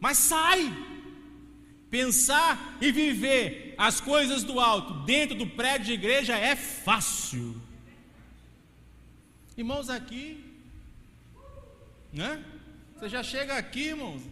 mas 0.00 0.18
sai. 0.18 0.87
Pensar 1.90 2.76
e 2.80 2.92
viver 2.92 3.74
as 3.78 4.00
coisas 4.00 4.42
do 4.42 4.60
alto 4.60 4.94
dentro 5.04 5.36
do 5.36 5.46
prédio 5.46 5.86
de 5.86 5.92
igreja 5.92 6.36
é 6.36 6.54
fácil. 6.54 7.60
Irmãos, 9.56 9.88
aqui, 9.88 10.44
né? 12.12 12.44
Você 12.94 13.08
já 13.08 13.22
chega 13.22 13.56
aqui, 13.56 13.88
irmãos, 13.88 14.22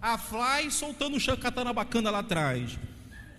a 0.00 0.16
Fly 0.16 0.70
soltando 0.70 1.16
o 1.16 1.20
chacatana 1.20 1.72
bacana 1.72 2.10
lá 2.10 2.20
atrás 2.20 2.78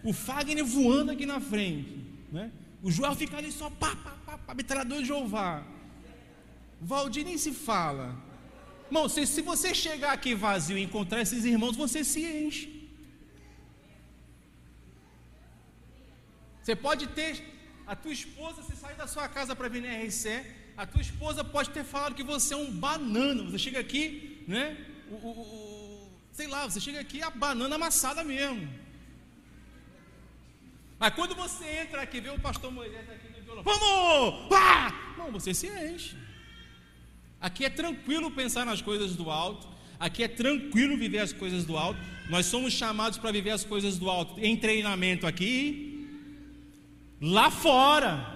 o 0.04 0.14
Fagner 0.14 0.64
voando 0.64 1.12
aqui 1.12 1.26
na 1.26 1.40
frente, 1.42 1.98
né? 2.32 2.50
O 2.82 2.90
Joel 2.90 3.16
fica 3.16 3.38
ali 3.38 3.52
só 3.52 3.70
pá, 3.70 3.96
pá, 3.96 4.16
pá, 4.26 4.38
pá 4.38 4.54
metralhador 4.54 5.00
de 5.00 5.06
Jeová. 5.06 5.64
Valdir 6.80 7.26
nem 7.26 7.38
se 7.38 7.52
fala. 7.52 8.16
Irmão, 8.86 9.10
se, 9.10 9.26
se 9.26 9.42
você 9.42 9.76
chegar 9.76 10.14
aqui 10.14 10.34
vazio 10.34 10.78
e 10.78 10.84
encontrar 10.84 11.22
esses 11.22 11.44
irmãos, 11.44 11.76
você 11.76 12.04
se 12.04 12.24
enche. 12.24 12.77
Você 16.68 16.76
pode 16.76 17.08
ter 17.08 17.42
a 17.88 17.96
tua 17.96 18.12
esposa, 18.12 18.62
você 18.62 18.76
sai 18.76 18.94
da 18.94 19.08
sua 19.08 19.26
casa 19.30 19.56
para 19.56 19.70
vir 19.70 19.82
na 19.82 19.88
RC, 20.06 20.46
a 20.76 20.86
tua 20.86 21.00
esposa 21.00 21.42
pode 21.42 21.70
ter 21.70 21.86
falado 21.86 22.14
que 22.14 22.24
você 22.24 22.54
é 22.54 22.58
um 22.58 22.70
banana. 22.70 23.42
Você 23.46 23.58
chega 23.58 23.80
aqui, 23.80 24.44
né? 24.46 24.76
O, 25.10 25.16
o, 25.16 25.30
o, 25.30 26.12
sei 26.34 26.48
lá, 26.48 26.66
você 26.70 26.82
chega 26.82 27.00
aqui 27.00 27.22
a 27.24 27.30
banana 27.30 27.76
amassada 27.76 28.22
mesmo. 28.22 28.68
Mas 31.00 31.14
quando 31.14 31.36
você 31.36 31.64
entra 31.84 32.02
aqui, 32.02 32.20
vê 32.20 32.32
o 32.32 32.38
pastor 32.38 32.70
Moisés 32.70 33.10
aqui 33.12 33.30
no 33.30 33.42
violão, 33.46 33.64
vamos! 33.64 34.50
Pá! 34.50 35.16
Não, 35.18 35.32
você 35.32 35.54
se 35.54 35.68
enche. 35.68 36.18
Aqui 37.40 37.64
é 37.64 37.70
tranquilo 37.70 38.30
pensar 38.30 38.66
nas 38.66 38.82
coisas 38.82 39.16
do 39.16 39.32
alto. 39.32 39.70
Aqui 39.98 40.22
é 40.22 40.28
tranquilo 40.28 40.98
viver 40.98 41.20
as 41.20 41.32
coisas 41.32 41.64
do 41.64 41.78
alto. 41.78 42.02
Nós 42.30 42.46
somos 42.46 42.74
chamados 42.74 43.18
para 43.18 43.32
viver 43.32 43.52
as 43.52 43.64
coisas 43.64 43.98
do 43.98 44.10
alto 44.10 44.38
em 44.38 44.58
treinamento 44.58 45.26
aqui, 45.26 45.97
lá 47.22 47.50
fora. 47.50 48.36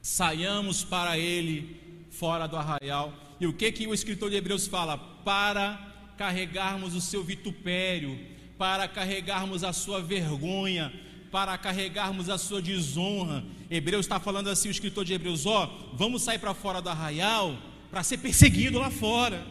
Saiamos 0.00 0.84
para 0.84 1.18
Ele 1.18 2.06
fora 2.10 2.46
do 2.46 2.56
arraial. 2.56 3.12
E 3.40 3.46
o 3.46 3.52
que 3.52 3.70
que 3.72 3.86
o 3.86 3.94
escritor 3.94 4.30
de 4.30 4.36
Hebreus 4.36 4.66
fala? 4.66 4.96
Para 4.96 5.78
carregarmos 6.16 6.94
o 6.94 7.00
seu 7.00 7.22
vitupério, 7.22 8.18
para 8.56 8.88
carregarmos 8.88 9.62
a 9.62 9.72
sua 9.72 10.00
vergonha, 10.00 10.92
para 11.30 11.58
carregarmos 11.58 12.30
a 12.30 12.38
sua 12.38 12.62
desonra. 12.62 13.44
Hebreus 13.70 14.06
está 14.06 14.18
falando 14.18 14.48
assim, 14.48 14.68
o 14.68 14.70
escritor 14.70 15.04
de 15.04 15.12
Hebreus, 15.12 15.44
ó, 15.44 15.90
vamos 15.92 16.22
sair 16.22 16.38
para 16.38 16.54
fora 16.54 16.80
do 16.80 16.88
arraial 16.88 17.56
para 17.90 18.02
ser 18.02 18.18
perseguido 18.18 18.78
lá 18.78 18.90
fora. 18.90 19.46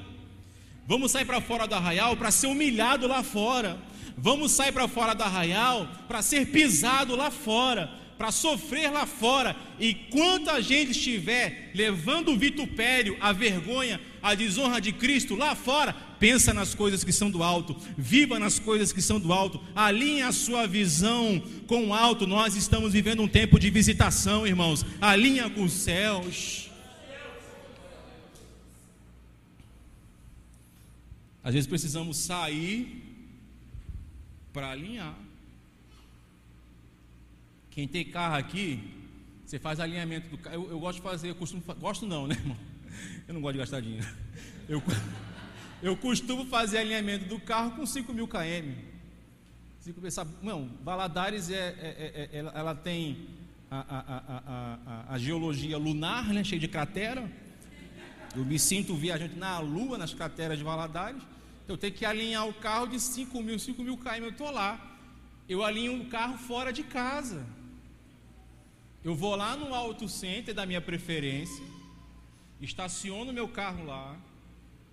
Vamos 0.87 1.11
sair 1.11 1.25
para 1.25 1.41
fora 1.41 1.67
do 1.67 1.75
arraial 1.75 2.15
para 2.15 2.31
ser 2.31 2.47
humilhado 2.47 3.07
lá 3.07 3.23
fora. 3.23 3.77
Vamos 4.17 4.53
sair 4.53 4.71
para 4.71 4.87
fora 4.87 5.13
do 5.13 5.23
arraial 5.23 5.89
para 6.07 6.21
ser 6.21 6.47
pisado 6.47 7.15
lá 7.15 7.29
fora, 7.29 7.91
para 8.17 8.31
sofrer 8.31 8.89
lá 8.89 9.05
fora. 9.05 9.55
E 9.79 9.93
quanto 9.93 10.49
a 10.49 10.61
gente 10.61 10.91
estiver 10.91 11.71
levando 11.75 12.31
o 12.31 12.37
vitupério, 12.37 13.17
a 13.19 13.33
vergonha, 13.33 13.99
a 14.21 14.33
desonra 14.33 14.79
de 14.79 14.93
Cristo 14.93 15.35
lá 15.35 15.53
fora, 15.53 15.93
pensa 16.17 16.53
nas 16.53 16.73
coisas 16.73 17.03
que 17.03 17.11
são 17.11 17.29
do 17.29 17.43
alto, 17.43 17.75
viva 17.97 18.39
nas 18.39 18.57
coisas 18.57 18.93
que 18.93 19.01
são 19.01 19.19
do 19.19 19.33
alto, 19.33 19.61
alinhe 19.75 20.21
a 20.21 20.31
sua 20.31 20.65
visão 20.65 21.43
com 21.67 21.89
o 21.89 21.93
alto. 21.93 22.25
Nós 22.25 22.55
estamos 22.55 22.93
vivendo 22.93 23.21
um 23.21 23.27
tempo 23.27 23.59
de 23.59 23.69
visitação, 23.69 24.47
irmãos. 24.47 24.85
Alinha 25.01 25.49
com 25.49 25.63
os 25.63 25.73
céus. 25.73 26.69
Às 31.43 31.53
vezes 31.53 31.67
precisamos 31.67 32.17
sair 32.17 33.04
para 34.55 34.71
alinhar. 34.71 35.13
Quem 37.69 37.85
tem 37.85 38.05
carro 38.05 38.35
aqui, 38.35 38.79
você 39.45 39.59
faz 39.59 39.81
alinhamento 39.81 40.29
do 40.29 40.37
carro. 40.37 40.55
Eu, 40.55 40.69
eu 40.71 40.79
gosto 40.79 40.99
de 40.99 41.01
fazer, 41.01 41.29
eu 41.29 41.35
costumo, 41.35 41.61
gosto 41.77 42.05
não, 42.05 42.25
né, 42.25 42.35
irmão? 42.35 42.57
Eu 43.27 43.33
não 43.33 43.41
gosto 43.41 43.55
de 43.55 43.59
gastar 43.59 43.81
dinheiro. 43.81 44.07
Eu, 44.69 44.81
eu 45.83 45.97
costumo 45.97 46.45
fazer 46.45 46.77
alinhamento 46.77 47.25
do 47.25 47.37
carro 47.37 47.71
com 47.71 47.85
5 47.85 48.13
mil 48.13 48.29
km. 48.29 48.71
5 49.81 49.99
mil, 49.99 50.09
sabe, 50.09 50.31
não, 50.41 50.69
Valadares 50.81 51.49
é, 51.49 51.55
é, 51.57 52.29
é, 52.31 52.39
ela, 52.39 52.51
ela, 52.55 52.75
tem 52.75 53.27
a, 53.69 53.79
a, 53.79 55.09
a, 55.09 55.13
a, 55.15 55.17
geologia 55.19 55.77
lunar, 55.77 56.29
né, 56.29 56.45
cheia 56.45 56.61
de 56.61 56.69
cratera. 56.69 57.29
Eu 58.33 58.45
me 58.45 58.57
sinto 58.57 58.95
viajante 58.95 59.35
na 59.35 59.59
lua, 59.59 59.97
nas 59.97 60.13
crateras 60.13 60.57
de 60.57 60.63
Valadares. 60.63 61.21
Eu 61.67 61.77
tenho 61.77 61.93
que 61.93 62.05
alinhar 62.05 62.47
o 62.47 62.53
carro 62.53 62.87
de 62.87 62.99
5 62.99 63.41
mil, 63.41 63.57
5 63.57 63.81
mil 63.83 63.97
km. 63.97 64.23
Eu 64.23 64.29
estou 64.29 64.51
lá. 64.51 64.79
Eu 65.47 65.63
alinho 65.63 66.01
o 66.01 66.05
carro 66.07 66.37
fora 66.37 66.71
de 66.71 66.83
casa. 66.83 67.45
Eu 69.03 69.13
vou 69.13 69.35
lá 69.35 69.55
no 69.55 69.73
auto 69.73 70.09
center 70.09 70.53
da 70.53 70.65
minha 70.65 70.81
preferência, 70.81 71.63
estaciono 72.59 73.31
meu 73.31 73.47
carro 73.47 73.85
lá. 73.85 74.17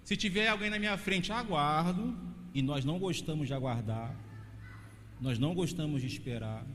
Se 0.04 0.16
tiver 0.16 0.48
alguém 0.48 0.68
na 0.68 0.78
minha 0.78 0.98
frente, 0.98 1.32
aguardo. 1.32 2.14
E 2.54 2.60
nós 2.60 2.84
não 2.84 2.98
gostamos 2.98 3.46
de 3.46 3.54
aguardar. 3.54 4.14
Nós 5.18 5.38
não 5.38 5.54
gostamos 5.54 6.02
de 6.02 6.08
esperar. 6.08 6.66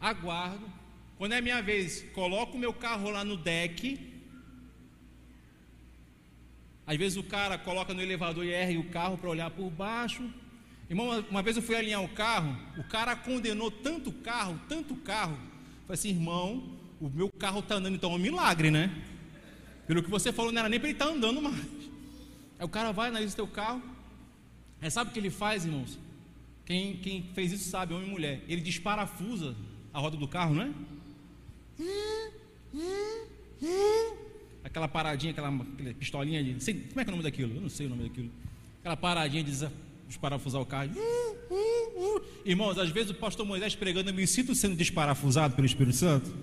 Aguardo. 0.00 0.66
Quando 1.18 1.32
é 1.32 1.40
minha 1.40 1.60
vez, 1.60 2.02
coloco 2.14 2.56
o 2.56 2.58
meu 2.58 2.72
carro 2.72 3.10
lá 3.10 3.24
no 3.24 3.36
deck. 3.36 4.13
Às 6.86 6.96
vezes 6.96 7.16
o 7.16 7.22
cara 7.22 7.56
coloca 7.56 7.94
no 7.94 8.02
elevador 8.02 8.44
e 8.44 8.50
ergue 8.50 8.78
o 8.78 8.90
carro 8.90 9.16
para 9.16 9.30
olhar 9.30 9.50
por 9.50 9.70
baixo. 9.70 10.22
Irmão, 10.88 11.24
uma 11.30 11.42
vez 11.42 11.56
eu 11.56 11.62
fui 11.62 11.74
alinhar 11.74 12.02
o 12.02 12.08
carro, 12.08 12.56
o 12.76 12.84
cara 12.84 13.16
condenou 13.16 13.70
tanto 13.70 14.12
carro, 14.12 14.60
tanto 14.68 14.94
carro, 14.96 15.38
Falei 15.86 15.98
assim, 15.98 16.08
irmão, 16.08 16.62
o 16.98 17.10
meu 17.10 17.30
carro 17.30 17.60
está 17.60 17.74
andando, 17.74 17.94
então 17.94 18.12
é 18.12 18.14
um 18.14 18.18
milagre, 18.18 18.70
né? 18.70 18.90
Pelo 19.86 20.02
que 20.02 20.10
você 20.10 20.32
falou, 20.32 20.50
não 20.50 20.60
era 20.60 20.68
nem 20.68 20.80
para 20.80 20.88
ele 20.88 20.96
estar 20.96 21.06
tá 21.06 21.12
andando 21.12 21.42
mais. 21.42 21.60
Aí 22.58 22.64
o 22.64 22.68
cara 22.68 22.90
vai, 22.90 23.08
analisa 23.08 23.34
o 23.34 23.36
teu 23.36 23.46
carro. 23.46 23.82
Aí 24.80 24.90
sabe 24.90 25.10
o 25.10 25.12
que 25.12 25.18
ele 25.18 25.28
faz, 25.28 25.66
irmãos? 25.66 25.98
Quem, 26.64 26.96
quem 26.96 27.30
fez 27.34 27.52
isso 27.52 27.68
sabe, 27.68 27.92
homem 27.92 28.08
e 28.08 28.10
mulher. 28.10 28.42
Ele 28.48 28.62
desparafusa 28.62 29.54
a 29.92 29.98
roda 29.98 30.16
do 30.16 30.26
carro, 30.26 30.54
não 30.54 30.62
é? 30.62 30.70
Aquela 34.64 34.88
paradinha, 34.88 35.32
aquela, 35.32 35.48
aquela 35.48 35.94
pistolinha 35.94 36.42
de. 36.42 36.64
Sei, 36.64 36.74
como 36.74 37.00
é 37.00 37.04
que 37.04 37.10
é 37.10 37.12
o 37.12 37.16
nome 37.16 37.22
daquilo? 37.22 37.54
Eu 37.54 37.60
não 37.60 37.68
sei 37.68 37.86
o 37.86 37.90
nome 37.90 38.04
daquilo. 38.04 38.30
Aquela 38.80 38.96
paradinha 38.96 39.44
de 39.44 39.52
desparafusar 40.08 40.60
o 40.60 40.66
carro. 40.66 40.90
Uh, 40.96 41.54
uh, 41.54 42.16
uh. 42.16 42.22
Irmãos, 42.44 42.78
às 42.78 42.88
vezes 42.90 43.10
o 43.10 43.14
pastor 43.14 43.46
Moisés 43.46 43.74
pregando, 43.74 44.10
eu 44.10 44.14
me 44.14 44.26
sinto 44.26 44.54
sendo 44.54 44.74
desparafusado 44.74 45.54
pelo 45.54 45.66
Espírito 45.66 45.96
Santo. 45.96 46.34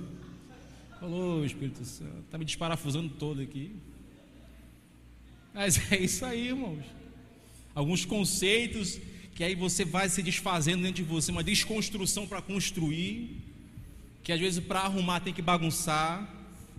Falou, 1.00 1.44
Espírito 1.44 1.84
Santo, 1.84 2.20
está 2.26 2.38
me 2.38 2.46
desparafusando 2.46 3.10
todo 3.10 3.42
aqui. 3.42 3.76
Mas 5.54 5.92
é 5.92 6.00
isso 6.00 6.24
aí, 6.24 6.50
irmãos. 6.50 6.84
Alguns 7.74 8.06
conceitos 8.06 9.00
que 9.34 9.44
aí 9.44 9.56
você 9.56 9.84
vai 9.84 10.10
se 10.10 10.22
desfazendo 10.22 10.84
dentro 10.84 11.04
de 11.04 11.10
você, 11.10 11.32
uma 11.32 11.44
desconstrução 11.44 12.28
para 12.28 12.42
construir, 12.42 13.42
que 14.24 14.32
às 14.32 14.40
vezes 14.40 14.64
para 14.64 14.82
arrumar 14.82 15.22
tem 15.22 15.34
que 15.34 15.42
bagunçar, 15.42 16.30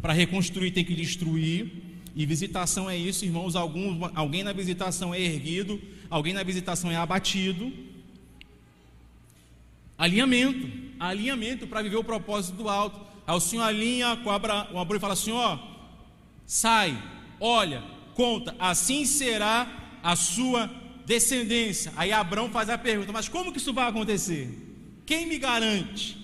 para 0.03 0.12
reconstruir 0.12 0.72
tem 0.72 0.84
que 0.84 0.94
destruir. 0.94 1.70
E 2.14 2.26
visitação 2.26 2.90
é 2.90 2.96
isso, 2.96 3.24
irmãos. 3.24 3.57
Alguns, 3.57 4.11
alguém 4.14 4.42
na 4.42 4.53
visitação 4.53 5.14
é 5.14 5.20
erguido, 5.20 5.80
alguém 6.11 6.34
na 6.34 6.42
visitação 6.42 6.90
é 6.90 6.96
abatido. 6.96 7.72
Alinhamento, 9.96 10.68
alinhamento 10.98 11.66
para 11.66 11.80
viver 11.80 11.96
o 11.96 12.05
propósito 12.05 12.57
do 12.57 12.68
alto. 12.68 13.00
Aí 13.26 13.36
o 13.36 13.40
Senhor 13.40 13.62
alinha 13.62 14.16
com 14.16 14.28
o 14.28 14.32
Abraão 14.32 14.66
e 14.94 14.98
fala 14.98 15.12
assim: 15.12 15.30
ó, 15.30 15.59
sai, 16.44 17.00
olha, 17.38 17.82
conta, 18.14 18.55
assim 18.59 19.07
será 19.07 20.00
a 20.03 20.16
sua 20.16 20.68
descendência. 21.07 21.92
Aí 21.96 22.12
Abraão 22.12 22.50
faz 22.50 22.68
a 22.68 22.76
pergunta: 22.76 23.12
mas 23.12 23.28
como 23.28 23.53
que 23.53 23.59
isso 23.59 23.72
vai 23.72 23.88
acontecer? 23.88 24.50
Quem 25.07 25.26
me 25.26 25.38
garante 25.38 26.18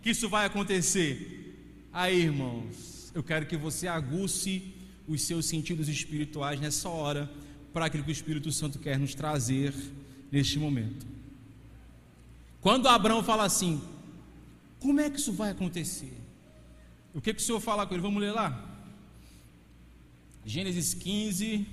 que 0.00 0.10
isso 0.10 0.28
vai 0.28 0.46
acontecer? 0.46 1.88
Aí, 1.92 2.22
irmãos, 2.22 2.93
eu 3.14 3.22
quero 3.22 3.46
que 3.46 3.56
você 3.56 3.86
aguce 3.86 4.74
os 5.06 5.22
seus 5.22 5.46
sentidos 5.46 5.88
espirituais 5.88 6.60
nessa 6.60 6.88
hora 6.88 7.30
para 7.72 7.86
aquilo 7.86 8.02
que 8.04 8.10
o 8.10 8.12
Espírito 8.12 8.50
Santo 8.50 8.78
quer 8.78 8.98
nos 8.98 9.14
trazer 9.14 9.72
neste 10.30 10.58
momento. 10.58 11.06
Quando 12.60 12.88
Abraão 12.88 13.22
fala 13.22 13.44
assim, 13.44 13.80
como 14.80 15.00
é 15.00 15.08
que 15.08 15.18
isso 15.18 15.32
vai 15.32 15.50
acontecer? 15.50 16.12
O 17.14 17.20
que, 17.20 17.32
que 17.32 17.40
o 17.40 17.44
Senhor 17.44 17.60
fala 17.60 17.86
com 17.86 17.94
ele? 17.94 18.02
Vamos 18.02 18.20
ler 18.20 18.32
lá? 18.32 18.70
Gênesis 20.44 20.92
15, 20.94 21.66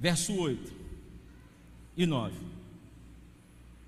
verso 0.00 0.34
8 0.34 0.72
e 1.96 2.06
9. 2.06 2.34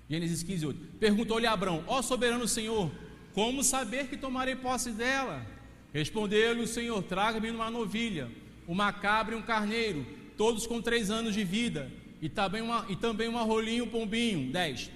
Gênesis 0.09 0.43
15, 0.43 0.65
8. 0.67 0.79
Perguntou-lhe 0.99 1.47
Abraão: 1.47 1.83
Ó 1.87 2.01
soberano 2.01 2.47
Senhor, 2.47 2.91
como 3.37 3.63
saber 3.63 4.07
que 4.07 4.17
tomarei 4.17 4.55
posse 4.55 4.89
dela? 4.89 5.45
Respondeu-lhe 5.93 6.63
o 6.63 6.67
Senhor: 6.67 7.03
Traga-me 7.03 7.51
uma 7.51 7.69
novilha, 7.69 8.31
uma 8.67 8.91
cabra 8.91 9.35
e 9.35 9.37
um 9.37 9.43
carneiro, 9.43 10.03
todos 10.35 10.65
com 10.65 10.81
três 10.81 11.11
anos 11.11 11.35
de 11.35 11.43
vida, 11.43 11.91
e 12.19 12.27
também 12.29 12.63
uma, 12.63 12.83
e 12.89 12.95
também 12.95 13.27
uma 13.27 13.43
rolinha 13.43 13.77
e 13.77 13.81
um 13.83 13.87
pombinho. 13.87 14.51
10. 14.51 14.89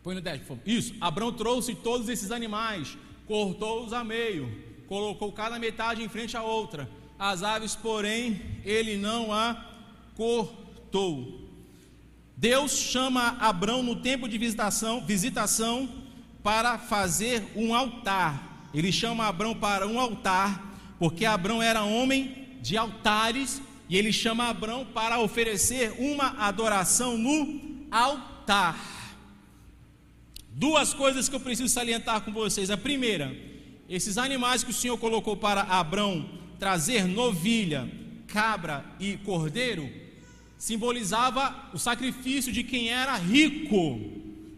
Põe 0.00 0.14
no 0.14 0.20
10, 0.20 0.42
por 0.42 0.46
favor. 0.46 0.62
Isso. 0.64 0.94
Abraão 1.00 1.32
trouxe 1.32 1.74
todos 1.74 2.08
esses 2.08 2.30
animais, 2.30 2.96
cortou-os 3.26 3.92
a 3.92 4.04
meio, 4.04 4.48
colocou 4.86 5.32
cada 5.32 5.58
metade 5.58 6.04
em 6.04 6.08
frente 6.08 6.36
à 6.36 6.42
outra 6.44 6.88
as 7.18 7.42
aves, 7.42 7.74
porém, 7.74 8.40
ele 8.64 8.96
não 8.96 9.32
a 9.32 9.60
cortou. 10.14 11.50
Deus 12.36 12.70
chama 12.70 13.36
Abrão 13.40 13.82
no 13.82 13.96
tempo 13.96 14.28
de 14.28 14.38
visitação, 14.38 15.04
visitação 15.04 15.99
para 16.42 16.78
fazer 16.78 17.44
um 17.54 17.74
altar. 17.74 18.68
Ele 18.72 18.92
chama 18.92 19.26
Abrão 19.26 19.54
para 19.54 19.86
um 19.86 19.98
altar, 19.98 20.94
porque 20.98 21.24
Abrão 21.24 21.62
era 21.62 21.82
homem 21.82 22.58
de 22.60 22.76
altares, 22.76 23.60
e 23.88 23.96
ele 23.96 24.12
chama 24.12 24.48
Abrão 24.48 24.84
para 24.84 25.18
oferecer 25.18 25.92
uma 25.98 26.36
adoração 26.38 27.18
no 27.18 27.86
altar. 27.90 28.78
Duas 30.48 30.94
coisas 30.94 31.28
que 31.28 31.34
eu 31.34 31.40
preciso 31.40 31.68
salientar 31.68 32.20
com 32.20 32.32
vocês. 32.32 32.70
A 32.70 32.76
primeira, 32.76 33.36
esses 33.88 34.18
animais 34.18 34.62
que 34.62 34.70
o 34.70 34.74
Senhor 34.74 34.98
colocou 34.98 35.36
para 35.36 35.62
Abrão 35.62 36.28
trazer 36.58 37.06
novilha, 37.06 37.90
cabra 38.26 38.84
e 39.00 39.16
cordeiro 39.18 39.90
simbolizava 40.60 41.70
o 41.72 41.78
sacrifício 41.78 42.52
de 42.52 42.62
quem 42.62 42.90
era 42.90 43.16
rico. 43.16 43.98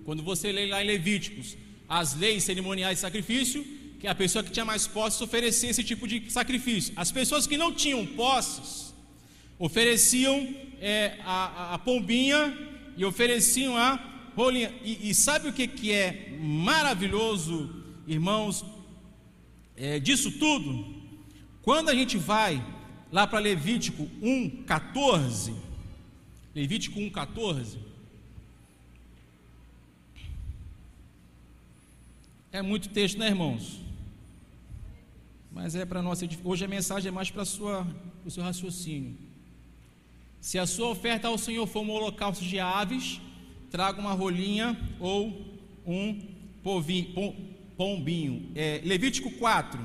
Quando 0.04 0.20
você 0.20 0.50
lê 0.50 0.66
lá 0.66 0.82
em 0.82 0.86
Levíticos 0.86 1.56
as 1.92 2.14
leis 2.14 2.42
cerimoniais 2.44 2.96
de 2.96 3.02
sacrifício, 3.02 3.62
que 4.00 4.06
a 4.06 4.14
pessoa 4.14 4.42
que 4.42 4.50
tinha 4.50 4.64
mais 4.64 4.86
posses 4.86 5.20
oferecia 5.20 5.68
esse 5.68 5.84
tipo 5.84 6.08
de 6.08 6.32
sacrifício. 6.32 6.94
As 6.96 7.12
pessoas 7.12 7.46
que 7.46 7.58
não 7.58 7.70
tinham 7.70 8.06
posses 8.06 8.94
ofereciam 9.58 10.36
é, 10.80 11.18
a, 11.22 11.74
a, 11.74 11.78
pombinha 11.78 12.56
e 12.96 13.04
ofereciam 13.04 13.76
a 13.76 14.00
rolinha. 14.34 14.72
E, 14.82 15.10
e 15.10 15.14
sabe 15.14 15.48
o 15.48 15.52
que, 15.52 15.66
que 15.68 15.92
é 15.92 16.34
maravilhoso, 16.40 17.70
irmãos, 18.06 18.64
é, 19.76 20.00
disso 20.00 20.32
tudo? 20.32 20.94
Quando 21.60 21.90
a 21.90 21.94
gente 21.94 22.16
vai 22.16 22.64
lá 23.12 23.26
para 23.26 23.38
Levítico 23.38 24.08
1:14, 24.22 25.54
Levítico 26.54 26.98
1:14, 26.98 27.76
é 32.52 32.60
muito 32.60 32.90
texto, 32.90 33.18
né, 33.18 33.28
irmãos? 33.28 33.80
Mas 35.50 35.74
é 35.74 35.84
para 35.84 36.02
nossa 36.02 36.28
hoje 36.44 36.64
a 36.64 36.68
mensagem 36.68 37.08
é 37.08 37.10
mais 37.10 37.30
para 37.30 37.44
sua 37.44 37.86
o 38.24 38.30
seu 38.30 38.42
raciocínio. 38.42 39.16
Se 40.40 40.58
a 40.58 40.66
sua 40.66 40.88
oferta 40.88 41.28
ao 41.28 41.38
Senhor 41.38 41.66
for 41.66 41.82
um 41.82 41.90
holocausto 41.90 42.44
de 42.44 42.58
aves, 42.58 43.20
traga 43.70 44.00
uma 44.00 44.12
rolinha 44.12 44.78
ou 45.00 45.40
um 45.86 46.20
povinho, 46.62 47.34
pombinho. 47.76 48.50
É, 48.54 48.80
Levítico 48.84 49.30
4. 49.32 49.80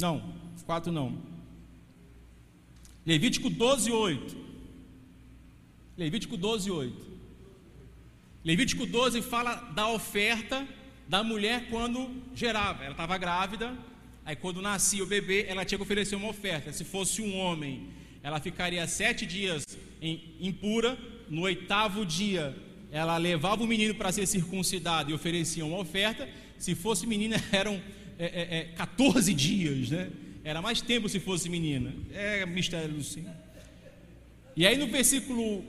Não, 0.00 0.22
4 0.64 0.92
não. 0.92 1.18
Levítico 3.04 3.50
12, 3.50 3.90
8. 3.90 4.36
Levítico 5.98 6.36
12, 6.36 6.70
8. 6.70 7.10
Levítico 8.44 8.86
12 8.86 9.22
fala 9.22 9.54
da 9.74 9.88
oferta 9.88 10.66
da 11.10 11.24
mulher 11.24 11.66
quando 11.68 12.08
gerava. 12.32 12.84
Ela 12.84 12.92
estava 12.92 13.18
grávida, 13.18 13.76
aí 14.24 14.36
quando 14.36 14.62
nascia 14.62 15.02
o 15.02 15.06
bebê, 15.06 15.44
ela 15.48 15.64
tinha 15.64 15.76
que 15.76 15.82
oferecer 15.82 16.14
uma 16.14 16.28
oferta. 16.28 16.72
Se 16.72 16.84
fosse 16.84 17.20
um 17.20 17.36
homem, 17.36 17.88
ela 18.22 18.38
ficaria 18.38 18.86
sete 18.86 19.26
dias 19.26 19.66
em, 20.00 20.36
impura. 20.40 20.96
No 21.28 21.42
oitavo 21.42 22.06
dia, 22.06 22.56
ela 22.92 23.16
levava 23.16 23.64
o 23.64 23.66
menino 23.66 23.92
para 23.92 24.12
ser 24.12 24.24
circuncidado 24.26 25.10
e 25.10 25.14
oferecia 25.14 25.66
uma 25.66 25.78
oferta. 25.78 26.28
Se 26.56 26.76
fosse 26.76 27.08
menina, 27.08 27.36
eram 27.50 27.82
é, 28.16 28.26
é, 28.26 28.58
é, 28.58 28.64
14 28.76 29.34
dias, 29.34 29.90
né? 29.90 30.10
Era 30.44 30.62
mais 30.62 30.80
tempo 30.80 31.08
se 31.08 31.18
fosse 31.18 31.48
menina. 31.48 31.92
É 32.12 32.46
mistério 32.46 33.02
Senhor. 33.02 33.34
E 34.56 34.64
aí 34.64 34.76
no 34.76 34.86
versículo, 34.86 35.64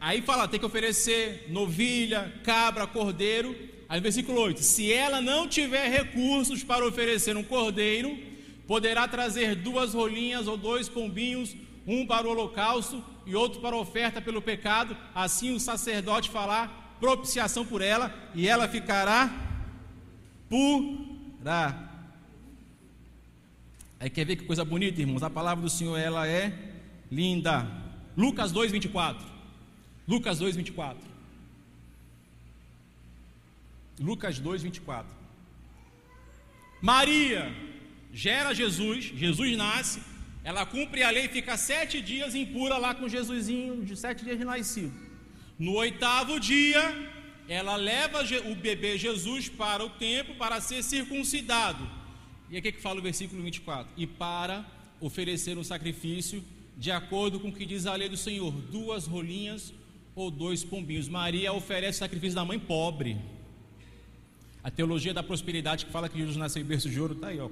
aí 0.00 0.22
fala, 0.22 0.48
tem 0.48 0.58
que 0.58 0.64
oferecer 0.66 1.46
novilha, 1.50 2.32
cabra, 2.42 2.86
cordeiro. 2.86 3.68
Aí 3.88 4.00
versículo 4.00 4.40
8, 4.42 4.62
se 4.62 4.92
ela 4.92 5.20
não 5.20 5.48
tiver 5.48 5.88
recursos 5.88 6.62
para 6.62 6.86
oferecer 6.86 7.36
um 7.36 7.42
cordeiro, 7.42 8.18
poderá 8.66 9.08
trazer 9.08 9.54
duas 9.54 9.94
rolinhas 9.94 10.46
ou 10.46 10.58
dois 10.58 10.88
pombinhos, 10.88 11.56
um 11.86 12.06
para 12.06 12.26
o 12.26 12.30
holocausto 12.30 13.02
e 13.24 13.34
outro 13.34 13.60
para 13.60 13.74
a 13.74 13.78
oferta 13.78 14.20
pelo 14.20 14.42
pecado. 14.42 14.94
Assim 15.14 15.54
o 15.54 15.60
sacerdote 15.60 16.28
falar 16.28 16.96
propiciação 17.00 17.64
por 17.64 17.80
ela 17.80 18.14
e 18.34 18.46
ela 18.46 18.68
ficará 18.68 19.30
pura. 20.50 21.88
Aí 23.98 24.10
quer 24.10 24.26
ver 24.26 24.36
que 24.36 24.44
coisa 24.44 24.64
bonita, 24.64 25.00
irmãos? 25.00 25.22
A 25.22 25.30
palavra 25.30 25.62
do 25.62 25.70
Senhor, 25.70 25.96
ela 25.96 26.28
é 26.28 26.52
linda. 27.10 27.66
Lucas 28.16 28.52
2, 28.52 28.70
24. 28.70 29.26
Lucas 30.06 30.38
2, 30.38 30.56
24. 30.56 31.17
Lucas 33.98 34.38
2, 34.38 34.62
24. 34.62 35.16
Maria 36.80 37.52
gera 38.12 38.54
Jesus, 38.54 39.04
Jesus 39.04 39.56
nasce, 39.56 40.00
ela 40.44 40.64
cumpre 40.64 41.02
a 41.02 41.10
lei 41.10 41.26
e 41.26 41.28
fica 41.28 41.56
sete 41.56 42.00
dias 42.00 42.34
impura 42.34 42.78
lá 42.78 42.94
com 42.94 43.08
Jesusinho, 43.08 43.84
de 43.84 43.96
sete 43.96 44.24
dias 44.24 44.38
de 44.38 44.44
nascido. 44.44 44.92
No 45.58 45.74
oitavo 45.74 46.38
dia, 46.38 46.82
ela 47.48 47.76
leva 47.76 48.22
o 48.50 48.54
bebê 48.54 48.96
Jesus 48.96 49.48
para 49.48 49.84
o 49.84 49.90
templo 49.90 50.34
para 50.36 50.60
ser 50.60 50.82
circuncidado. 50.82 51.88
E 52.48 52.56
aqui 52.56 52.72
que 52.72 52.80
fala 52.80 53.00
o 53.00 53.02
versículo 53.02 53.42
24: 53.42 53.92
E 53.96 54.06
para 54.06 54.64
oferecer 55.00 55.58
um 55.58 55.64
sacrifício, 55.64 56.42
de 56.76 56.90
acordo 56.92 57.40
com 57.40 57.48
o 57.48 57.52
que 57.52 57.66
diz 57.66 57.86
a 57.86 57.94
lei 57.94 58.08
do 58.08 58.16
Senhor, 58.16 58.52
duas 58.52 59.06
rolinhas 59.06 59.74
ou 60.14 60.30
dois 60.30 60.64
pombinhos. 60.64 61.08
Maria 61.08 61.52
oferece 61.52 61.96
o 61.96 62.00
sacrifício 62.00 62.36
da 62.36 62.44
mãe 62.44 62.58
pobre. 62.58 63.16
A 64.62 64.70
teologia 64.70 65.14
da 65.14 65.22
prosperidade 65.22 65.86
que 65.86 65.92
fala 65.92 66.08
que 66.08 66.18
Jesus 66.18 66.36
nasceu 66.36 66.62
em 66.62 66.64
berço 66.64 66.88
de 66.88 67.00
ouro, 67.00 67.14
está 67.14 67.28
aí, 67.28 67.40
ó. 67.40 67.48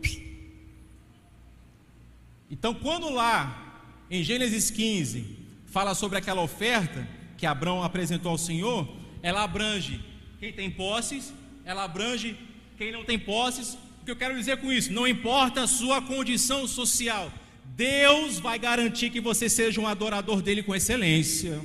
Então, 2.51 2.75
quando 2.75 3.11
lá, 3.11 4.05
em 4.11 4.23
Gênesis 4.23 4.71
15, 4.71 5.25
fala 5.67 5.95
sobre 5.95 6.19
aquela 6.19 6.43
oferta 6.43 7.09
que 7.37 7.47
Abraão 7.47 7.83
apresentou 7.83 8.33
ao 8.33 8.39
Senhor, 8.39 8.89
ela 9.23 9.43
abrange 9.43 10.01
quem 10.39 10.53
tem 10.53 10.71
posses, 10.71 11.33
ela 11.65 11.85
abrange 11.85 12.37
quem 12.79 12.93
não 12.93 13.05
tem 13.05 13.19
posses. 13.19 13.75
O 14.01 14.05
que 14.05 14.11
eu 14.11 14.17
quero 14.17 14.37
dizer 14.37 14.59
com 14.59 14.73
isso? 14.73 14.93
Não 14.93 15.07
importa 15.07 15.63
a 15.63 15.67
sua 15.67 16.01
condição 16.01 16.67
social, 16.67 17.33
Deus 17.65 18.39
vai 18.39 18.59
garantir 18.59 19.11
que 19.11 19.21
você 19.21 19.49
seja 19.49 19.81
um 19.81 19.87
adorador 19.87 20.41
dele 20.41 20.63
com 20.63 20.75
excelência. 20.75 21.61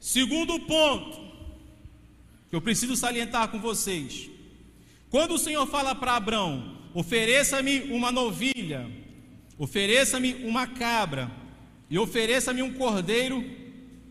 Segundo 0.00 0.58
ponto, 0.60 1.23
que 2.54 2.56
eu 2.56 2.62
preciso 2.62 2.94
salientar 2.94 3.48
com 3.48 3.58
vocês. 3.58 4.30
Quando 5.10 5.34
o 5.34 5.38
Senhor 5.38 5.66
fala 5.66 5.92
para 5.92 6.14
Abraão: 6.14 6.78
ofereça-me 6.94 7.80
uma 7.90 8.12
novilha, 8.12 8.88
ofereça-me 9.58 10.34
uma 10.44 10.64
cabra, 10.64 11.28
e 11.90 11.98
ofereça-me 11.98 12.62
um 12.62 12.72
cordeiro 12.72 13.44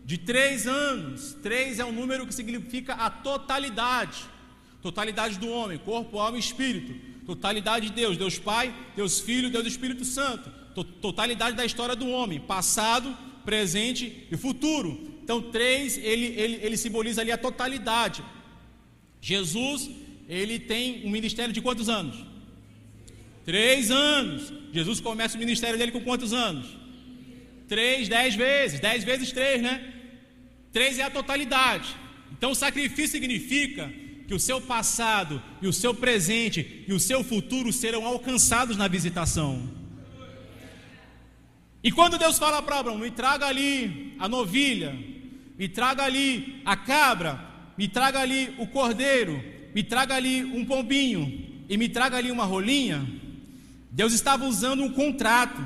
de 0.04 0.18
três 0.18 0.66
anos. 0.66 1.34
Três 1.42 1.78
é 1.78 1.86
um 1.86 1.92
número 1.92 2.26
que 2.26 2.34
significa 2.34 2.92
a 2.92 3.08
totalidade 3.08 4.34
totalidade 4.82 5.38
do 5.38 5.48
homem, 5.48 5.78
corpo, 5.78 6.18
alma 6.18 6.36
e 6.36 6.40
espírito. 6.40 6.92
Totalidade 7.24 7.86
de 7.86 7.94
Deus, 7.94 8.18
Deus 8.18 8.38
Pai, 8.38 8.74
Deus 8.94 9.18
Filho, 9.20 9.48
Deus 9.48 9.66
Espírito 9.66 10.04
Santo. 10.04 10.50
Totalidade 11.00 11.56
da 11.56 11.64
história 11.64 11.96
do 11.96 12.06
homem, 12.06 12.38
passado, 12.38 13.16
presente 13.46 14.28
e 14.30 14.36
futuro. 14.36 15.13
Então, 15.24 15.40
três, 15.40 15.96
ele, 15.96 16.26
ele, 16.36 16.58
ele 16.62 16.76
simboliza 16.76 17.22
ali 17.22 17.32
a 17.32 17.38
totalidade. 17.38 18.22
Jesus, 19.22 19.90
ele 20.28 20.58
tem 20.58 21.06
um 21.06 21.10
ministério 21.10 21.50
de 21.50 21.62
quantos 21.62 21.88
anos? 21.88 22.16
Três 23.42 23.90
anos. 23.90 24.52
Jesus 24.70 25.00
começa 25.00 25.36
o 25.36 25.38
ministério 25.38 25.78
dele 25.78 25.92
com 25.92 26.02
quantos 26.02 26.34
anos? 26.34 26.66
Três, 27.66 28.06
dez 28.06 28.34
vezes. 28.34 28.80
Dez 28.80 29.02
vezes 29.02 29.32
três, 29.32 29.62
né? 29.62 29.94
Três 30.70 30.98
é 30.98 31.04
a 31.04 31.10
totalidade. 31.10 31.88
Então, 32.36 32.50
o 32.50 32.54
sacrifício 32.54 33.12
significa 33.12 33.90
que 34.28 34.34
o 34.34 34.38
seu 34.38 34.60
passado 34.60 35.42
e 35.62 35.66
o 35.66 35.72
seu 35.72 35.94
presente 35.94 36.84
e 36.86 36.92
o 36.92 37.00
seu 37.00 37.24
futuro 37.24 37.72
serão 37.72 38.04
alcançados 38.04 38.76
na 38.76 38.88
visitação. 38.88 39.70
E 41.82 41.90
quando 41.90 42.18
Deus 42.18 42.38
fala 42.38 42.62
para 42.62 42.78
Abraão, 42.78 42.98
me 42.98 43.10
traga 43.10 43.46
ali 43.46 44.14
a 44.18 44.26
novilha, 44.26 44.96
me 45.58 45.68
traga 45.68 46.04
ali 46.04 46.60
a 46.64 46.76
cabra, 46.76 47.40
me 47.76 47.88
traga 47.88 48.20
ali 48.20 48.54
o 48.58 48.66
cordeiro, 48.66 49.42
me 49.74 49.82
traga 49.82 50.14
ali 50.14 50.44
um 50.44 50.64
pombinho 50.64 51.64
e 51.68 51.76
me 51.76 51.88
traga 51.88 52.16
ali 52.16 52.30
uma 52.30 52.44
rolinha, 52.44 53.06
Deus 53.90 54.12
estava 54.12 54.44
usando 54.44 54.82
um 54.82 54.92
contrato, 54.92 55.64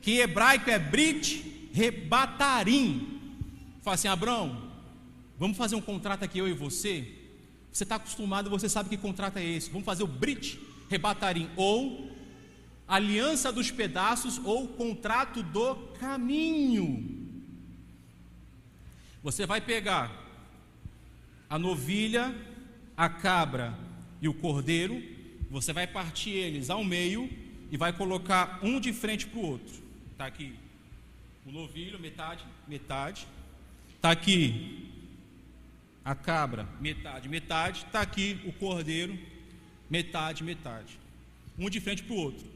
que 0.00 0.18
hebraico 0.18 0.70
é 0.70 0.78
Brit 0.78 1.70
Rebatarim. 1.72 3.20
Fala 3.82 3.94
assim, 3.94 4.08
Abraão, 4.08 4.70
vamos 5.38 5.56
fazer 5.56 5.74
um 5.74 5.80
contrato 5.80 6.22
aqui 6.22 6.38
eu 6.38 6.48
e 6.48 6.52
você? 6.52 7.06
Você 7.72 7.82
está 7.82 7.96
acostumado, 7.96 8.48
você 8.48 8.68
sabe 8.68 8.88
que 8.88 8.96
contrato 8.96 9.38
é 9.38 9.44
esse. 9.44 9.68
Vamos 9.70 9.84
fazer 9.84 10.04
o 10.04 10.06
Brit 10.06 10.58
Rebatarim, 10.88 11.50
ou 11.56 12.10
Aliança 12.86 13.50
dos 13.50 13.70
Pedaços, 13.70 14.40
ou 14.44 14.68
Contrato 14.68 15.42
do 15.42 15.74
Caminho. 15.98 17.25
Você 19.26 19.44
vai 19.44 19.60
pegar 19.60 20.08
a 21.50 21.58
novilha, 21.58 22.32
a 22.96 23.08
cabra 23.08 23.76
e 24.22 24.28
o 24.28 24.32
cordeiro, 24.32 25.02
você 25.50 25.72
vai 25.72 25.84
partir 25.84 26.30
eles 26.30 26.70
ao 26.70 26.84
meio 26.84 27.28
e 27.68 27.76
vai 27.76 27.92
colocar 27.92 28.60
um 28.62 28.78
de 28.78 28.92
frente 28.92 29.26
para 29.26 29.40
o 29.40 29.44
outro. 29.44 29.82
Está 30.12 30.26
aqui 30.26 30.54
o 31.44 31.50
novilho, 31.50 31.98
metade, 31.98 32.44
metade. 32.68 33.26
Está 33.96 34.12
aqui 34.12 34.92
a 36.04 36.14
cabra, 36.14 36.68
metade, 36.80 37.28
metade. 37.28 37.84
Está 37.84 38.02
aqui 38.02 38.40
o 38.46 38.52
cordeiro, 38.52 39.18
metade, 39.90 40.44
metade. 40.44 41.00
Um 41.58 41.68
de 41.68 41.80
frente 41.80 42.04
para 42.04 42.14
o 42.14 42.18
outro. 42.18 42.46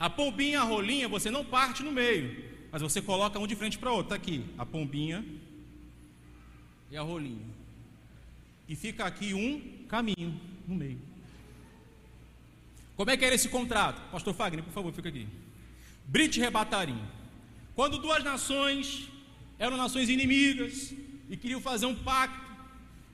A 0.00 0.10
pombinha, 0.10 0.62
a 0.62 0.64
rolinha, 0.64 1.08
você 1.08 1.30
não 1.30 1.44
parte 1.44 1.80
no 1.84 1.92
meio, 1.92 2.51
mas 2.72 2.80
você 2.82 3.02
coloca 3.02 3.38
um 3.38 3.46
de 3.46 3.54
frente 3.54 3.78
para 3.78 3.92
outro. 3.92 4.14
Está 4.14 4.16
aqui 4.16 4.44
a 4.56 4.64
pombinha 4.64 5.24
e 6.90 6.96
a 6.96 7.02
rolinha. 7.02 7.46
E 8.66 8.74
fica 8.74 9.04
aqui 9.04 9.34
um 9.34 9.84
caminho 9.86 10.40
no 10.66 10.74
meio. 10.74 10.98
Como 12.96 13.10
é 13.10 13.16
que 13.16 13.24
era 13.24 13.34
esse 13.34 13.48
contrato? 13.48 14.00
Pastor 14.10 14.34
Fagner, 14.34 14.64
por 14.64 14.72
favor, 14.72 14.92
fica 14.92 15.10
aqui. 15.10 15.28
Brit 16.06 16.40
Rebatarim. 16.40 17.00
Quando 17.74 17.98
duas 17.98 18.24
nações 18.24 19.08
eram 19.58 19.76
nações 19.76 20.08
inimigas, 20.08 20.94
e 21.32 21.36
queriam 21.36 21.62
fazer 21.62 21.86
um 21.86 21.94
pacto 21.94 22.40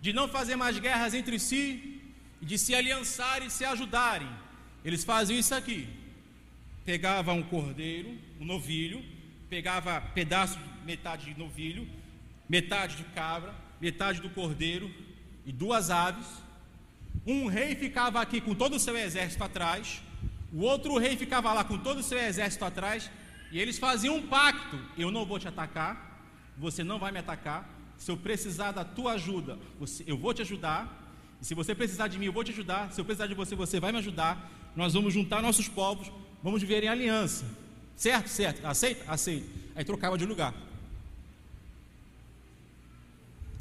de 0.01 0.13
não 0.13 0.27
fazer 0.27 0.57
mais 0.57 0.77
guerras 0.79 1.15
entre 1.15 1.39
si 1.39 2.01
e 2.41 2.45
de 2.45 2.59
se 2.59 2.75
aliançarem 2.75 3.47
e 3.47 3.51
se 3.51 3.65
ajudarem. 3.65 4.29
Eles 4.85 5.05
faziam 5.05 5.39
isso 5.39 5.55
aqui: 5.55 5.89
pegava 6.85 7.33
um 7.33 7.45
cordeiro, 7.45 8.17
um 8.41 8.45
novilho, 8.45 9.05
pegava 9.49 10.01
pedaço, 10.15 10.59
metade 10.85 11.33
de 11.33 11.39
novilho, 11.39 11.89
metade 12.49 12.97
de 12.97 13.05
cabra, 13.05 13.55
metade 13.81 14.21
do 14.21 14.31
cordeiro 14.31 14.91
e 15.45 15.53
duas 15.53 15.91
aves. 15.91 16.27
Um 17.27 17.47
rei 17.47 17.75
ficava 17.75 18.21
aqui 18.21 18.41
com 18.41 18.55
todo 18.55 18.77
o 18.77 18.81
seu 18.81 18.97
exército 18.97 19.45
atrás, 19.45 20.03
o 20.53 20.63
outro 20.63 20.97
rei 20.97 21.17
ficava 21.17 21.53
lá 21.53 21.65
com 21.65 21.79
todo 21.79 21.99
o 21.99 22.03
seu 22.03 22.19
exército 22.19 22.65
atrás, 22.65 23.11
e 23.53 23.59
eles 23.59 23.79
faziam 23.79 24.17
um 24.17 24.27
pacto: 24.27 24.79
eu 24.97 25.11
não 25.11 25.27
vou 25.27 25.39
te 25.39 25.49
atacar, 25.49 26.23
você 26.57 26.83
não 26.83 26.99
vai 26.99 27.13
me 27.13 27.19
atacar, 27.19 27.69
se 27.99 28.11
eu 28.11 28.17
precisar 28.17 28.73
da 28.73 28.85
tua 28.85 29.13
ajuda, 29.13 29.59
você, 29.79 30.05
eu 30.07 30.17
vou 30.17 30.33
te 30.33 30.43
ajudar. 30.43 31.07
E 31.41 31.45
se 31.45 31.55
você 31.55 31.75
precisar 31.75 32.09
de 32.09 32.19
mim, 32.19 32.27
eu 32.27 32.33
vou 32.33 32.45
te 32.45 32.53
ajudar. 32.53 32.93
Se 32.93 33.01
eu 33.01 33.05
precisar 33.05 33.27
de 33.27 33.35
você, 33.35 33.55
você 33.55 33.79
vai 33.79 33.93
me 33.93 33.99
ajudar. 33.99 34.51
Nós 34.75 34.95
vamos 34.95 35.13
juntar 35.13 35.43
nossos 35.43 35.69
povos, 35.69 36.11
vamos 36.43 36.63
viver 36.63 36.85
em 36.85 36.89
aliança. 36.89 37.45
Certo? 37.99 38.29
Certo. 38.29 38.65
Aceita? 38.65 39.05
Aceita. 39.13 39.47
Aí 39.75 39.85
trocava 39.85 40.17
de 40.17 40.25
lugar. 40.25 40.55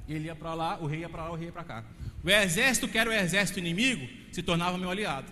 Ele 0.08 0.28
ia 0.28 0.36
para 0.36 0.54
lá, 0.54 0.78
o 0.80 0.86
rei 0.86 1.02
ia 1.02 1.10
para 1.10 1.24
lá, 1.24 1.32
o 1.32 1.36
rei 1.36 1.48
ia 1.48 1.52
para 1.52 1.64
cá. 1.64 1.84
O 2.24 2.30
exército 2.30 2.88
que 2.88 2.98
era 2.98 3.10
o 3.10 3.14
exército 3.14 3.60
inimigo 3.60 4.08
se 4.32 4.42
tornava 4.42 4.78
meu 4.78 4.90
aliado. 4.90 5.32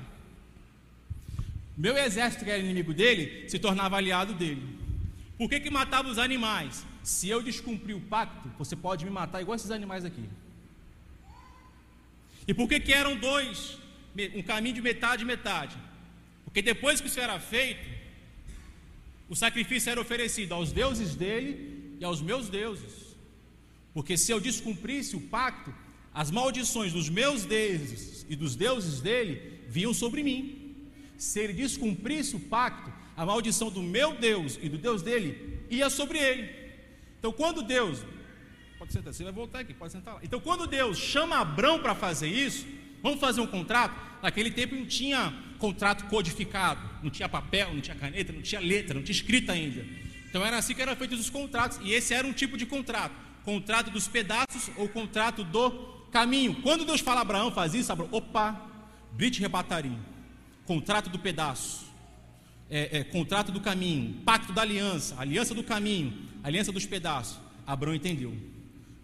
Meu 1.78 1.95
exército 1.97 2.43
que 2.43 2.51
era 2.51 2.60
inimigo 2.60 2.93
dele 2.93 3.47
se 3.47 3.60
tornava 3.60 3.95
aliado 3.95 4.34
dele. 4.34 4.78
Por 5.38 5.49
que, 5.49 5.60
que 5.60 5.70
matava 5.70 6.10
os 6.10 6.18
animais? 6.18 6.86
Se 7.03 7.30
eu 7.30 7.43
descumprir 7.43 7.95
o 7.95 8.01
pacto, 8.01 8.49
você 8.58 8.76
pode 8.76 9.06
me 9.06 9.12
matar 9.12 9.41
igual 9.41 9.56
esses 9.56 9.72
animais 9.72 10.03
aqui. 10.03 10.28
E 12.47 12.53
por 12.53 12.68
que, 12.68 12.80
que 12.80 12.93
eram 12.93 13.16
dois? 13.16 13.78
Um 14.34 14.41
caminho 14.41 14.76
de 14.76 14.82
metade 14.82 15.24
metade. 15.24 15.78
Porque 16.43 16.62
depois 16.62 16.99
que 16.99 17.08
isso 17.08 17.20
era 17.20 17.39
feito, 17.39 17.95
o 19.30 19.36
sacrifício 19.36 19.89
era 19.89 19.99
oferecido 19.99 20.53
aos 20.53 20.71
deuses 20.71 21.15
dele 21.15 21.95
e 21.99 22.05
aos 22.05 22.21
meus 22.21 22.49
deuses. 22.49 23.15
Porque 23.93 24.17
se 24.17 24.32
eu 24.32 24.39
descumprisse 24.39 25.15
o 25.15 25.21
pacto, 25.21 25.73
as 26.13 26.30
maldições 26.30 26.93
dos 26.93 27.09
meus 27.09 27.45
deuses 27.45 28.26
e 28.30 28.36
dos 28.36 28.55
deuses 28.55 29.01
dele 29.01 29.63
vinham 29.67 29.93
sobre 29.93 30.23
mim. 30.23 30.76
Se 31.17 31.39
ele 31.39 31.53
descumprisse 31.53 32.36
o 32.36 32.39
pacto, 32.39 32.91
a 33.15 33.26
maldição 33.26 33.69
do 33.69 33.82
meu 33.82 34.15
Deus 34.15 34.59
e 34.61 34.69
do 34.69 34.78
Deus 34.78 35.01
dele 35.01 35.59
ia 35.69 35.89
sobre 35.89 36.17
ele. 36.17 36.49
Então, 37.17 37.32
quando 37.32 37.63
Deus, 37.63 38.03
pode 38.78 38.93
sentar, 38.93 39.13
você 39.13 39.23
vai 39.23 39.34
voltar 39.34 39.59
aqui, 39.59 39.73
pode 39.73 39.91
sentar 39.91 40.15
lá. 40.15 40.19
Então, 40.23 40.39
quando 40.39 40.67
Deus 40.67 40.97
chama 40.97 41.38
Abraão 41.38 41.80
para 41.80 41.95
fazer 41.95 42.28
isso, 42.28 42.67
vamos 43.01 43.19
fazer 43.19 43.41
um 43.41 43.47
contrato. 43.47 43.95
Naquele 44.21 44.51
tempo 44.51 44.76
não 44.76 44.86
tinha 44.86 45.34
contrato 45.58 46.06
codificado, 46.06 46.82
não 47.01 47.10
tinha 47.10 47.28
papel, 47.28 47.74
não 47.74 47.82
tinha 47.82 47.95
caneta, 47.95 48.34
não 48.34 48.41
tinha 48.41 48.62
letra, 48.62 48.93
não 48.93 49.03
tinha 49.03 49.16
escrita 49.16 49.53
ainda. 49.53 49.86
Então, 50.30 50.45
era 50.45 50.58
assim 50.58 50.74
que 50.74 50.82
eram 50.82 50.95
feitos 50.95 51.20
os 51.20 51.30
contratos, 51.30 51.80
e 51.82 51.93
esse 51.93 52.14
era 52.14 52.28
um 52.28 52.34
tipo 52.34 52.58
de 52.58 52.66
contrato: 52.66 53.14
contrato 53.43 53.89
dos 53.89 54.08
pedaços 54.08 54.70
ou 54.76 54.89
contrato 54.89 55.43
do 55.43 55.72
caminho. 56.12 56.56
Quando 56.62 56.86
Deus 56.86 57.01
fala 57.01 57.20
a 57.20 57.22
Abraão, 57.22 57.51
faz 57.51 57.74
isso, 57.74 57.91
Abraão, 57.91 58.10
opa, 58.12 58.62
Brit 59.12 59.39
rebatarim, 59.39 59.97
contrato 60.66 61.10
do 61.10 61.20
pedaço. 61.20 61.86
É, 62.68 62.99
é, 62.99 63.03
contrato 63.03 63.51
do 63.51 63.62
caminho, 63.62 64.16
pacto 64.26 64.51
da 64.51 64.64
aliança, 64.64 65.16
aliança 65.20 65.53
do 65.53 65.64
caminho, 65.64 66.14
aliança 66.43 66.72
dos 66.72 66.86
pedaços. 66.86 67.38
Abraão 67.66 67.93
entendeu. 67.93 68.36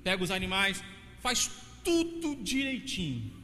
Pega 0.04 0.24
os 0.24 0.32
animais, 0.32 0.84
faz 1.22 1.50
tudo 1.84 2.36
direitinho. 2.42 3.41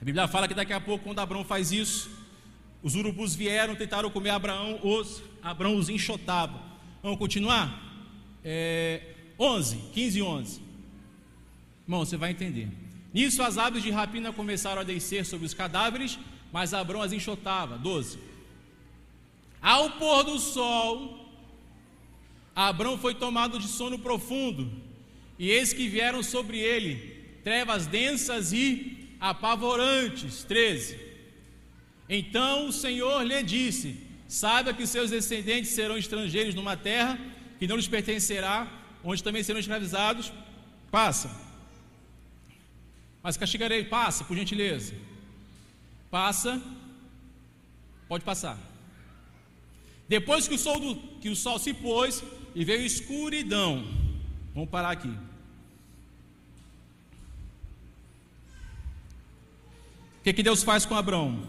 A 0.00 0.04
Bíblia 0.04 0.26
fala 0.26 0.48
que 0.48 0.54
daqui 0.54 0.72
a 0.72 0.80
pouco, 0.80 1.04
quando 1.04 1.18
Abraão 1.18 1.44
faz 1.44 1.70
isso, 1.70 2.10
os 2.82 2.94
urubus 2.94 3.34
vieram, 3.34 3.76
tentaram 3.76 4.10
comer 4.10 4.30
Abraão, 4.30 4.80
os, 4.82 5.22
Abraão 5.42 5.76
os 5.76 5.90
enxotava. 5.90 6.58
Vamos 7.02 7.18
continuar? 7.18 7.82
É, 8.42 9.02
11, 9.38 9.76
15 9.92 10.18
e 10.18 10.22
11. 10.22 10.62
Irmão, 11.84 12.04
você 12.06 12.16
vai 12.16 12.30
entender. 12.30 12.68
Nisso 13.12 13.42
as 13.42 13.58
aves 13.58 13.82
de 13.82 13.90
rapina 13.90 14.32
começaram 14.32 14.80
a 14.80 14.84
descer 14.84 15.26
sobre 15.26 15.44
os 15.44 15.52
cadáveres, 15.52 16.18
mas 16.50 16.72
Abraão 16.72 17.02
as 17.02 17.12
enxotava. 17.12 17.76
12. 17.76 18.18
Ao 19.60 19.90
pôr 19.90 20.24
do 20.24 20.38
sol, 20.38 21.28
Abrão 22.56 22.96
foi 22.96 23.14
tomado 23.14 23.58
de 23.58 23.68
sono 23.68 23.98
profundo, 23.98 24.72
e 25.38 25.50
eis 25.50 25.74
que 25.74 25.88
vieram 25.88 26.22
sobre 26.22 26.58
ele 26.58 27.20
trevas 27.44 27.86
densas 27.86 28.52
e 28.54 28.99
apavorantes. 29.20 30.42
13. 30.44 30.98
Então 32.08 32.68
o 32.68 32.72
Senhor 32.72 33.22
lhe 33.22 33.42
disse: 33.42 33.96
Saiba 34.26 34.72
que 34.72 34.86
seus 34.86 35.10
descendentes 35.10 35.70
serão 35.72 35.96
estrangeiros 35.98 36.54
numa 36.54 36.76
terra 36.76 37.18
que 37.58 37.66
não 37.66 37.76
lhes 37.76 37.88
pertencerá, 37.88 38.66
onde 39.04 39.22
também 39.22 39.42
serão 39.42 39.60
escravizados. 39.60 40.32
Passa. 40.90 41.30
Mas 43.22 43.36
castigarei, 43.36 43.84
passa, 43.84 44.24
por 44.24 44.36
gentileza. 44.36 44.94
Passa. 46.10 46.60
Pode 48.08 48.24
passar. 48.24 48.58
Depois 50.08 50.48
que 50.48 50.54
o 50.54 50.58
sol, 50.58 50.80
do, 50.80 50.96
que 51.20 51.28
o 51.28 51.36
sol 51.36 51.58
se 51.58 51.72
pôs 51.72 52.24
e 52.54 52.64
veio 52.64 52.84
escuridão. 52.84 53.86
Vamos 54.54 54.70
parar 54.70 54.90
aqui. 54.90 55.12
Que, 60.30 60.34
que 60.34 60.42
Deus 60.42 60.62
faz 60.62 60.86
com 60.86 60.94
Abraão? 60.94 61.42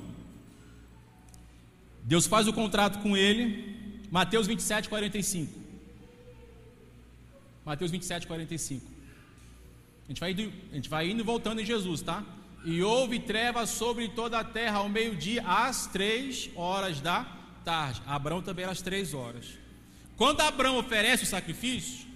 Deus 2.03 2.25
faz 2.25 2.47
o 2.47 2.53
contrato 2.53 2.99
com 2.99 3.15
ele, 3.15 4.01
Mateus 4.09 4.47
27, 4.47 4.89
45. 4.89 5.59
Mateus 7.63 7.91
27, 7.91 8.25
45. 8.25 8.85
A 10.05 10.07
gente, 10.07 10.19
vai 10.19 10.31
indo, 10.31 10.53
a 10.71 10.75
gente 10.75 10.89
vai 10.89 11.09
indo 11.09 11.19
e 11.19 11.23
voltando 11.23 11.61
em 11.61 11.65
Jesus, 11.65 12.01
tá? 12.01 12.23
E 12.65 12.81
houve 12.81 13.19
trevas 13.19 13.69
sobre 13.69 14.09
toda 14.09 14.39
a 14.39 14.43
terra 14.43 14.79
ao 14.79 14.89
meio-dia, 14.89 15.43
às 15.45 15.85
três 15.85 16.49
horas 16.55 16.99
da 16.99 17.23
tarde. 17.63 18.01
Abraão 18.07 18.41
também 18.41 18.65
às 18.65 18.81
três 18.81 19.13
horas. 19.13 19.59
Quando 20.17 20.41
Abraão 20.41 20.77
oferece 20.77 21.23
o 21.23 21.27
sacrifício, 21.27 22.07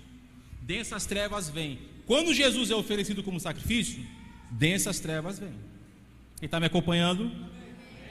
densas 0.62 1.06
trevas 1.06 1.48
vêm. 1.48 1.80
Quando 2.08 2.34
Jesus 2.34 2.72
é 2.72 2.76
oferecido 2.76 3.22
como 3.24 3.40
sacrifício, 3.40 4.04
densas 4.52 5.00
trevas 5.00 5.38
vêm. 5.38 5.75
Quem 6.38 6.48
está 6.48 6.60
me 6.60 6.66
acompanhando? 6.66 7.32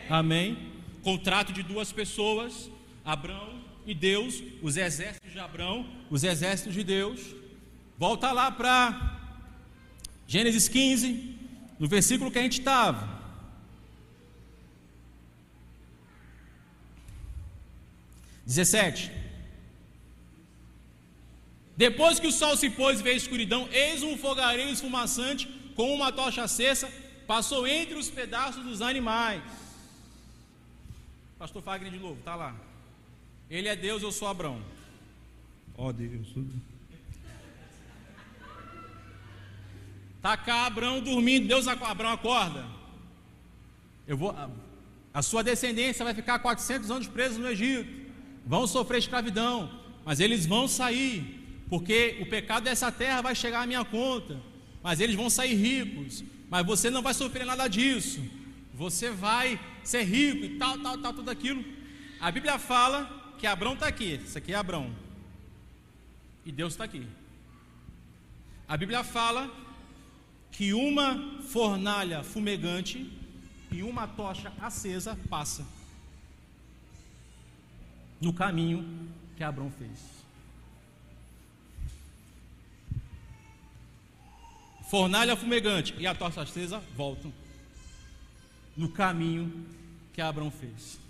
Amém. 0.09 0.73
Contrato 1.03 1.53
de 1.53 1.63
duas 1.63 1.93
pessoas, 1.93 2.71
Abraão 3.05 3.63
e 3.87 3.95
Deus, 3.95 4.43
os 4.63 4.79
exércitos 4.79 5.31
de 5.31 5.39
Abraão, 5.39 5.87
os 6.11 6.25
exércitos 6.25 6.73
de 6.73 6.83
Deus. 6.83 7.21
Volta 7.99 8.33
lá 8.33 8.51
para 8.51 9.21
Gênesis 10.27 10.69
15, 10.69 11.37
no 11.79 11.87
versículo 11.87 12.31
que 12.31 12.39
a 12.39 12.43
gente 12.43 12.61
estava. 12.61 13.23
Dezessete. 18.47 19.13
Depois 21.77 22.19
que 22.19 22.27
o 22.29 22.33
sol 22.33 22.57
se 22.57 22.71
pôs 22.71 23.01
e 23.01 23.03
veio 23.03 23.17
a 23.17 23.19
escuridão, 23.19 23.69
eis 23.71 24.03
um 24.03 24.17
fogareiro 24.17 24.71
esfumaçante 24.71 25.47
com 25.75 25.95
uma 25.95 26.11
tocha 26.11 26.43
acesa 26.43 26.89
passou 27.27 27.67
entre 27.67 27.95
os 27.95 28.11
pedaços 28.11 28.63
dos 28.65 28.81
animais. 28.83 29.43
Pastor 31.39 31.63
Fagner 31.63 31.93
de 31.93 31.99
novo, 31.99 32.19
está 32.19 32.35
lá. 32.35 32.55
Ele 33.51 33.69
é 33.69 33.77
Deus, 33.77 34.03
eu 34.03 34.13
sou 34.13 34.29
Abraão. 34.29 34.63
Ó 35.77 35.89
oh, 35.89 35.93
Deus. 35.93 36.29
Está 40.17 40.37
cá 40.37 40.67
Abraão 40.67 41.01
dormindo, 41.03 41.47
Deus 41.47 41.69
Abraão 41.69 42.13
acorda. 42.13 42.65
Eu 44.07 44.17
vou, 44.17 44.35
a 45.13 45.23
sua 45.23 45.43
descendência 45.45 46.05
vai 46.05 46.15
ficar 46.15 46.39
400 46.39 46.91
anos 46.91 47.07
presos 47.07 47.39
no 47.39 47.49
Egito. 47.49 48.11
Vão 48.47 48.67
sofrer 48.67 48.99
escravidão, 48.99 49.71
mas 50.05 50.21
eles 50.21 50.47
vão 50.47 50.67
sair, 50.67 51.65
porque 51.69 52.19
o 52.21 52.27
pecado 52.27 52.65
dessa 52.65 52.91
terra 52.91 53.21
vai 53.21 53.35
chegar 53.35 53.63
à 53.63 53.67
minha 53.67 53.85
conta. 53.85 54.41
Mas 54.83 55.01
eles 55.01 55.17
vão 55.17 55.31
sair 55.31 55.55
ricos, 55.55 56.25
mas 56.55 56.65
você 56.65 56.89
não 56.89 57.03
vai 57.03 57.13
sofrer 57.13 57.45
nada 57.45 57.67
disso. 57.67 58.23
Você 58.75 59.11
vai 59.11 59.59
ser 59.83 60.05
rico 60.05 60.45
e 60.45 60.57
tal, 60.57 60.79
tal, 60.79 60.97
tal, 60.99 61.13
tudo 61.13 61.29
aquilo. 61.29 61.65
A 62.21 62.31
Bíblia 62.31 62.61
fala 62.61 63.35
que 63.41 63.45
Abraão 63.45 63.75
está 63.75 63.89
aqui. 63.89 64.21
Isso 64.25 64.39
aqui 64.39 64.53
é 64.53 64.55
Abraão. 64.55 64.95
E 66.47 66.53
Deus 66.53 66.75
está 66.75 66.85
aqui. 66.85 67.05
A 68.69 68.77
Bíblia 68.77 69.03
fala 69.03 69.51
que 70.53 70.73
uma 70.73 71.41
fornalha 71.49 72.23
fumegante 72.23 73.13
e 73.73 73.83
uma 73.83 74.07
tocha 74.07 74.53
acesa 74.63 75.19
passa 75.29 75.67
no 78.21 78.33
caminho 78.33 79.11
que 79.37 79.43
Abraão 79.43 79.73
fez. 79.77 80.14
Fornalha 84.95 85.35
fumegante 85.35 85.93
e 85.99 86.07
a 86.07 86.15
tocha 86.15 86.43
acesa 86.43 86.81
voltam 86.97 87.33
no 88.77 88.89
caminho 88.89 89.67
que 90.13 90.21
Abraão 90.21 90.53
fez. 90.53 91.01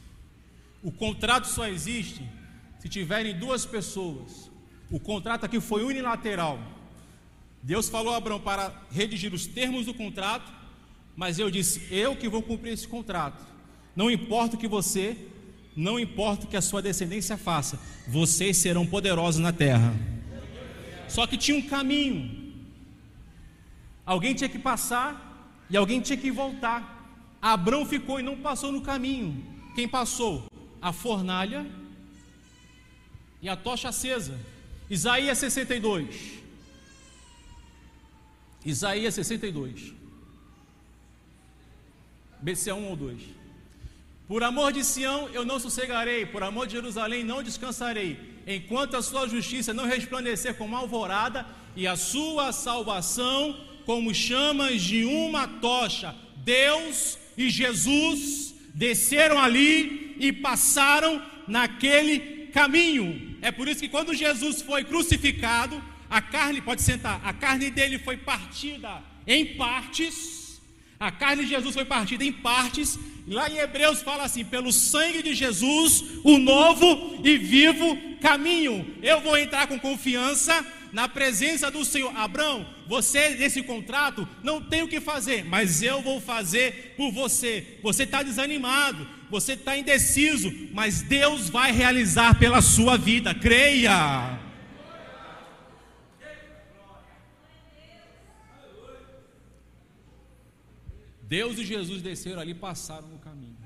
O 0.83 0.91
contrato 0.91 1.47
só 1.47 1.69
existe 1.69 2.27
se 2.79 2.89
tiverem 2.89 3.39
duas 3.39 3.67
pessoas. 3.67 4.51
O 4.91 4.99
contrato 4.99 5.45
aqui 5.45 5.61
foi 5.61 5.85
unilateral. 5.85 6.59
Deus 7.63 7.91
falou 7.91 8.15
a 8.15 8.17
Abraão 8.17 8.41
para 8.41 8.73
redigir 8.91 9.35
os 9.35 9.47
termos 9.47 9.85
do 9.85 9.93
contrato, 9.93 10.51
mas 11.15 11.39
eu 11.39 11.51
disse: 11.51 11.87
eu 11.91 12.17
que 12.17 12.27
vou 12.27 12.41
cumprir 12.41 12.73
esse 12.73 12.89
contrato. 12.89 13.45
Não 13.95 14.11
importa 14.11 14.57
o 14.57 14.59
que 14.59 14.67
você, 14.67 15.15
não 15.77 16.01
importa 16.01 16.47
o 16.47 16.49
que 16.49 16.57
a 16.57 16.63
sua 16.63 16.81
descendência 16.81 17.37
faça, 17.37 17.79
vocês 18.09 18.57
serão 18.57 18.87
poderosos 18.87 19.43
na 19.43 19.53
terra. 19.53 19.95
Só 21.07 21.27
que 21.27 21.37
tinha 21.37 21.59
um 21.59 21.69
caminho. 21.69 22.44
Alguém 24.05 24.35
tinha 24.35 24.49
que 24.49 24.59
passar 24.59 25.11
e 25.71 25.77
alguém 25.77 26.01
tinha 26.01 26.17
que 26.17 26.31
voltar. 26.31 26.81
Abrão 27.41 27.87
ficou 27.87 28.21
e 28.21 28.23
não 28.23 28.37
passou 28.37 28.71
no 28.71 28.83
caminho. 28.83 29.45
Quem 29.75 29.89
passou? 29.89 30.47
A 30.81 30.93
fornalha 30.93 31.67
e 33.41 33.49
a 33.49 33.57
tocha 33.57 33.89
acesa. 33.89 34.39
Isaías 34.89 35.39
62. 35.39 36.45
Isaías 38.65 39.15
62. 39.15 39.95
BC 42.41 42.73
1 42.73 42.89
ou 42.89 42.97
2. 42.97 43.23
Por 44.29 44.43
amor 44.43 44.73
de 44.73 44.83
Sião 44.85 45.29
eu 45.31 45.45
não 45.45 45.61
sossegarei, 45.61 46.25
por 46.25 46.43
amor 46.43 46.67
de 46.67 46.73
Jerusalém 46.73 47.25
não 47.25 47.43
descansarei, 47.43 48.41
enquanto 48.47 48.97
a 48.97 49.03
sua 49.03 49.29
justiça 49.29 49.75
não 49.75 49.87
resplandecer 49.87 50.55
como 50.55 50.77
alvorada 50.77 51.47
e 51.77 51.87
a 51.87 51.97
sua 51.97 52.53
salvação 52.53 53.55
como 53.85 54.15
chamas 54.15 54.83
de 54.83 55.05
uma 55.05 55.47
tocha. 55.47 56.15
Deus 56.37 57.19
e 57.37 57.49
Jesus 57.49 58.55
desceram 58.75 59.39
ali 59.39 60.17
e 60.19 60.33
passaram 60.33 61.23
naquele 61.47 62.49
caminho. 62.53 63.37
É 63.41 63.51
por 63.51 63.69
isso 63.69 63.81
que 63.81 63.89
quando 63.89 64.15
Jesus 64.15 64.63
foi 64.63 64.85
crucificado, 64.85 65.83
a 66.09 66.21
carne, 66.21 66.61
pode 66.61 66.83
sentar, 66.83 67.21
a 67.25 67.33
carne 67.33 67.71
dele 67.71 67.99
foi 67.99 68.17
partida 68.17 69.03
em 69.27 69.57
partes. 69.57 70.61
A 70.99 71.11
carne 71.11 71.43
de 71.43 71.51
Jesus 71.51 71.75
foi 71.75 71.85
partida 71.85 72.25
em 72.25 72.33
partes. 72.33 72.99
Lá 73.27 73.49
em 73.49 73.59
Hebreus 73.59 74.03
fala 74.03 74.25
assim: 74.25 74.45
pelo 74.45 74.73
sangue 74.73 75.23
de 75.23 75.35
Jesus, 75.35 76.05
o 76.23 76.39
novo 76.39 77.21
e 77.25 77.37
vivo 77.37 77.99
caminho. 78.21 78.95
Eu 79.03 79.21
vou 79.21 79.37
entrar 79.37 79.67
com 79.67 79.79
confiança 79.79 80.65
na 80.95 81.09
presença 81.09 81.71
do 81.73 81.85
Senhor. 81.85 82.17
Abraão, 82.17 82.65
você 82.87 83.31
nesse 83.31 83.65
contrato 83.65 84.27
não 84.45 84.63
tem 84.63 84.83
o 84.83 84.89
que 84.89 85.01
fazer, 85.01 85.45
mas 85.45 85.83
eu 85.83 86.01
vou 86.01 86.21
fazer 86.21 86.95
por 86.97 87.11
você. 87.11 87.79
Você 87.83 88.05
está 88.05 88.23
desanimado, 88.23 89.07
você 89.29 89.55
está 89.55 89.77
indeciso, 89.77 90.53
mas 90.73 91.03
Deus 91.03 91.51
vai 91.51 91.73
realizar 91.73 92.39
pela 92.39 92.63
sua 92.63 92.97
vida. 92.97 93.35
Creia. 93.35 94.41
Deus 101.23 101.59
e 101.59 101.65
Jesus 101.65 102.01
desceram 102.01 102.41
ali 102.41 102.53
e 102.53 102.55
passaram 102.55 103.09
no 103.09 103.19
caminho. 103.19 103.57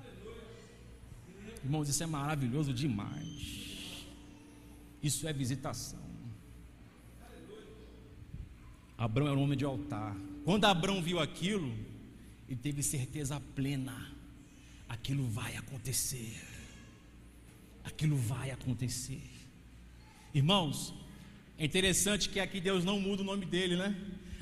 Irmãos, 1.62 1.91
isso 1.91 2.03
é 2.03 2.07
maravilhoso 2.07 2.72
demais. 2.72 4.07
Isso 5.03 5.29
é 5.29 5.33
visitação. 5.33 6.08
Abraão 8.99 9.29
era 9.29 9.39
um 9.39 9.45
homem 9.45 9.57
de 9.57 9.65
altar. 9.65 10.17
Quando 10.45 10.65
Abraão 10.65 11.01
viu 11.01 11.21
aquilo, 11.21 11.73
ele 12.49 12.59
teve 12.61 12.83
certeza 12.83 13.41
plena: 13.55 14.13
aquilo 14.89 15.25
vai 15.29 15.57
acontecer. 15.57 16.37
Aquilo 17.85 18.17
vai 18.17 18.51
acontecer. 18.51 19.23
Irmãos, 20.35 20.93
é 21.57 21.65
interessante 21.65 22.29
que 22.29 22.41
aqui 22.41 22.61
Deus 22.61 22.85
não 22.85 23.01
muda 23.01 23.23
o 23.23 23.25
nome 23.25 23.47
dele, 23.47 23.77
né? 23.77 23.97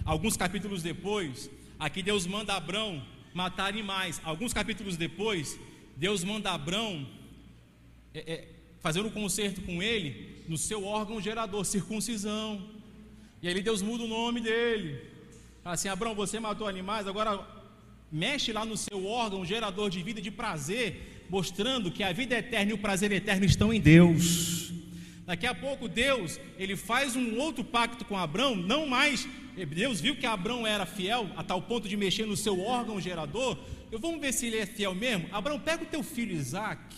Alguns 0.04 0.36
capítulos 0.36 0.82
depois, 0.82 1.50
aqui 1.78 2.02
Deus 2.02 2.26
manda 2.26 2.54
Abraão 2.54 3.04
matar 3.34 3.66
animais. 3.66 4.20
Alguns 4.24 4.52
capítulos 4.52 4.96
depois, 4.96 5.58
Deus 5.96 6.24
manda 6.24 6.50
Abraão 6.50 7.06
é, 8.14 8.32
é, 8.32 8.48
fazendo 8.80 9.08
um 9.08 9.10
concerto 9.10 9.60
com 9.62 9.82
ele 9.82 10.44
no 10.48 10.56
seu 10.56 10.84
órgão 10.84 11.20
gerador, 11.20 11.64
circuncisão. 11.64 12.75
E 13.42 13.48
aí 13.48 13.62
Deus 13.62 13.82
muda 13.82 14.04
o 14.04 14.08
nome 14.08 14.40
dele. 14.40 15.00
Fala 15.62 15.74
assim: 15.74 15.88
Abraão, 15.88 16.14
você 16.14 16.40
matou 16.40 16.66
animais, 16.66 17.06
agora 17.06 17.46
mexe 18.10 18.52
lá 18.52 18.64
no 18.64 18.76
seu 18.76 19.04
órgão 19.06 19.44
gerador 19.44 19.90
de 19.90 20.02
vida 20.02 20.20
de 20.20 20.30
prazer, 20.30 21.26
mostrando 21.28 21.90
que 21.90 22.02
a 22.02 22.12
vida 22.12 22.38
eterna 22.38 22.70
e 22.70 22.74
o 22.74 22.78
prazer 22.78 23.12
eterno 23.12 23.44
estão 23.44 23.72
em 23.72 23.80
Deus. 23.80 24.72
Daqui 25.26 25.44
a 25.44 25.54
pouco 25.54 25.88
Deus, 25.88 26.38
ele 26.56 26.76
faz 26.76 27.16
um 27.16 27.36
outro 27.38 27.64
pacto 27.64 28.04
com 28.04 28.16
Abraão, 28.16 28.54
não 28.54 28.86
mais, 28.86 29.28
Deus 29.74 30.00
viu 30.00 30.14
que 30.14 30.24
Abraão 30.24 30.64
era 30.64 30.86
fiel 30.86 31.28
a 31.36 31.42
tal 31.42 31.60
ponto 31.60 31.88
de 31.88 31.96
mexer 31.96 32.26
no 32.26 32.36
seu 32.36 32.60
órgão 32.60 33.00
gerador, 33.00 33.58
eu 33.90 33.98
vamos 33.98 34.20
ver 34.20 34.32
se 34.32 34.46
ele 34.46 34.58
é 34.58 34.66
fiel 34.66 34.94
mesmo. 34.94 35.28
Abraão, 35.32 35.58
pega 35.58 35.82
o 35.82 35.86
teu 35.86 36.02
filho 36.02 36.32
Isaac, 36.32 36.94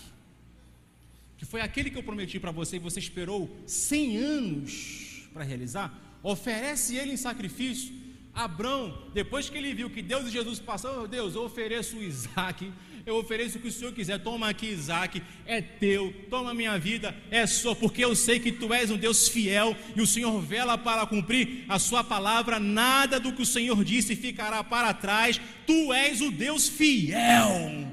que 1.38 1.46
foi 1.46 1.62
aquele 1.62 1.90
que 1.90 1.96
eu 1.96 2.02
prometi 2.02 2.38
para 2.38 2.50
você 2.50 2.76
e 2.76 2.80
você 2.80 2.98
esperou 2.98 3.48
100 3.66 4.16
anos 4.18 5.28
para 5.32 5.42
realizar, 5.42 6.07
oferece 6.22 6.96
ele 6.96 7.12
em 7.12 7.16
sacrifício. 7.16 7.98
Abraão, 8.34 8.96
depois 9.12 9.50
que 9.50 9.58
ele 9.58 9.74
viu 9.74 9.90
que 9.90 10.00
Deus 10.00 10.28
e 10.28 10.30
Jesus 10.30 10.60
passaram, 10.60 11.08
Deus, 11.08 11.34
eu 11.34 11.42
ofereço 11.42 11.96
o 11.96 12.02
Isaac, 12.02 12.72
eu 13.04 13.16
ofereço 13.16 13.58
o 13.58 13.60
que 13.60 13.66
o 13.66 13.72
Senhor 13.72 13.92
quiser, 13.92 14.22
toma 14.22 14.48
aqui 14.48 14.66
Isaac, 14.66 15.20
é 15.44 15.60
teu, 15.60 16.14
toma 16.30 16.54
minha 16.54 16.78
vida, 16.78 17.16
é 17.30 17.46
sua, 17.48 17.74
porque 17.74 18.04
eu 18.04 18.14
sei 18.14 18.38
que 18.38 18.52
tu 18.52 18.72
és 18.72 18.90
um 18.90 18.96
Deus 18.96 19.28
fiel 19.28 19.76
e 19.96 20.00
o 20.00 20.06
Senhor 20.06 20.40
vela 20.40 20.78
para 20.78 21.04
cumprir 21.06 21.64
a 21.68 21.80
sua 21.80 22.04
palavra, 22.04 22.60
nada 22.60 23.18
do 23.18 23.32
que 23.32 23.42
o 23.42 23.46
Senhor 23.46 23.82
disse 23.82 24.14
ficará 24.14 24.62
para 24.62 24.94
trás, 24.94 25.40
tu 25.66 25.92
és 25.92 26.20
o 26.20 26.30
Deus 26.30 26.68
fiel. 26.68 27.88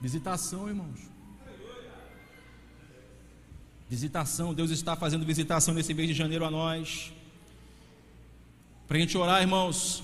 Visitação, 0.00 0.68
irmãos. 0.68 1.09
Visitação, 3.90 4.54
Deus 4.54 4.70
está 4.70 4.94
fazendo 4.94 5.26
visitação 5.26 5.74
nesse 5.74 5.92
mês 5.92 6.06
de 6.06 6.14
janeiro 6.14 6.44
a 6.44 6.50
nós. 6.50 7.12
Para 8.86 8.96
a 8.96 9.00
gente 9.00 9.18
orar, 9.18 9.40
irmãos. 9.40 10.00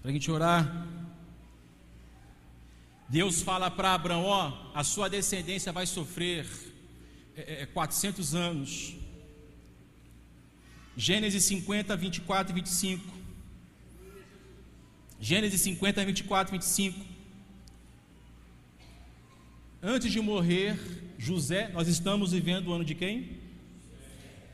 Para 0.00 0.12
a 0.12 0.14
gente 0.14 0.30
orar. 0.30 0.86
Deus 3.08 3.42
fala 3.42 3.68
para 3.68 3.94
Abraão: 3.94 4.22
ó, 4.22 4.70
a 4.74 4.84
sua 4.84 5.10
descendência 5.10 5.72
vai 5.72 5.86
sofrer 5.86 6.46
é, 7.36 7.62
é, 7.62 7.66
400 7.66 8.32
anos. 8.36 8.94
Gênesis 10.96 11.42
50, 11.42 11.96
24 11.96 12.52
e 12.52 12.54
25. 12.54 13.12
Gênesis 15.18 15.60
50, 15.62 16.04
24 16.04 16.54
e 16.54 16.58
25. 16.58 17.14
Antes 19.82 20.12
de 20.12 20.20
morrer, 20.20 20.78
José, 21.24 21.70
nós 21.72 21.88
estamos 21.88 22.32
vivendo 22.32 22.68
o 22.68 22.72
ano 22.74 22.84
de 22.84 22.94
quem? 22.94 23.30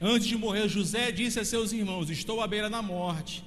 Antes 0.00 0.28
de 0.28 0.36
morrer, 0.36 0.68
José 0.68 1.10
disse 1.10 1.40
a 1.40 1.44
seus 1.44 1.72
irmãos: 1.72 2.08
Estou 2.08 2.40
à 2.40 2.46
beira 2.46 2.70
da 2.70 2.80
morte, 2.80 3.42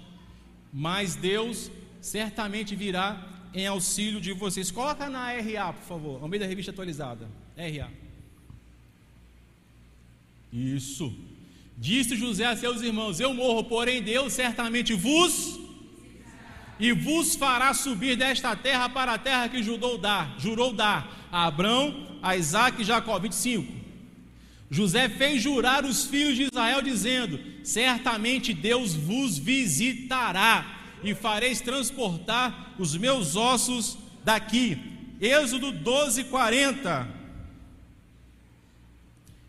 mas 0.73 1.15
Deus 1.15 1.71
certamente 2.01 2.75
virá 2.75 3.25
em 3.53 3.65
auxílio 3.65 4.19
de 4.19 4.33
vocês. 4.33 4.69
Coloca 4.69 5.09
na 5.09 5.31
RA, 5.31 5.71
por 5.71 5.85
favor, 5.87 6.21
ao 6.21 6.27
meio 6.27 6.41
da 6.41 6.45
revista 6.45 6.71
atualizada. 6.71 7.25
RA. 7.55 7.89
Isso. 10.51 11.15
Disse 11.77 12.17
José 12.17 12.45
a 12.45 12.57
seus 12.57 12.81
irmãos: 12.81 13.21
Eu 13.21 13.33
morro, 13.33 13.63
porém 13.63 14.03
Deus 14.03 14.33
certamente 14.33 14.93
vos 14.93 15.61
e 16.77 16.91
vos 16.91 17.35
fará 17.35 17.73
subir 17.73 18.17
desta 18.17 18.53
terra 18.53 18.89
para 18.89 19.13
a 19.13 19.17
terra 19.17 19.47
que 19.47 19.63
jurou 19.63 19.97
dar, 19.97 20.37
jurou 20.37 20.73
dar 20.73 21.22
a 21.33 21.47
Abrão, 21.47 22.19
a 22.21 22.37
Isaac 22.37 22.79
e 22.79 22.85
Jacó. 22.85 23.17
25. 23.17 23.73
José 24.69 25.09
fez 25.09 25.41
jurar 25.41 25.83
os 25.83 26.05
filhos 26.05 26.35
de 26.35 26.43
Israel, 26.43 26.81
dizendo: 26.83 27.39
Certamente 27.63 28.53
Deus 28.53 28.93
vos 28.93 29.39
visitará 29.39 30.79
e 31.03 31.15
fareis 31.15 31.59
transportar 31.59 32.75
os 32.77 32.95
meus 32.95 33.35
ossos 33.35 33.97
daqui. 34.23 34.77
Êxodo 35.19 35.71
12, 35.71 36.25
40. 36.25 37.07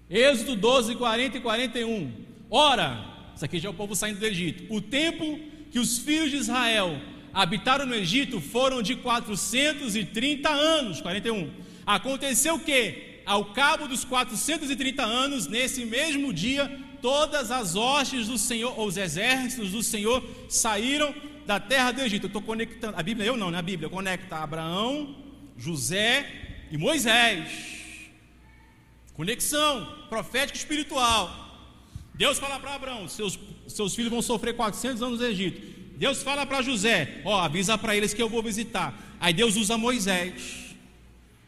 Êxodo 0.09 0.57
12, 0.57 0.95
40 0.95 1.37
e 1.37 1.41
41. 1.41 2.12
Ora, 2.51 3.05
isso 3.37 3.45
aqui 3.45 3.59
já 3.59 3.68
é 3.68 3.70
o 3.70 3.74
povo 3.74 3.95
saindo 3.95 4.20
do 4.20 4.26
Egito. 4.26 4.72
O 4.74 4.80
tempo 4.80 5.39
que 5.70 5.78
os 5.78 5.99
filhos 5.99 6.30
de 6.30 6.37
Israel 6.39 6.99
habitaram 7.32 7.85
no 7.85 7.95
Egito 7.95 8.41
foram 8.41 8.80
de 8.80 8.95
430 8.97 10.49
anos, 10.49 11.01
41. 11.01 11.63
Aconteceu 11.87 12.59
que, 12.59 13.20
ao 13.26 13.47
cabo 13.47 13.87
dos 13.87 14.05
430 14.05 15.03
anos, 15.03 15.47
nesse 15.47 15.85
mesmo 15.85 16.32
dia, 16.32 16.80
todas 17.03 17.51
as 17.51 17.76
hostes 17.76 18.28
do 18.28 18.39
Senhor, 18.39 18.78
ou 18.78 18.87
os 18.87 18.97
exércitos 18.97 19.72
do 19.72 19.82
Senhor, 19.82 20.24
saíram 20.49 21.14
da 21.47 21.61
terra 21.61 21.93
do 21.93 22.01
Egito. 22.01 22.24
Eu 22.24 22.28
estou 22.28 22.43
conectando, 22.43 22.97
a 22.97 23.03
Bíblia, 23.03 23.26
eu 23.26 23.37
não, 23.37 23.51
né? 23.51 23.59
A 23.59 23.62
Bíblia 23.62 23.91
conecta 23.91 24.37
Abraão, 24.37 25.14
José 25.59 26.66
e 26.70 26.78
Moisés. 26.78 27.49
Conexão 29.12 30.07
profética 30.09 30.57
espiritual. 30.59 31.43
Deus 32.14 32.39
fala 32.39 32.59
para 32.59 32.74
Abraão: 32.74 33.07
seus, 33.09 33.39
seus 33.68 33.95
filhos 33.95 34.11
vão 34.11 34.22
sofrer 34.22 34.55
400 34.55 35.03
anos 35.03 35.20
no 35.20 35.26
Egito. 35.26 35.61
Deus 35.99 36.22
fala 36.22 36.47
para 36.47 36.62
José: 36.62 37.20
Ó, 37.24 37.39
avisa 37.39 37.76
para 37.76 37.95
eles 37.95 38.14
que 38.14 38.22
eu 38.22 38.28
vou 38.28 38.43
visitar. 38.43 38.99
Aí 39.20 39.35
Deus 39.35 39.57
usa 39.57 39.76
Moisés 39.76 40.63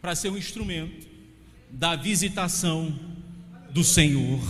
para 0.06 0.14
ser 0.14 0.30
um 0.30 0.38
instrumento 0.38 1.04
da 1.68 1.96
visitação 1.96 2.96
do 3.70 3.82
Senhor. 3.82 4.40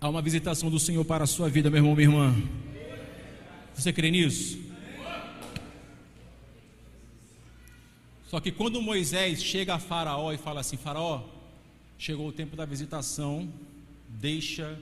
Há 0.00 0.08
uma 0.08 0.22
visitação 0.22 0.70
do 0.70 0.80
Senhor 0.80 1.04
para 1.04 1.24
a 1.24 1.26
sua 1.26 1.50
vida, 1.50 1.68
meu 1.68 1.80
irmão, 1.80 1.94
minha 1.94 2.08
irmã. 2.08 2.34
Você 3.74 3.92
crê 3.92 4.10
nisso? 4.10 4.58
Só 8.26 8.40
que 8.40 8.50
quando 8.50 8.80
Moisés 8.80 9.42
chega 9.42 9.74
a 9.74 9.78
Faraó 9.78 10.32
e 10.32 10.38
fala 10.38 10.60
assim: 10.60 10.78
Faraó, 10.78 11.24
chegou 11.98 12.26
o 12.26 12.32
tempo 12.32 12.56
da 12.56 12.64
visitação, 12.64 13.52
deixa 14.08 14.80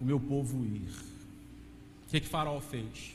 o 0.00 0.04
meu 0.04 0.18
povo 0.18 0.64
ir. 0.64 0.90
O 2.08 2.10
que, 2.10 2.18
que 2.18 2.26
Faraó 2.26 2.60
fez? 2.60 3.14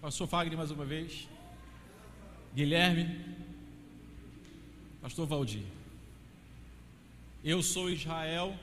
Pastor 0.00 0.26
Fagner 0.26 0.56
mais 0.56 0.70
uma 0.70 0.86
vez. 0.86 1.28
Guilherme. 2.54 3.20
Pastor 5.02 5.26
Valdir. 5.26 5.62
Eu 7.44 7.62
sou 7.62 7.90
Israel 7.90 8.58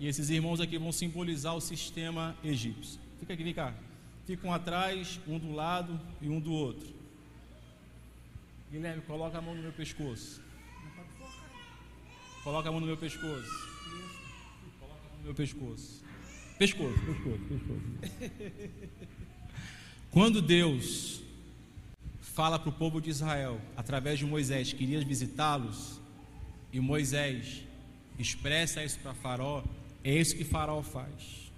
e 0.00 0.08
esses 0.08 0.28
irmãos 0.28 0.60
aqui 0.60 0.76
vão 0.76 0.90
simbolizar 0.90 1.54
o 1.54 1.60
sistema 1.60 2.36
egípcio. 2.42 3.00
Fica 3.20 3.32
aqui, 3.32 3.44
vem 3.44 3.54
cá. 3.54 3.72
Ficam 4.26 4.52
atrás, 4.52 5.20
um 5.28 5.38
do 5.38 5.52
lado 5.52 6.00
e 6.20 6.28
um 6.28 6.40
do 6.40 6.52
outro. 6.52 6.88
Guilherme, 8.68 9.02
coloca 9.02 9.38
a 9.38 9.40
mão 9.40 9.54
no 9.54 9.62
meu 9.62 9.72
pescoço. 9.72 10.42
Coloca 12.42 12.68
a 12.68 12.72
mão 12.72 12.80
no 12.80 12.86
meu 12.88 12.96
pescoço. 12.96 13.68
Coloca 14.80 15.00
a 15.06 15.12
mão 15.12 15.20
no 15.20 15.26
meu 15.26 15.34
pescoço. 15.34 16.04
Pescoço, 16.58 16.98
pescoço, 17.06 17.40
pescoço. 17.48 19.06
Quando 20.16 20.40
Deus 20.40 21.20
fala 22.22 22.58
para 22.58 22.70
o 22.70 22.72
povo 22.72 23.02
de 23.02 23.10
Israel, 23.10 23.60
através 23.76 24.18
de 24.18 24.24
Moisés, 24.24 24.72
que 24.72 24.82
iria 24.82 25.04
visitá-los, 25.04 26.00
e 26.72 26.80
Moisés 26.80 27.62
expressa 28.18 28.82
isso 28.82 28.98
para 29.00 29.12
Faraó, 29.12 29.62
é 30.02 30.18
isso 30.18 30.34
que 30.34 30.42
Faraó 30.42 30.82
faz. 30.82 31.52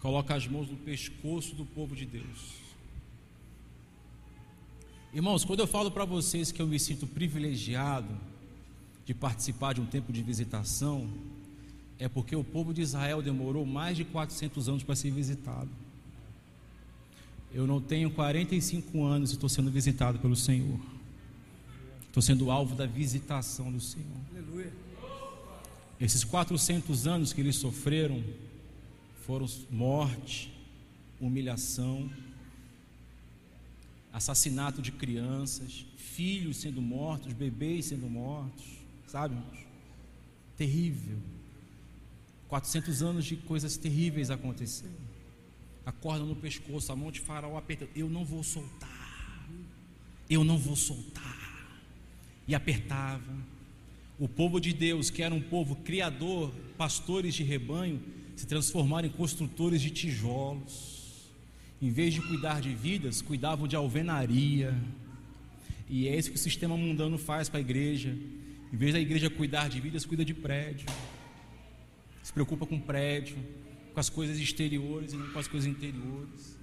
Coloca 0.00 0.34
as 0.34 0.48
mãos 0.48 0.68
no 0.68 0.76
pescoço 0.76 1.54
do 1.54 1.64
povo 1.64 1.94
de 1.94 2.06
Deus. 2.06 2.56
Irmãos, 5.14 5.44
quando 5.44 5.60
eu 5.60 5.68
falo 5.68 5.92
para 5.92 6.04
vocês 6.04 6.50
que 6.50 6.60
eu 6.60 6.66
me 6.66 6.80
sinto 6.80 7.06
privilegiado 7.06 8.18
de 9.06 9.14
participar 9.14 9.74
de 9.74 9.80
um 9.80 9.86
tempo 9.86 10.12
de 10.12 10.24
visitação, 10.24 11.08
é 12.00 12.08
porque 12.08 12.34
o 12.34 12.42
povo 12.42 12.74
de 12.74 12.82
Israel 12.82 13.22
demorou 13.22 13.64
mais 13.64 13.96
de 13.96 14.04
400 14.04 14.68
anos 14.68 14.82
para 14.82 14.96
ser 14.96 15.12
visitado. 15.12 15.81
Eu 17.54 17.66
não 17.66 17.80
tenho 17.80 18.10
45 18.10 19.04
anos 19.04 19.30
e 19.30 19.34
estou 19.34 19.48
sendo 19.48 19.70
visitado 19.70 20.18
pelo 20.18 20.34
Senhor. 20.34 20.80
Estou 22.06 22.22
sendo 22.22 22.50
alvo 22.50 22.74
da 22.74 22.86
visitação 22.86 23.70
do 23.70 23.80
Senhor. 23.80 24.06
Aleluia. 24.30 24.72
Esses 26.00 26.24
400 26.24 27.06
anos 27.06 27.32
que 27.32 27.40
eles 27.40 27.56
sofreram 27.56 28.24
foram 29.26 29.46
morte, 29.70 30.52
humilhação, 31.20 32.10
assassinato 34.12 34.82
de 34.82 34.90
crianças, 34.90 35.86
filhos 35.96 36.56
sendo 36.56 36.82
mortos, 36.82 37.32
bebês 37.32 37.86
sendo 37.86 38.08
mortos, 38.08 38.64
sabe? 39.06 39.36
Terrível. 40.56 41.18
400 42.48 43.02
anos 43.02 43.24
de 43.24 43.36
coisas 43.36 43.76
terríveis 43.76 44.30
aconteceram. 44.30 45.01
A 45.84 45.92
corda 45.92 46.24
no 46.24 46.36
pescoço, 46.36 46.92
a 46.92 46.96
mão 46.96 47.10
de 47.10 47.20
faraó 47.20 47.56
apertando. 47.56 47.90
Eu 47.94 48.08
não 48.08 48.24
vou 48.24 48.42
soltar. 48.42 49.48
Eu 50.28 50.44
não 50.44 50.56
vou 50.56 50.76
soltar. 50.76 51.76
E 52.46 52.54
apertava. 52.54 53.36
O 54.18 54.28
povo 54.28 54.60
de 54.60 54.72
Deus, 54.72 55.10
que 55.10 55.22
era 55.22 55.34
um 55.34 55.40
povo 55.40 55.76
criador, 55.76 56.52
pastores 56.76 57.34
de 57.34 57.42
rebanho, 57.42 58.00
se 58.36 58.46
transformaram 58.46 59.08
em 59.08 59.10
construtores 59.10 59.82
de 59.82 59.90
tijolos. 59.90 61.30
Em 61.80 61.90
vez 61.90 62.14
de 62.14 62.20
cuidar 62.20 62.60
de 62.60 62.72
vidas, 62.72 63.20
cuidavam 63.20 63.66
de 63.66 63.74
alvenaria. 63.74 64.80
E 65.88 66.06
é 66.06 66.16
isso 66.16 66.30
que 66.30 66.36
o 66.36 66.38
sistema 66.38 66.76
mundano 66.76 67.18
faz 67.18 67.48
para 67.48 67.58
a 67.58 67.60
igreja. 67.60 68.16
Em 68.72 68.76
vez 68.76 68.92
da 68.92 69.00
igreja 69.00 69.28
cuidar 69.28 69.68
de 69.68 69.80
vidas, 69.80 70.06
cuida 70.06 70.24
de 70.24 70.32
prédio. 70.32 70.86
Se 72.22 72.32
preocupa 72.32 72.64
com 72.64 72.78
prédio, 72.78 73.36
com 73.92 74.00
as 74.00 74.08
coisas 74.08 74.38
exteriores 74.38 75.12
e 75.12 75.16
não 75.16 75.28
com 75.30 75.38
as 75.38 75.48
coisas 75.48 75.68
interiores. 75.68 76.56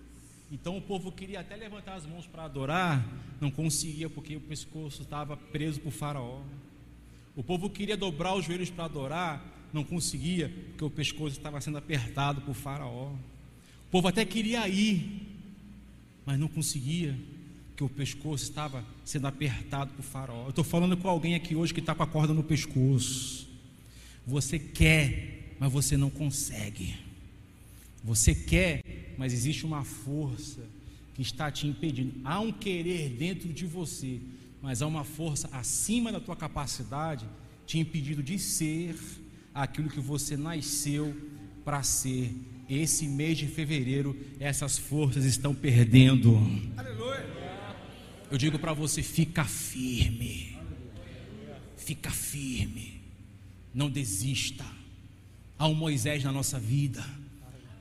Então 0.51 0.77
o 0.77 0.81
povo 0.81 1.11
queria 1.11 1.41
até 1.41 1.55
levantar 1.55 1.95
as 1.95 2.05
mãos 2.05 2.25
para 2.25 2.43
adorar, 2.43 3.05
não 3.39 3.51
conseguia 3.51 4.09
porque 4.09 4.35
o 4.35 4.41
pescoço 4.41 5.03
estava 5.03 5.37
preso 5.37 5.79
por 5.79 5.91
Faraó. 5.91 6.41
O 7.35 7.43
povo 7.43 7.69
queria 7.69 7.95
dobrar 7.95 8.35
os 8.35 8.45
joelhos 8.45 8.69
para 8.69 8.85
adorar, 8.85 9.45
não 9.71 9.83
conseguia 9.83 10.49
porque 10.69 10.83
o 10.83 10.89
pescoço 10.89 11.37
estava 11.37 11.61
sendo 11.61 11.77
apertado 11.77 12.41
por 12.41 12.55
Faraó. 12.55 13.11
O 13.11 13.91
povo 13.91 14.07
até 14.07 14.25
queria 14.25 14.67
ir, 14.67 15.21
mas 16.25 16.39
não 16.39 16.47
conseguia 16.47 17.15
porque 17.69 17.83
o 17.83 17.89
pescoço 17.89 18.43
estava 18.43 18.83
sendo 19.05 19.27
apertado 19.27 19.93
por 19.93 20.03
Faraó. 20.03 20.45
Eu 20.45 20.49
estou 20.49 20.63
falando 20.63 20.97
com 20.97 21.07
alguém 21.07 21.35
aqui 21.35 21.55
hoje 21.55 21.73
que 21.73 21.79
está 21.79 21.93
com 21.93 22.03
a 22.03 22.07
corda 22.07 22.33
no 22.33 22.43
pescoço. 22.43 23.47
Você 24.25 24.59
quer, 24.59 25.55
mas 25.59 25.71
você 25.71 25.95
não 25.95 26.09
consegue. 26.09 27.08
Você 28.03 28.33
quer, 28.33 28.81
mas 29.17 29.33
existe 29.33 29.65
uma 29.65 29.83
força 29.83 30.61
que 31.13 31.21
está 31.21 31.51
te 31.51 31.67
impedindo. 31.67 32.13
Há 32.23 32.39
um 32.39 32.51
querer 32.51 33.09
dentro 33.09 33.51
de 33.51 33.65
você, 33.65 34.21
mas 34.61 34.81
há 34.81 34.87
uma 34.87 35.03
força 35.03 35.49
acima 35.51 36.11
da 36.11 36.19
tua 36.19 36.35
capacidade 36.35 37.25
te 37.65 37.77
impedindo 37.77 38.23
de 38.23 38.39
ser 38.39 38.97
aquilo 39.53 39.89
que 39.89 39.99
você 39.99 40.37
nasceu 40.37 41.15
para 41.63 41.83
ser. 41.83 42.31
Esse 42.69 43.07
mês 43.07 43.37
de 43.37 43.47
fevereiro, 43.47 44.15
essas 44.39 44.77
forças 44.77 45.25
estão 45.25 45.55
perdendo. 45.55 46.37
Aleluia. 46.77 47.27
Eu 48.29 48.37
digo 48.37 48.59
para 48.59 48.73
você: 48.73 49.01
fica 49.01 49.43
firme. 49.43 50.55
Fica 51.75 52.11
firme. 52.11 53.01
Não 53.73 53.89
desista. 53.89 54.65
Há 55.57 55.67
um 55.67 55.73
Moisés 55.73 56.23
na 56.23 56.31
nossa 56.31 56.59
vida 56.59 57.03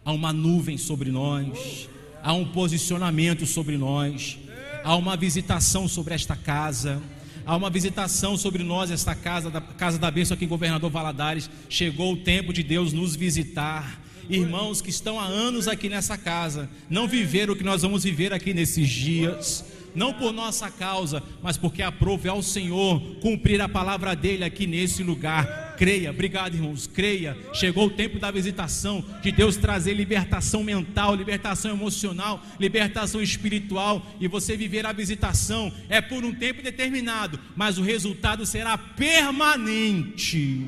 há 0.09 0.13
uma 0.13 0.33
nuvem 0.33 0.79
sobre 0.79 1.11
nós, 1.11 1.87
há 2.23 2.33
um 2.33 2.47
posicionamento 2.47 3.45
sobre 3.45 3.77
nós, 3.77 4.39
há 4.83 4.97
uma 4.97 5.15
visitação 5.19 5.87
sobre 5.87 6.15
esta 6.15 6.35
casa. 6.35 7.03
Há 7.45 7.57
uma 7.57 7.71
visitação 7.71 8.37
sobre 8.37 8.63
nós, 8.63 8.91
esta 8.91 9.15
casa, 9.15 9.49
da 9.49 9.61
casa 9.61 9.99
da 9.99 10.11
bênção 10.11 10.35
aqui 10.35 10.45
em 10.45 10.49
Governador 10.49 10.91
Valadares. 10.91 11.49
Chegou 11.67 12.13
o 12.13 12.17
tempo 12.19 12.53
de 12.53 12.63
Deus 12.63 12.93
nos 12.93 13.17
visitar. 13.17 14.03
Irmãos 14.29 14.83
que 14.83 14.91
estão 14.91 15.19
há 15.19 15.25
anos 15.25 15.67
aqui 15.67 15.89
nessa 15.89 16.19
casa, 16.19 16.69
não 16.91 17.09
viveram 17.09 17.55
o 17.55 17.57
que 17.57 17.65
nós 17.65 17.81
vamos 17.81 18.05
viver 18.05 18.35
aqui 18.35 18.53
nesses 18.53 18.89
dias 18.89 19.65
não 19.95 20.13
por 20.13 20.33
nossa 20.33 20.71
causa, 20.71 21.23
mas 21.43 21.57
porque 21.57 21.83
aprove 21.83 22.29
ao 22.29 22.43
Senhor 22.43 23.01
cumprir 23.21 23.61
a 23.61 23.69
palavra 23.69 24.15
dele 24.15 24.45
aqui 24.45 24.67
nesse 24.67 25.03
lugar. 25.03 25.68
Creia, 25.79 26.11
obrigado 26.11 26.57
irmãos, 26.57 26.89
creia. 26.89 27.39
Chegou 27.55 27.87
o 27.87 27.91
tempo 27.91 28.19
da 28.19 28.33
visitação, 28.33 29.05
de 29.23 29.31
Deus 29.31 29.57
trazer 29.57 29.95
libertação 29.95 30.65
mental, 30.65 31.15
libertação 31.15 31.71
emocional, 31.71 32.43
libertação 32.59 33.23
espiritual, 33.23 34.05
e 34.19 34.27
você 34.27 34.57
viver 34.57 34.85
a 34.85 34.93
visitação 34.93 35.73
é 35.89 36.01
por 36.01 36.25
um 36.25 36.35
tempo 36.35 36.65
determinado, 36.65 37.39
mas 37.55 37.79
o 37.79 37.83
resultado 37.83 38.45
será 38.45 38.77
permanente. 38.77 40.67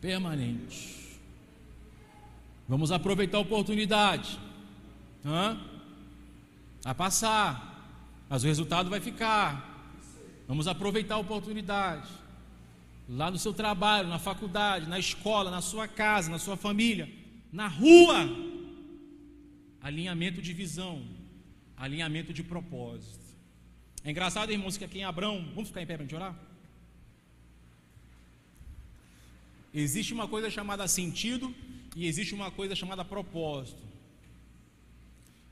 Permanente. 0.00 0.90
Vamos 2.68 2.90
aproveitar 2.90 3.38
a 3.38 3.42
oportunidade. 3.42 4.36
Hã? 5.24 5.56
Vai 6.82 6.94
passar, 6.94 7.94
mas 8.28 8.42
o 8.42 8.48
resultado 8.48 8.90
vai 8.90 8.98
ficar. 8.98 9.69
Vamos 10.50 10.66
aproveitar 10.66 11.14
a 11.14 11.18
oportunidade. 11.18 12.08
Lá 13.08 13.30
no 13.30 13.38
seu 13.38 13.54
trabalho, 13.54 14.08
na 14.08 14.18
faculdade, 14.18 14.88
na 14.88 14.98
escola, 14.98 15.48
na 15.48 15.60
sua 15.60 15.86
casa, 15.86 16.28
na 16.28 16.40
sua 16.40 16.56
família, 16.56 17.08
na 17.52 17.68
rua. 17.68 18.18
Alinhamento 19.80 20.42
de 20.42 20.52
visão, 20.52 21.06
alinhamento 21.76 22.32
de 22.32 22.42
propósito. 22.42 23.26
É 24.02 24.10
engraçado, 24.10 24.50
irmãos, 24.50 24.76
que 24.76 24.84
aqui 24.84 24.98
em 24.98 25.04
Abrão, 25.04 25.34
vamos 25.54 25.68
ficar 25.68 25.82
em 25.82 25.86
pé 25.86 25.94
para 25.94 26.02
a 26.02 26.06
gente 26.06 26.16
orar? 26.16 26.34
Existe 29.72 30.12
uma 30.12 30.26
coisa 30.26 30.50
chamada 30.50 30.88
sentido 30.88 31.54
e 31.94 32.08
existe 32.08 32.34
uma 32.34 32.50
coisa 32.50 32.74
chamada 32.74 33.04
propósito. 33.04 33.84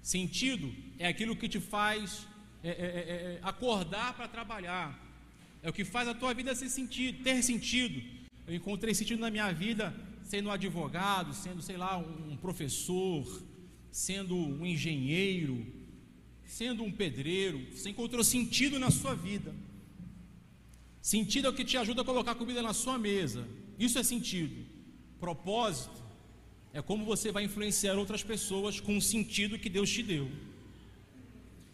Sentido 0.02 0.74
é 0.98 1.06
aquilo 1.06 1.36
que 1.36 1.48
te 1.48 1.60
faz 1.60 2.26
é, 2.62 2.68
é, 2.68 2.72
é, 2.72 2.74
é 2.74 3.40
acordar 3.42 4.14
para 4.14 4.28
trabalhar. 4.28 4.98
É 5.62 5.68
o 5.68 5.72
que 5.72 5.84
faz 5.84 6.08
a 6.08 6.14
tua 6.14 6.32
vida 6.34 6.54
ser 6.54 6.68
sentido, 6.68 7.22
ter 7.22 7.42
sentido. 7.42 8.00
Eu 8.46 8.54
encontrei 8.54 8.94
sentido 8.94 9.20
na 9.20 9.30
minha 9.30 9.52
vida 9.52 9.94
sendo 10.24 10.48
um 10.48 10.52
advogado, 10.52 11.34
sendo, 11.34 11.62
sei 11.62 11.76
lá, 11.76 11.96
um 11.96 12.36
professor, 12.36 13.42
sendo 13.90 14.36
um 14.36 14.64
engenheiro, 14.66 15.66
sendo 16.44 16.82
um 16.84 16.92
pedreiro. 16.92 17.66
Você 17.74 17.90
encontrou 17.90 18.22
sentido 18.22 18.78
na 18.78 18.90
sua 18.90 19.14
vida. 19.14 19.54
Sentido 21.00 21.46
é 21.46 21.50
o 21.50 21.54
que 21.54 21.64
te 21.64 21.76
ajuda 21.76 22.02
a 22.02 22.04
colocar 22.04 22.34
comida 22.34 22.60
na 22.62 22.74
sua 22.74 22.98
mesa. 22.98 23.48
Isso 23.78 23.98
é 23.98 24.02
sentido. 24.02 24.66
Propósito 25.18 26.02
é 26.72 26.82
como 26.82 27.04
você 27.04 27.32
vai 27.32 27.44
influenciar 27.44 27.96
outras 27.96 28.22
pessoas 28.22 28.78
com 28.78 28.96
o 28.96 29.02
sentido 29.02 29.58
que 29.58 29.70
Deus 29.70 29.90
te 29.90 30.02
deu. 30.02 30.30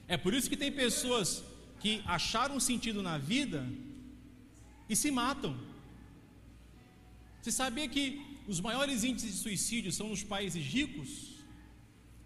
É 0.07 0.17
por 0.17 0.35
isso 0.35 0.49
que 0.51 0.57
tem 0.57 0.71
pessoas 0.71 1.43
que 1.81 2.03
acharam 2.07 2.59
sentido 2.61 3.03
na 3.03 3.17
vida 3.19 3.67
e 4.89 4.95
se 4.95 5.11
matam. 5.11 5.57
Você 7.41 7.53
sabia 7.53 7.89
que 7.89 8.21
os 8.47 8.61
maiores 8.61 9.05
índices 9.05 9.33
de 9.33 9.39
suicídio 9.39 9.93
são 9.93 10.09
nos 10.09 10.23
países 10.23 10.65
ricos? 10.65 11.11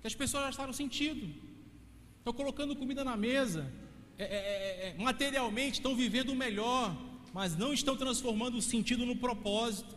Que 0.00 0.06
as 0.06 0.14
pessoas 0.14 0.44
acharam 0.44 0.72
sentido. 0.72 1.28
Estão 2.18 2.32
colocando 2.32 2.76
comida 2.76 3.05
na 3.05 3.16
mesa, 3.16 3.72
é, 4.18 4.24
é, 4.24 4.26
é, 4.26 4.88
é 4.90 5.02
materialmente 5.02 5.74
estão 5.74 5.94
vivendo 5.94 6.30
o 6.30 6.36
melhor, 6.36 6.96
mas 7.32 7.56
não 7.56 7.72
estão 7.72 7.96
transformando 7.96 8.59
o 8.59 8.62
sentido 8.62 9.06
no 9.06 9.16
propósito. 9.16 9.96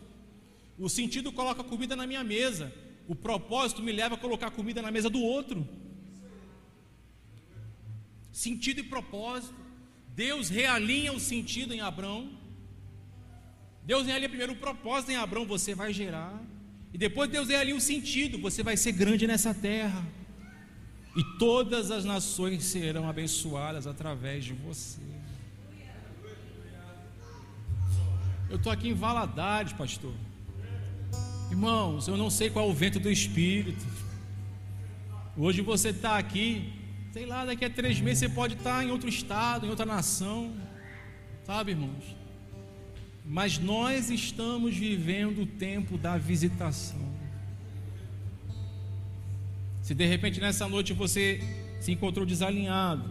O 0.78 0.90
sentido 0.90 1.32
coloca 1.32 1.64
comida 1.64 1.96
na 1.96 2.08
minha 2.08 2.24
mesa. 2.24 2.74
O 3.08 3.16
propósito 3.16 3.82
me 3.82 3.92
leva 3.92 4.16
a 4.16 4.18
colocar 4.18 4.52
comida 4.52 4.82
na 4.82 4.92
mesa 4.92 5.10
do 5.10 5.22
outro. 5.22 5.68
Sentido 8.32 8.80
e 8.80 8.84
propósito. 8.84 9.56
Deus 10.16 10.50
realinha 10.50 11.14
o 11.14 11.20
sentido 11.20 11.74
em 11.74 11.82
Abraão. 11.82 12.30
Deus 13.84 14.06
realinha 14.06 14.30
primeiro 14.30 14.54
o 14.54 14.58
propósito 14.58 15.12
em 15.12 15.16
Abraão, 15.16 15.46
você 15.46 15.74
vai 15.74 15.92
gerar. 15.94 16.42
E 16.94 16.98
depois 16.98 17.30
Deus 17.30 17.48
realinha 17.50 17.76
o 17.76 17.82
sentido, 17.82 18.38
você 18.38 18.62
vai 18.64 18.78
ser 18.78 18.92
grande 18.92 19.26
nessa 19.26 19.54
terra. 19.54 20.06
E 21.16 21.24
todas 21.38 21.92
as 21.92 22.06
nações 22.06 22.64
serão 22.64 23.10
abençoadas 23.10 23.86
através 23.86 24.46
de 24.46 24.54
você. 24.54 25.02
Eu 28.50 28.58
estou 28.58 28.72
aqui 28.72 28.90
em 28.90 28.94
Valadares, 28.94 29.74
pastor. 29.74 30.14
Irmãos, 31.50 32.08
eu 32.08 32.16
não 32.16 32.30
sei 32.30 32.50
qual 32.50 32.68
é 32.68 32.70
o 32.70 32.74
vento 32.74 33.00
do 33.00 33.10
Espírito. 33.10 33.86
Hoje 35.38 35.62
você 35.62 35.90
está 35.90 36.18
aqui, 36.18 36.74
sei 37.12 37.26
lá, 37.26 37.46
daqui 37.46 37.66
a 37.66 37.70
três 37.70 38.00
meses 38.00 38.20
você 38.20 38.30
pode 38.30 38.56
estar 38.56 38.84
em 38.84 38.90
outro 38.90 39.10
estado, 39.10 39.66
em 39.66 39.70
outra 39.70 39.86
nação, 39.86 40.54
sabe, 41.46 41.72
irmãos? 41.72 42.16
Mas 43.26 43.58
nós 43.60 44.10
estamos 44.10 44.76
vivendo 44.76 45.42
o 45.42 45.46
tempo 45.46 45.98
da 45.98 46.18
visitação. 46.18 47.12
Se 49.82 49.94
de 49.94 50.06
repente 50.06 50.40
nessa 50.40 50.68
noite 50.68 50.94
você 50.94 51.40
se 51.82 51.92
encontrou 51.92 52.26
desalinhado, 52.26 53.10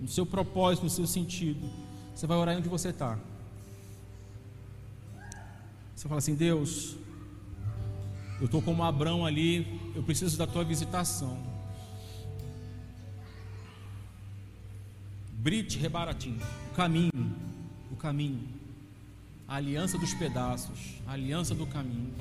no 0.00 0.08
seu 0.08 0.24
propósito, 0.24 0.84
no 0.84 0.90
seu 0.90 1.06
sentido, 1.06 1.68
você 2.14 2.26
vai 2.26 2.36
orar 2.36 2.56
onde 2.56 2.68
você 2.68 2.88
está. 2.88 3.18
Você 5.94 6.08
fala 6.08 6.18
assim: 6.18 6.34
Deus, 6.34 6.96
eu 8.40 8.46
estou 8.46 8.62
como 8.62 8.82
Abrão 8.82 9.26
ali, 9.26 9.80
eu 9.94 10.02
preciso 10.02 10.38
da 10.38 10.46
tua 10.46 10.64
visitação. 10.64 11.57
Brit 15.40 15.78
Rebaratim, 15.78 16.36
o 16.72 16.74
caminho, 16.74 17.32
o 17.92 17.96
caminho, 17.96 18.42
a 19.46 19.54
aliança 19.54 19.96
dos 19.96 20.12
pedaços, 20.12 21.00
a 21.06 21.12
aliança 21.12 21.54
do 21.54 21.64
caminho. 21.64 22.12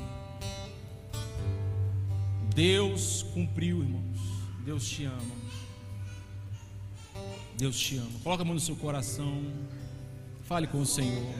Deus 2.54 3.26
cumpriu, 3.34 3.82
irmãos. 3.82 4.20
Deus 4.64 4.88
te 4.88 5.06
ama. 5.06 5.36
Deus 7.58 7.80
te 7.80 7.98
ama. 7.98 8.20
Coloca 8.24 8.44
a 8.44 8.46
mão 8.46 8.54
no 8.54 8.60
seu 8.60 8.76
coração. 8.76 9.42
Fale 10.44 10.68
com 10.68 10.80
o 10.80 10.86
Senhor. 10.86 11.34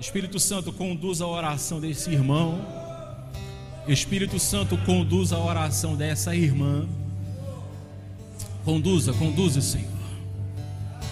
Espírito 0.00 0.40
Santo, 0.40 0.72
conduz 0.72 1.20
a 1.20 1.26
oração 1.26 1.82
desse 1.82 2.10
irmão. 2.10 2.64
Espírito 3.86 4.38
Santo, 4.38 4.78
conduz 4.78 5.34
a 5.34 5.38
oração 5.38 5.96
dessa 5.96 6.34
irmã. 6.34 6.88
Conduza, 8.64 9.12
conduza, 9.12 9.60
Senhor. 9.60 9.97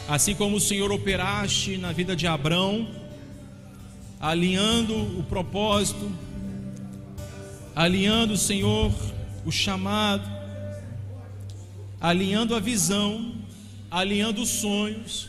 Assim 0.09 0.35
como 0.35 0.57
o 0.57 0.61
Senhor 0.61 0.93
operaste 0.93 1.77
na 1.78 1.91
vida 1.91 2.15
de 2.15 2.28
Abrão, 2.28 2.89
alinhando 4.20 4.95
o 5.19 5.24
propósito, 5.24 6.11
alinhando, 7.74 8.37
Senhor, 8.37 8.93
o 9.45 9.51
chamado, 9.51 10.31
alinhando 12.01 12.55
a 12.55 12.61
visão, 12.61 13.35
alinhando 13.91 14.43
os 14.43 14.49
sonhos, 14.49 15.28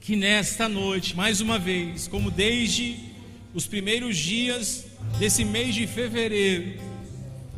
que 0.00 0.14
nesta 0.14 0.68
noite, 0.68 1.16
mais 1.16 1.40
uma 1.40 1.58
vez, 1.58 2.06
como 2.06 2.30
desde 2.30 2.96
os 3.52 3.66
primeiros 3.66 4.16
dias 4.16 4.86
desse 5.18 5.44
mês 5.44 5.74
de 5.74 5.86
fevereiro, 5.86 6.80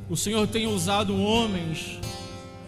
o 0.08 0.16
Senhor 0.16 0.46
tem 0.46 0.66
usado 0.66 1.20
homens, 1.20 1.98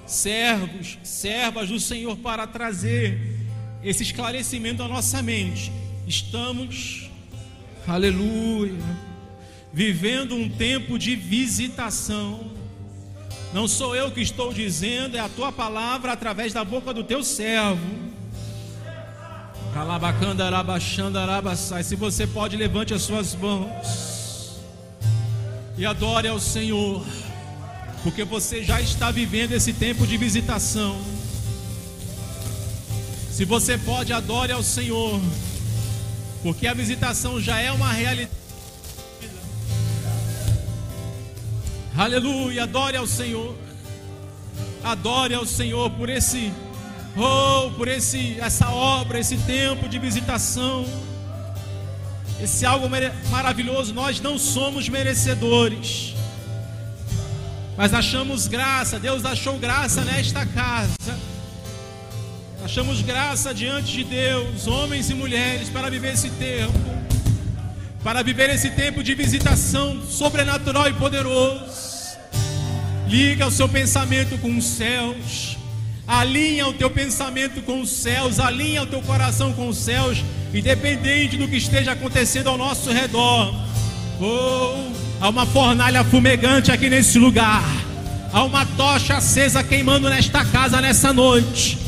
servos, 0.09 0.99
servas 1.05 1.69
do 1.69 1.79
Senhor 1.79 2.17
para 2.17 2.47
trazer 2.47 3.37
esse 3.85 4.03
esclarecimento 4.03 4.83
à 4.83 4.89
nossa 4.89 5.23
mente. 5.23 5.71
Estamos, 6.07 7.09
aleluia 7.87 9.09
vivendo 9.73 10.35
um 10.35 10.49
tempo 10.49 10.99
de 10.99 11.15
visitação. 11.15 12.41
Não 13.53 13.67
sou 13.67 13.95
eu 13.95 14.11
que 14.11 14.21
estou 14.21 14.53
dizendo, 14.53 15.17
é 15.17 15.21
a 15.21 15.29
tua 15.29 15.53
palavra 15.53 16.13
através 16.13 16.53
da 16.53 16.65
boca 16.65 16.93
do 16.93 17.05
teu 17.05 17.23
servo. 17.23 18.09
Se 21.85 21.97
você 21.97 22.27
pode, 22.27 22.57
levante 22.57 22.93
as 22.93 23.03
suas 23.03 23.35
mãos 23.35 24.61
e 25.77 25.87
adore 25.87 26.27
ao 26.29 26.41
Senhor, 26.41 27.07
porque 28.03 28.25
você 28.25 28.63
já 28.63 28.81
está 28.81 29.11
vivendo 29.11 29.53
esse 29.53 29.73
tempo 29.73 30.07
de 30.07 30.17
visitação. 30.17 31.01
Se 33.31 33.45
você 33.45 33.79
pode, 33.79 34.13
adore 34.13 34.53
ao 34.53 34.63
Senhor, 34.63 35.21
porque 36.43 36.67
a 36.67 36.75
visitação 36.75 37.41
já 37.41 37.61
é 37.61 37.71
uma 37.71 37.93
realidade. 37.93 38.37
Aleluia, 41.97 42.63
adore 42.63 42.97
ao 42.97 43.07
Senhor. 43.07 43.57
Adore 44.85 45.35
ao 45.35 45.45
Senhor 45.45 45.91
por 45.91 46.09
esse 46.09 46.53
oh, 47.17 47.71
por 47.73 47.89
esse 47.89 48.39
essa 48.41 48.71
obra, 48.71 49.19
esse 49.19 49.37
tempo 49.39 49.89
de 49.89 49.99
visitação. 49.99 50.87
Esse 52.41 52.65
algo 52.65 52.89
maravilhoso, 53.31 53.93
nós 53.93 54.21
não 54.21 54.39
somos 54.39 54.89
merecedores. 54.89 56.15
Mas 57.79 57.95
achamos 57.95 58.49
graça, 58.49 58.99
Deus 58.99 59.25
achou 59.25 59.57
graça 59.57 60.05
nesta 60.05 60.45
casa. 60.45 61.17
Achamos 62.65 63.01
graça 63.03 63.55
diante 63.55 63.93
de 63.93 64.03
Deus, 64.03 64.67
homens 64.67 65.09
e 65.11 65.15
mulheres, 65.15 65.69
para 65.69 65.89
viver 65.89 66.15
esse 66.15 66.29
tempo, 66.31 66.77
para 68.03 68.21
viver 68.21 68.51
esse 68.51 68.71
tempo 68.71 69.01
de 69.01 69.15
visitação 69.15 70.03
sobrenatural 70.03 70.89
e 70.89 70.93
poderoso. 70.95 72.19
Liga 73.07 73.47
o 73.47 73.51
seu 73.53 73.69
pensamento 73.69 74.37
com 74.39 74.59
os 74.59 74.65
céus. 74.65 75.57
Alinha 76.05 76.67
o 76.67 76.73
teu 76.73 76.91
pensamento 76.91 77.63
com 77.63 77.81
os 77.81 77.91
céus, 77.91 78.41
alinha 78.41 78.83
o 78.83 78.87
teu 78.87 79.03
coração 79.03 79.53
com 79.53 79.69
os 79.69 79.77
céus, 79.79 80.25
independente 80.53 81.37
do 81.37 81.47
que 81.47 81.57
esteja 81.57 81.93
acontecendo 81.93 82.49
ao 82.49 82.59
nosso 82.59 82.91
redor. 82.91 83.55
Oh, 84.21 85.08
há 85.21 85.29
uma 85.29 85.47
fornalha 85.47 86.05
fumegante 86.05 86.71
aqui 86.71 86.89
nesse 86.89 87.19
lugar. 87.19 87.65
Há 88.33 88.45
uma 88.45 88.65
tocha 88.65 89.17
acesa 89.17 89.63
queimando 89.63 90.09
nesta 90.09 90.45
casa 90.45 90.81
nessa 90.81 91.13
noite. 91.13 91.79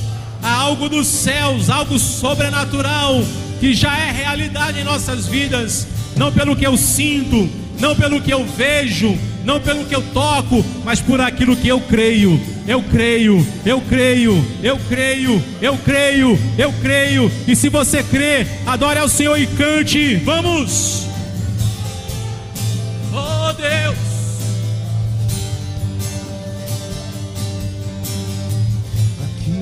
Há 0.43 0.53
algo 0.53 0.89
dos 0.89 1.07
céus, 1.07 1.69
algo 1.69 1.99
sobrenatural 1.99 3.23
que 3.61 3.75
já 3.75 3.97
é 3.99 4.11
realidade 4.11 4.81
em 4.81 4.85
nossas 4.85 5.27
vidas, 5.27 5.87
não 6.17 6.33
pelo 6.33 6.57
que 6.57 6.67
eu 6.67 6.79
sinto, 6.79 7.49
não 7.79 7.95
pelo 7.95 8.21
que 8.21 8.33
eu 8.33 8.45
vejo, 8.47 9.19
não 9.45 9.61
pelo 9.61 9.85
que 9.85 9.95
eu 9.95 10.03
toco, 10.15 10.65
mas 10.83 11.01
por 11.01 11.21
aquilo 11.21 11.55
que 11.55 11.69
eu 11.69 11.81
creio. 11.81 12.41
Eu 12.67 12.83
creio, 12.83 13.47
eu 13.65 13.81
creio, 13.83 14.45
eu 14.63 14.79
creio, 14.89 15.43
eu 15.61 15.77
creio, 15.77 16.39
eu 16.57 16.73
creio. 16.81 17.31
E 17.47 17.55
se 17.55 17.69
você 17.69 18.03
crê, 18.03 18.47
adore 18.67 18.99
ao 18.99 19.09
Senhor 19.09 19.39
e 19.39 19.47
cante. 19.47 20.17
Vamos! 20.17 21.10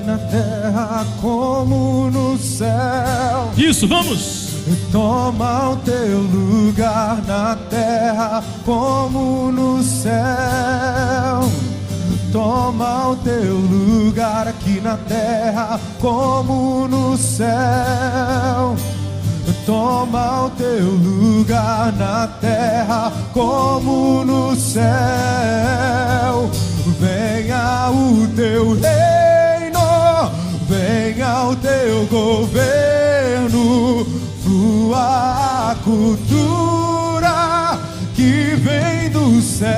Na 0.09 0.17
terra 0.17 1.05
como 1.21 2.09
no 2.09 2.35
céu. 2.37 3.51
Isso, 3.55 3.87
vamos! 3.87 4.49
Toma 4.91 5.69
o 5.69 5.75
teu 5.77 6.19
lugar 6.19 7.21
na 7.27 7.55
terra 7.69 8.43
como 8.65 9.51
no 9.51 9.83
céu. 9.83 10.13
Toma 12.31 13.09
o 13.09 13.15
teu 13.17 13.55
lugar 13.55 14.47
aqui 14.47 14.81
na 14.81 14.97
terra 14.97 15.79
como 15.99 16.87
no 16.87 17.15
céu. 17.17 18.75
Toma 19.65 20.45
o 20.45 20.49
teu 20.51 20.85
lugar 20.85 21.93
na 21.93 22.27
terra 22.39 23.11
como 23.33 24.23
no 24.25 24.55
céu. 24.55 24.83
Venha 26.99 27.89
o 27.91 28.27
teu 28.35 28.73
reino, 28.73 29.28
venha 31.29 31.43
o 31.43 31.55
teu 31.55 32.05
governo 32.07 34.05
tua 34.43 35.75
cultura 35.83 37.79
que 38.15 38.55
vem 38.55 39.09
do 39.11 39.39
céu. 39.41 39.69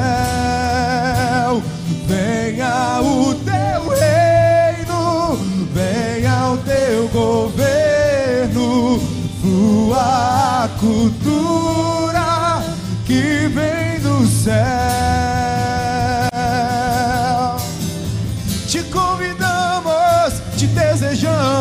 Venha 2.07 3.02
o 3.02 3.36
teu 3.36 3.90
reino, 3.90 5.38
venha 5.73 6.52
o 6.52 6.57
teu 6.57 7.10
governo, 7.10 8.99
tua 9.41 10.69
cultura 10.80 12.64
que 13.06 13.49
vem 13.49 13.99
do 13.99 14.26
céu. 14.28 15.31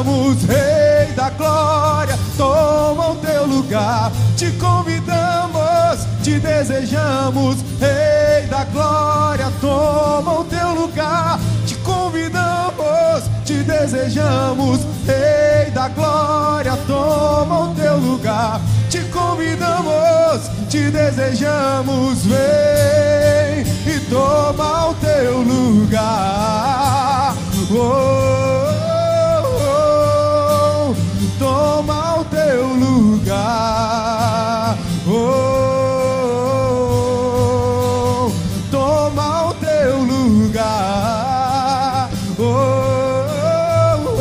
Desejamos, 0.01 0.43
Rei 0.45 1.13
da 1.15 1.31
Glória 1.31 2.19
toma 2.37 3.11
o 3.11 3.17
teu 3.17 3.47
lugar. 3.47 4.11
Te 4.37 4.51
convidamos, 4.53 6.07
te 6.23 6.39
desejamos, 6.39 7.57
Rei 7.79 8.47
da 8.49 8.65
Glória, 8.65 9.53
toma 9.61 10.41
o 10.41 10.45
teu 10.45 10.75
lugar. 10.75 11.39
Te 11.67 11.75
convidamos, 11.77 13.25
te 13.45 13.63
desejamos, 13.63 14.81
Rei 15.07 15.71
da 15.73 15.89
Glória, 15.89 16.77
toma 16.87 17.71
o 17.71 17.75
teu 17.75 17.97
lugar. 17.99 18.61
Te 18.89 19.01
convidamos, 19.11 20.51
te 20.69 20.91
desejamos, 20.91 22.25
vem 22.25 23.65
e 23.87 24.01
toma 24.09 24.89
o 24.89 24.95
teu 24.95 25.43
lugar. 25.43 27.35
Oh, 27.73 28.90
toma 31.61 32.21
o 32.21 32.25
teu 32.25 32.67
lugar. 32.69 33.59
Oh, 35.07 35.51
toma 38.71 39.49
o 39.49 39.55
teu 39.55 39.99
lugar. 39.99 40.91
Oh, 42.39 42.43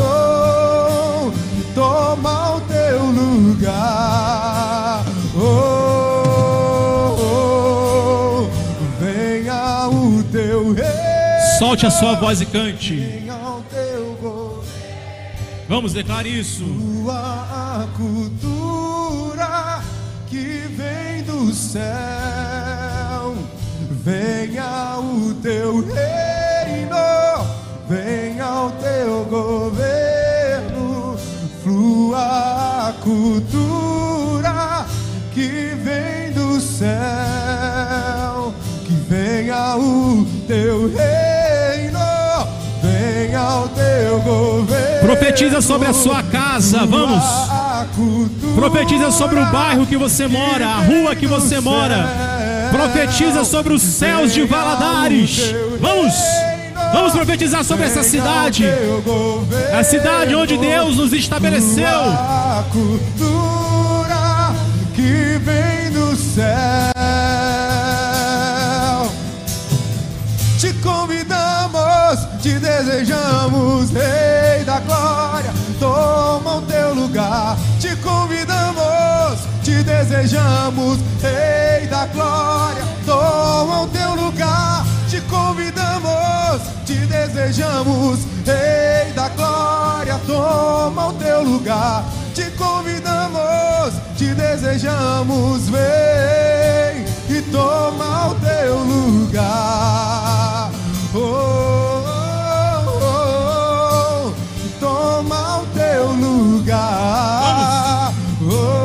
oh 0.04 1.32
toma 1.74 2.56
o 2.56 2.60
teu 2.60 3.00
lugar. 3.06 5.04
Oh, 5.34 5.40
oh, 7.22 8.48
venha 9.00 9.88
o 9.88 10.22
teu 10.24 10.74
rei. 10.74 10.84
Solte 11.58 11.86
a 11.86 11.90
sua 11.90 12.16
voz 12.16 12.42
e 12.42 12.46
cante. 12.46 13.19
Vamos 15.70 15.92
declarar 15.92 16.26
isso. 16.26 16.64
Tua 16.64 17.88
cultura 17.96 19.80
que 20.26 20.66
vem 20.76 21.22
do 21.22 21.54
céu, 21.54 21.84
venha 24.02 24.98
o 24.98 25.32
teu 25.34 25.76
reino, 25.76 26.96
venha 27.88 28.64
o 28.64 28.72
teu 28.82 29.24
governo, 29.26 31.16
flua 31.62 32.88
a 32.88 32.92
cultura 33.04 34.84
que 35.32 35.76
vem 35.84 36.32
do 36.32 36.60
céu, 36.60 36.92
que 38.84 38.94
venha 39.08 39.76
o 39.76 40.26
teu 40.48 40.88
reino, 40.88 41.39
venha 43.30 43.60
o 43.60 43.68
teu 43.68 44.20
governo. 44.20 45.00
Profetiza 45.00 45.60
sobre 45.60 45.88
a 45.88 45.92
sua 45.92 46.22
casa, 46.22 46.84
vamos. 46.84 47.24
Profetiza 48.54 49.10
sobre 49.10 49.38
o 49.38 49.46
bairro 49.46 49.86
que 49.86 49.96
você 49.96 50.26
mora, 50.26 50.66
a 50.66 50.80
rua 50.80 51.14
que 51.14 51.26
você 51.26 51.60
mora. 51.60 52.08
Profetiza 52.70 53.44
sobre 53.44 53.72
os 53.72 53.82
céus 53.82 54.34
de 54.34 54.44
Valadares. 54.44 55.54
Vamos! 55.80 56.14
Vamos 56.92 57.12
profetizar 57.12 57.62
sobre 57.62 57.84
essa 57.86 58.02
cidade. 58.02 58.64
A 59.72 59.84
cidade 59.84 60.34
onde 60.34 60.56
Deus 60.56 60.96
nos 60.96 61.12
estabeleceu. 61.12 61.86
A 61.86 62.64
cultura 62.72 64.52
que 64.94 65.38
vem 65.38 65.90
do 65.92 66.16
céu. 66.16 66.99
Te 72.42 72.58
desejamos, 72.58 73.90
Rei 73.90 74.64
da 74.64 74.80
Glória. 74.80 75.52
Toma 75.78 76.56
o 76.56 76.62
teu 76.62 76.94
lugar. 76.94 77.56
Te 77.80 77.94
convidamos, 77.96 79.40
te 79.62 79.82
desejamos, 79.82 80.98
Rei 81.22 81.86
da 81.88 82.06
Glória. 82.06 82.84
Toma 83.04 83.82
o 83.82 83.86
teu 83.88 84.14
lugar. 84.14 84.84
Te 85.10 85.20
convidamos, 85.22 86.60
te 86.86 87.06
desejamos, 87.06 88.20
Rei 88.46 89.12
da 89.14 89.28
Glória. 89.30 90.20
Toma 90.26 91.08
o 91.08 91.12
teu 91.14 91.42
lugar. 91.42 92.04
Te 92.34 92.50
convidamos, 92.52 93.92
te 94.16 94.34
desejamos, 94.34 95.68
vem 95.68 97.04
e 97.28 97.42
toma 97.50 98.28
o 98.28 98.34
teu 98.36 98.78
lugar. 98.78 100.70
Oh, 101.12 101.99
toma 105.20 105.60
o 105.60 105.66
teu 105.66 106.12
lugar. 106.12 106.94
Oh, 108.42 108.80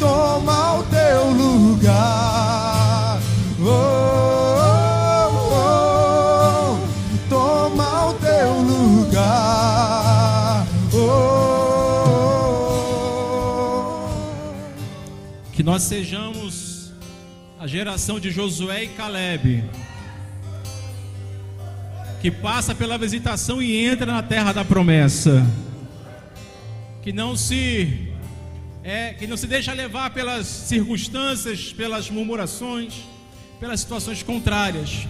toma 0.00 0.78
o 0.78 0.82
teu 0.84 1.30
lugar. 1.32 3.20
Oh, 3.60 3.68
toma 7.28 8.06
o 8.08 8.14
teu 8.14 8.52
lugar. 8.62 9.06
Oh. 10.94 11.34
Que 15.52 15.62
nós 15.62 15.82
sejamos 15.82 16.90
a 17.60 17.66
geração 17.66 18.18
de 18.18 18.30
Josué 18.30 18.84
e 18.84 18.88
Caleb. 18.88 19.62
Que 22.24 22.30
passa 22.30 22.74
pela 22.74 22.96
visitação 22.96 23.60
e 23.60 23.84
entra 23.84 24.06
na 24.06 24.22
terra 24.22 24.50
da 24.50 24.64
promessa. 24.64 25.46
Que 27.02 27.12
não 27.12 27.36
se 27.36 28.14
é, 28.82 29.12
que 29.12 29.26
não 29.26 29.36
se 29.36 29.46
deixa 29.46 29.74
levar 29.74 30.08
pelas 30.08 30.46
circunstâncias, 30.46 31.70
pelas 31.74 32.08
murmurações, 32.08 32.94
pelas 33.60 33.80
situações 33.80 34.22
contrárias. 34.22 35.06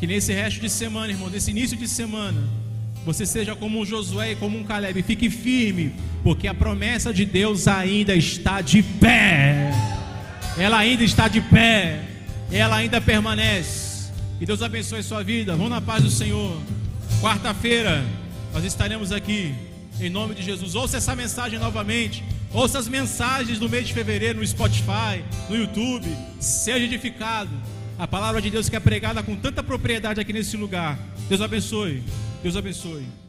Que 0.00 0.08
nesse 0.08 0.32
resto 0.32 0.60
de 0.60 0.68
semana, 0.68 1.12
irmão, 1.12 1.30
nesse 1.30 1.52
início 1.52 1.76
de 1.76 1.86
semana, 1.86 2.42
você 3.04 3.24
seja 3.24 3.54
como 3.54 3.78
um 3.78 3.86
Josué 3.86 4.32
e 4.32 4.34
como 4.34 4.58
um 4.58 4.64
Caleb. 4.64 5.04
Fique 5.04 5.30
firme, 5.30 5.94
porque 6.24 6.48
a 6.48 6.54
promessa 6.54 7.14
de 7.14 7.24
Deus 7.24 7.68
ainda 7.68 8.12
está 8.12 8.60
de 8.60 8.82
pé. 8.82 9.70
Ela 10.58 10.78
ainda 10.78 11.04
está 11.04 11.28
de 11.28 11.40
pé. 11.40 12.02
Ela 12.50 12.74
ainda 12.74 13.00
permanece. 13.00 13.85
Que 14.38 14.44
Deus 14.44 14.60
abençoe 14.62 15.02
sua 15.02 15.22
vida. 15.22 15.52
Vamos 15.52 15.70
na 15.70 15.80
paz 15.80 16.02
do 16.02 16.10
Senhor. 16.10 16.60
Quarta-feira, 17.20 18.04
nós 18.52 18.64
estaremos 18.64 19.10
aqui. 19.10 19.54
Em 19.98 20.10
nome 20.10 20.34
de 20.34 20.42
Jesus. 20.42 20.74
Ouça 20.74 20.98
essa 20.98 21.16
mensagem 21.16 21.58
novamente. 21.58 22.22
Ouça 22.52 22.78
as 22.78 22.86
mensagens 22.86 23.58
do 23.58 23.68
mês 23.68 23.86
de 23.86 23.94
fevereiro 23.94 24.38
no 24.38 24.46
Spotify, 24.46 25.24
no 25.48 25.56
YouTube. 25.56 26.06
Seja 26.38 26.84
edificado. 26.84 27.50
A 27.98 28.06
palavra 28.06 28.42
de 28.42 28.50
Deus 28.50 28.68
que 28.68 28.76
é 28.76 28.80
pregada 28.80 29.22
com 29.22 29.34
tanta 29.34 29.62
propriedade 29.62 30.20
aqui 30.20 30.32
nesse 30.32 30.56
lugar. 30.56 30.98
Deus 31.30 31.40
abençoe. 31.40 32.02
Deus 32.42 32.56
abençoe. 32.56 33.25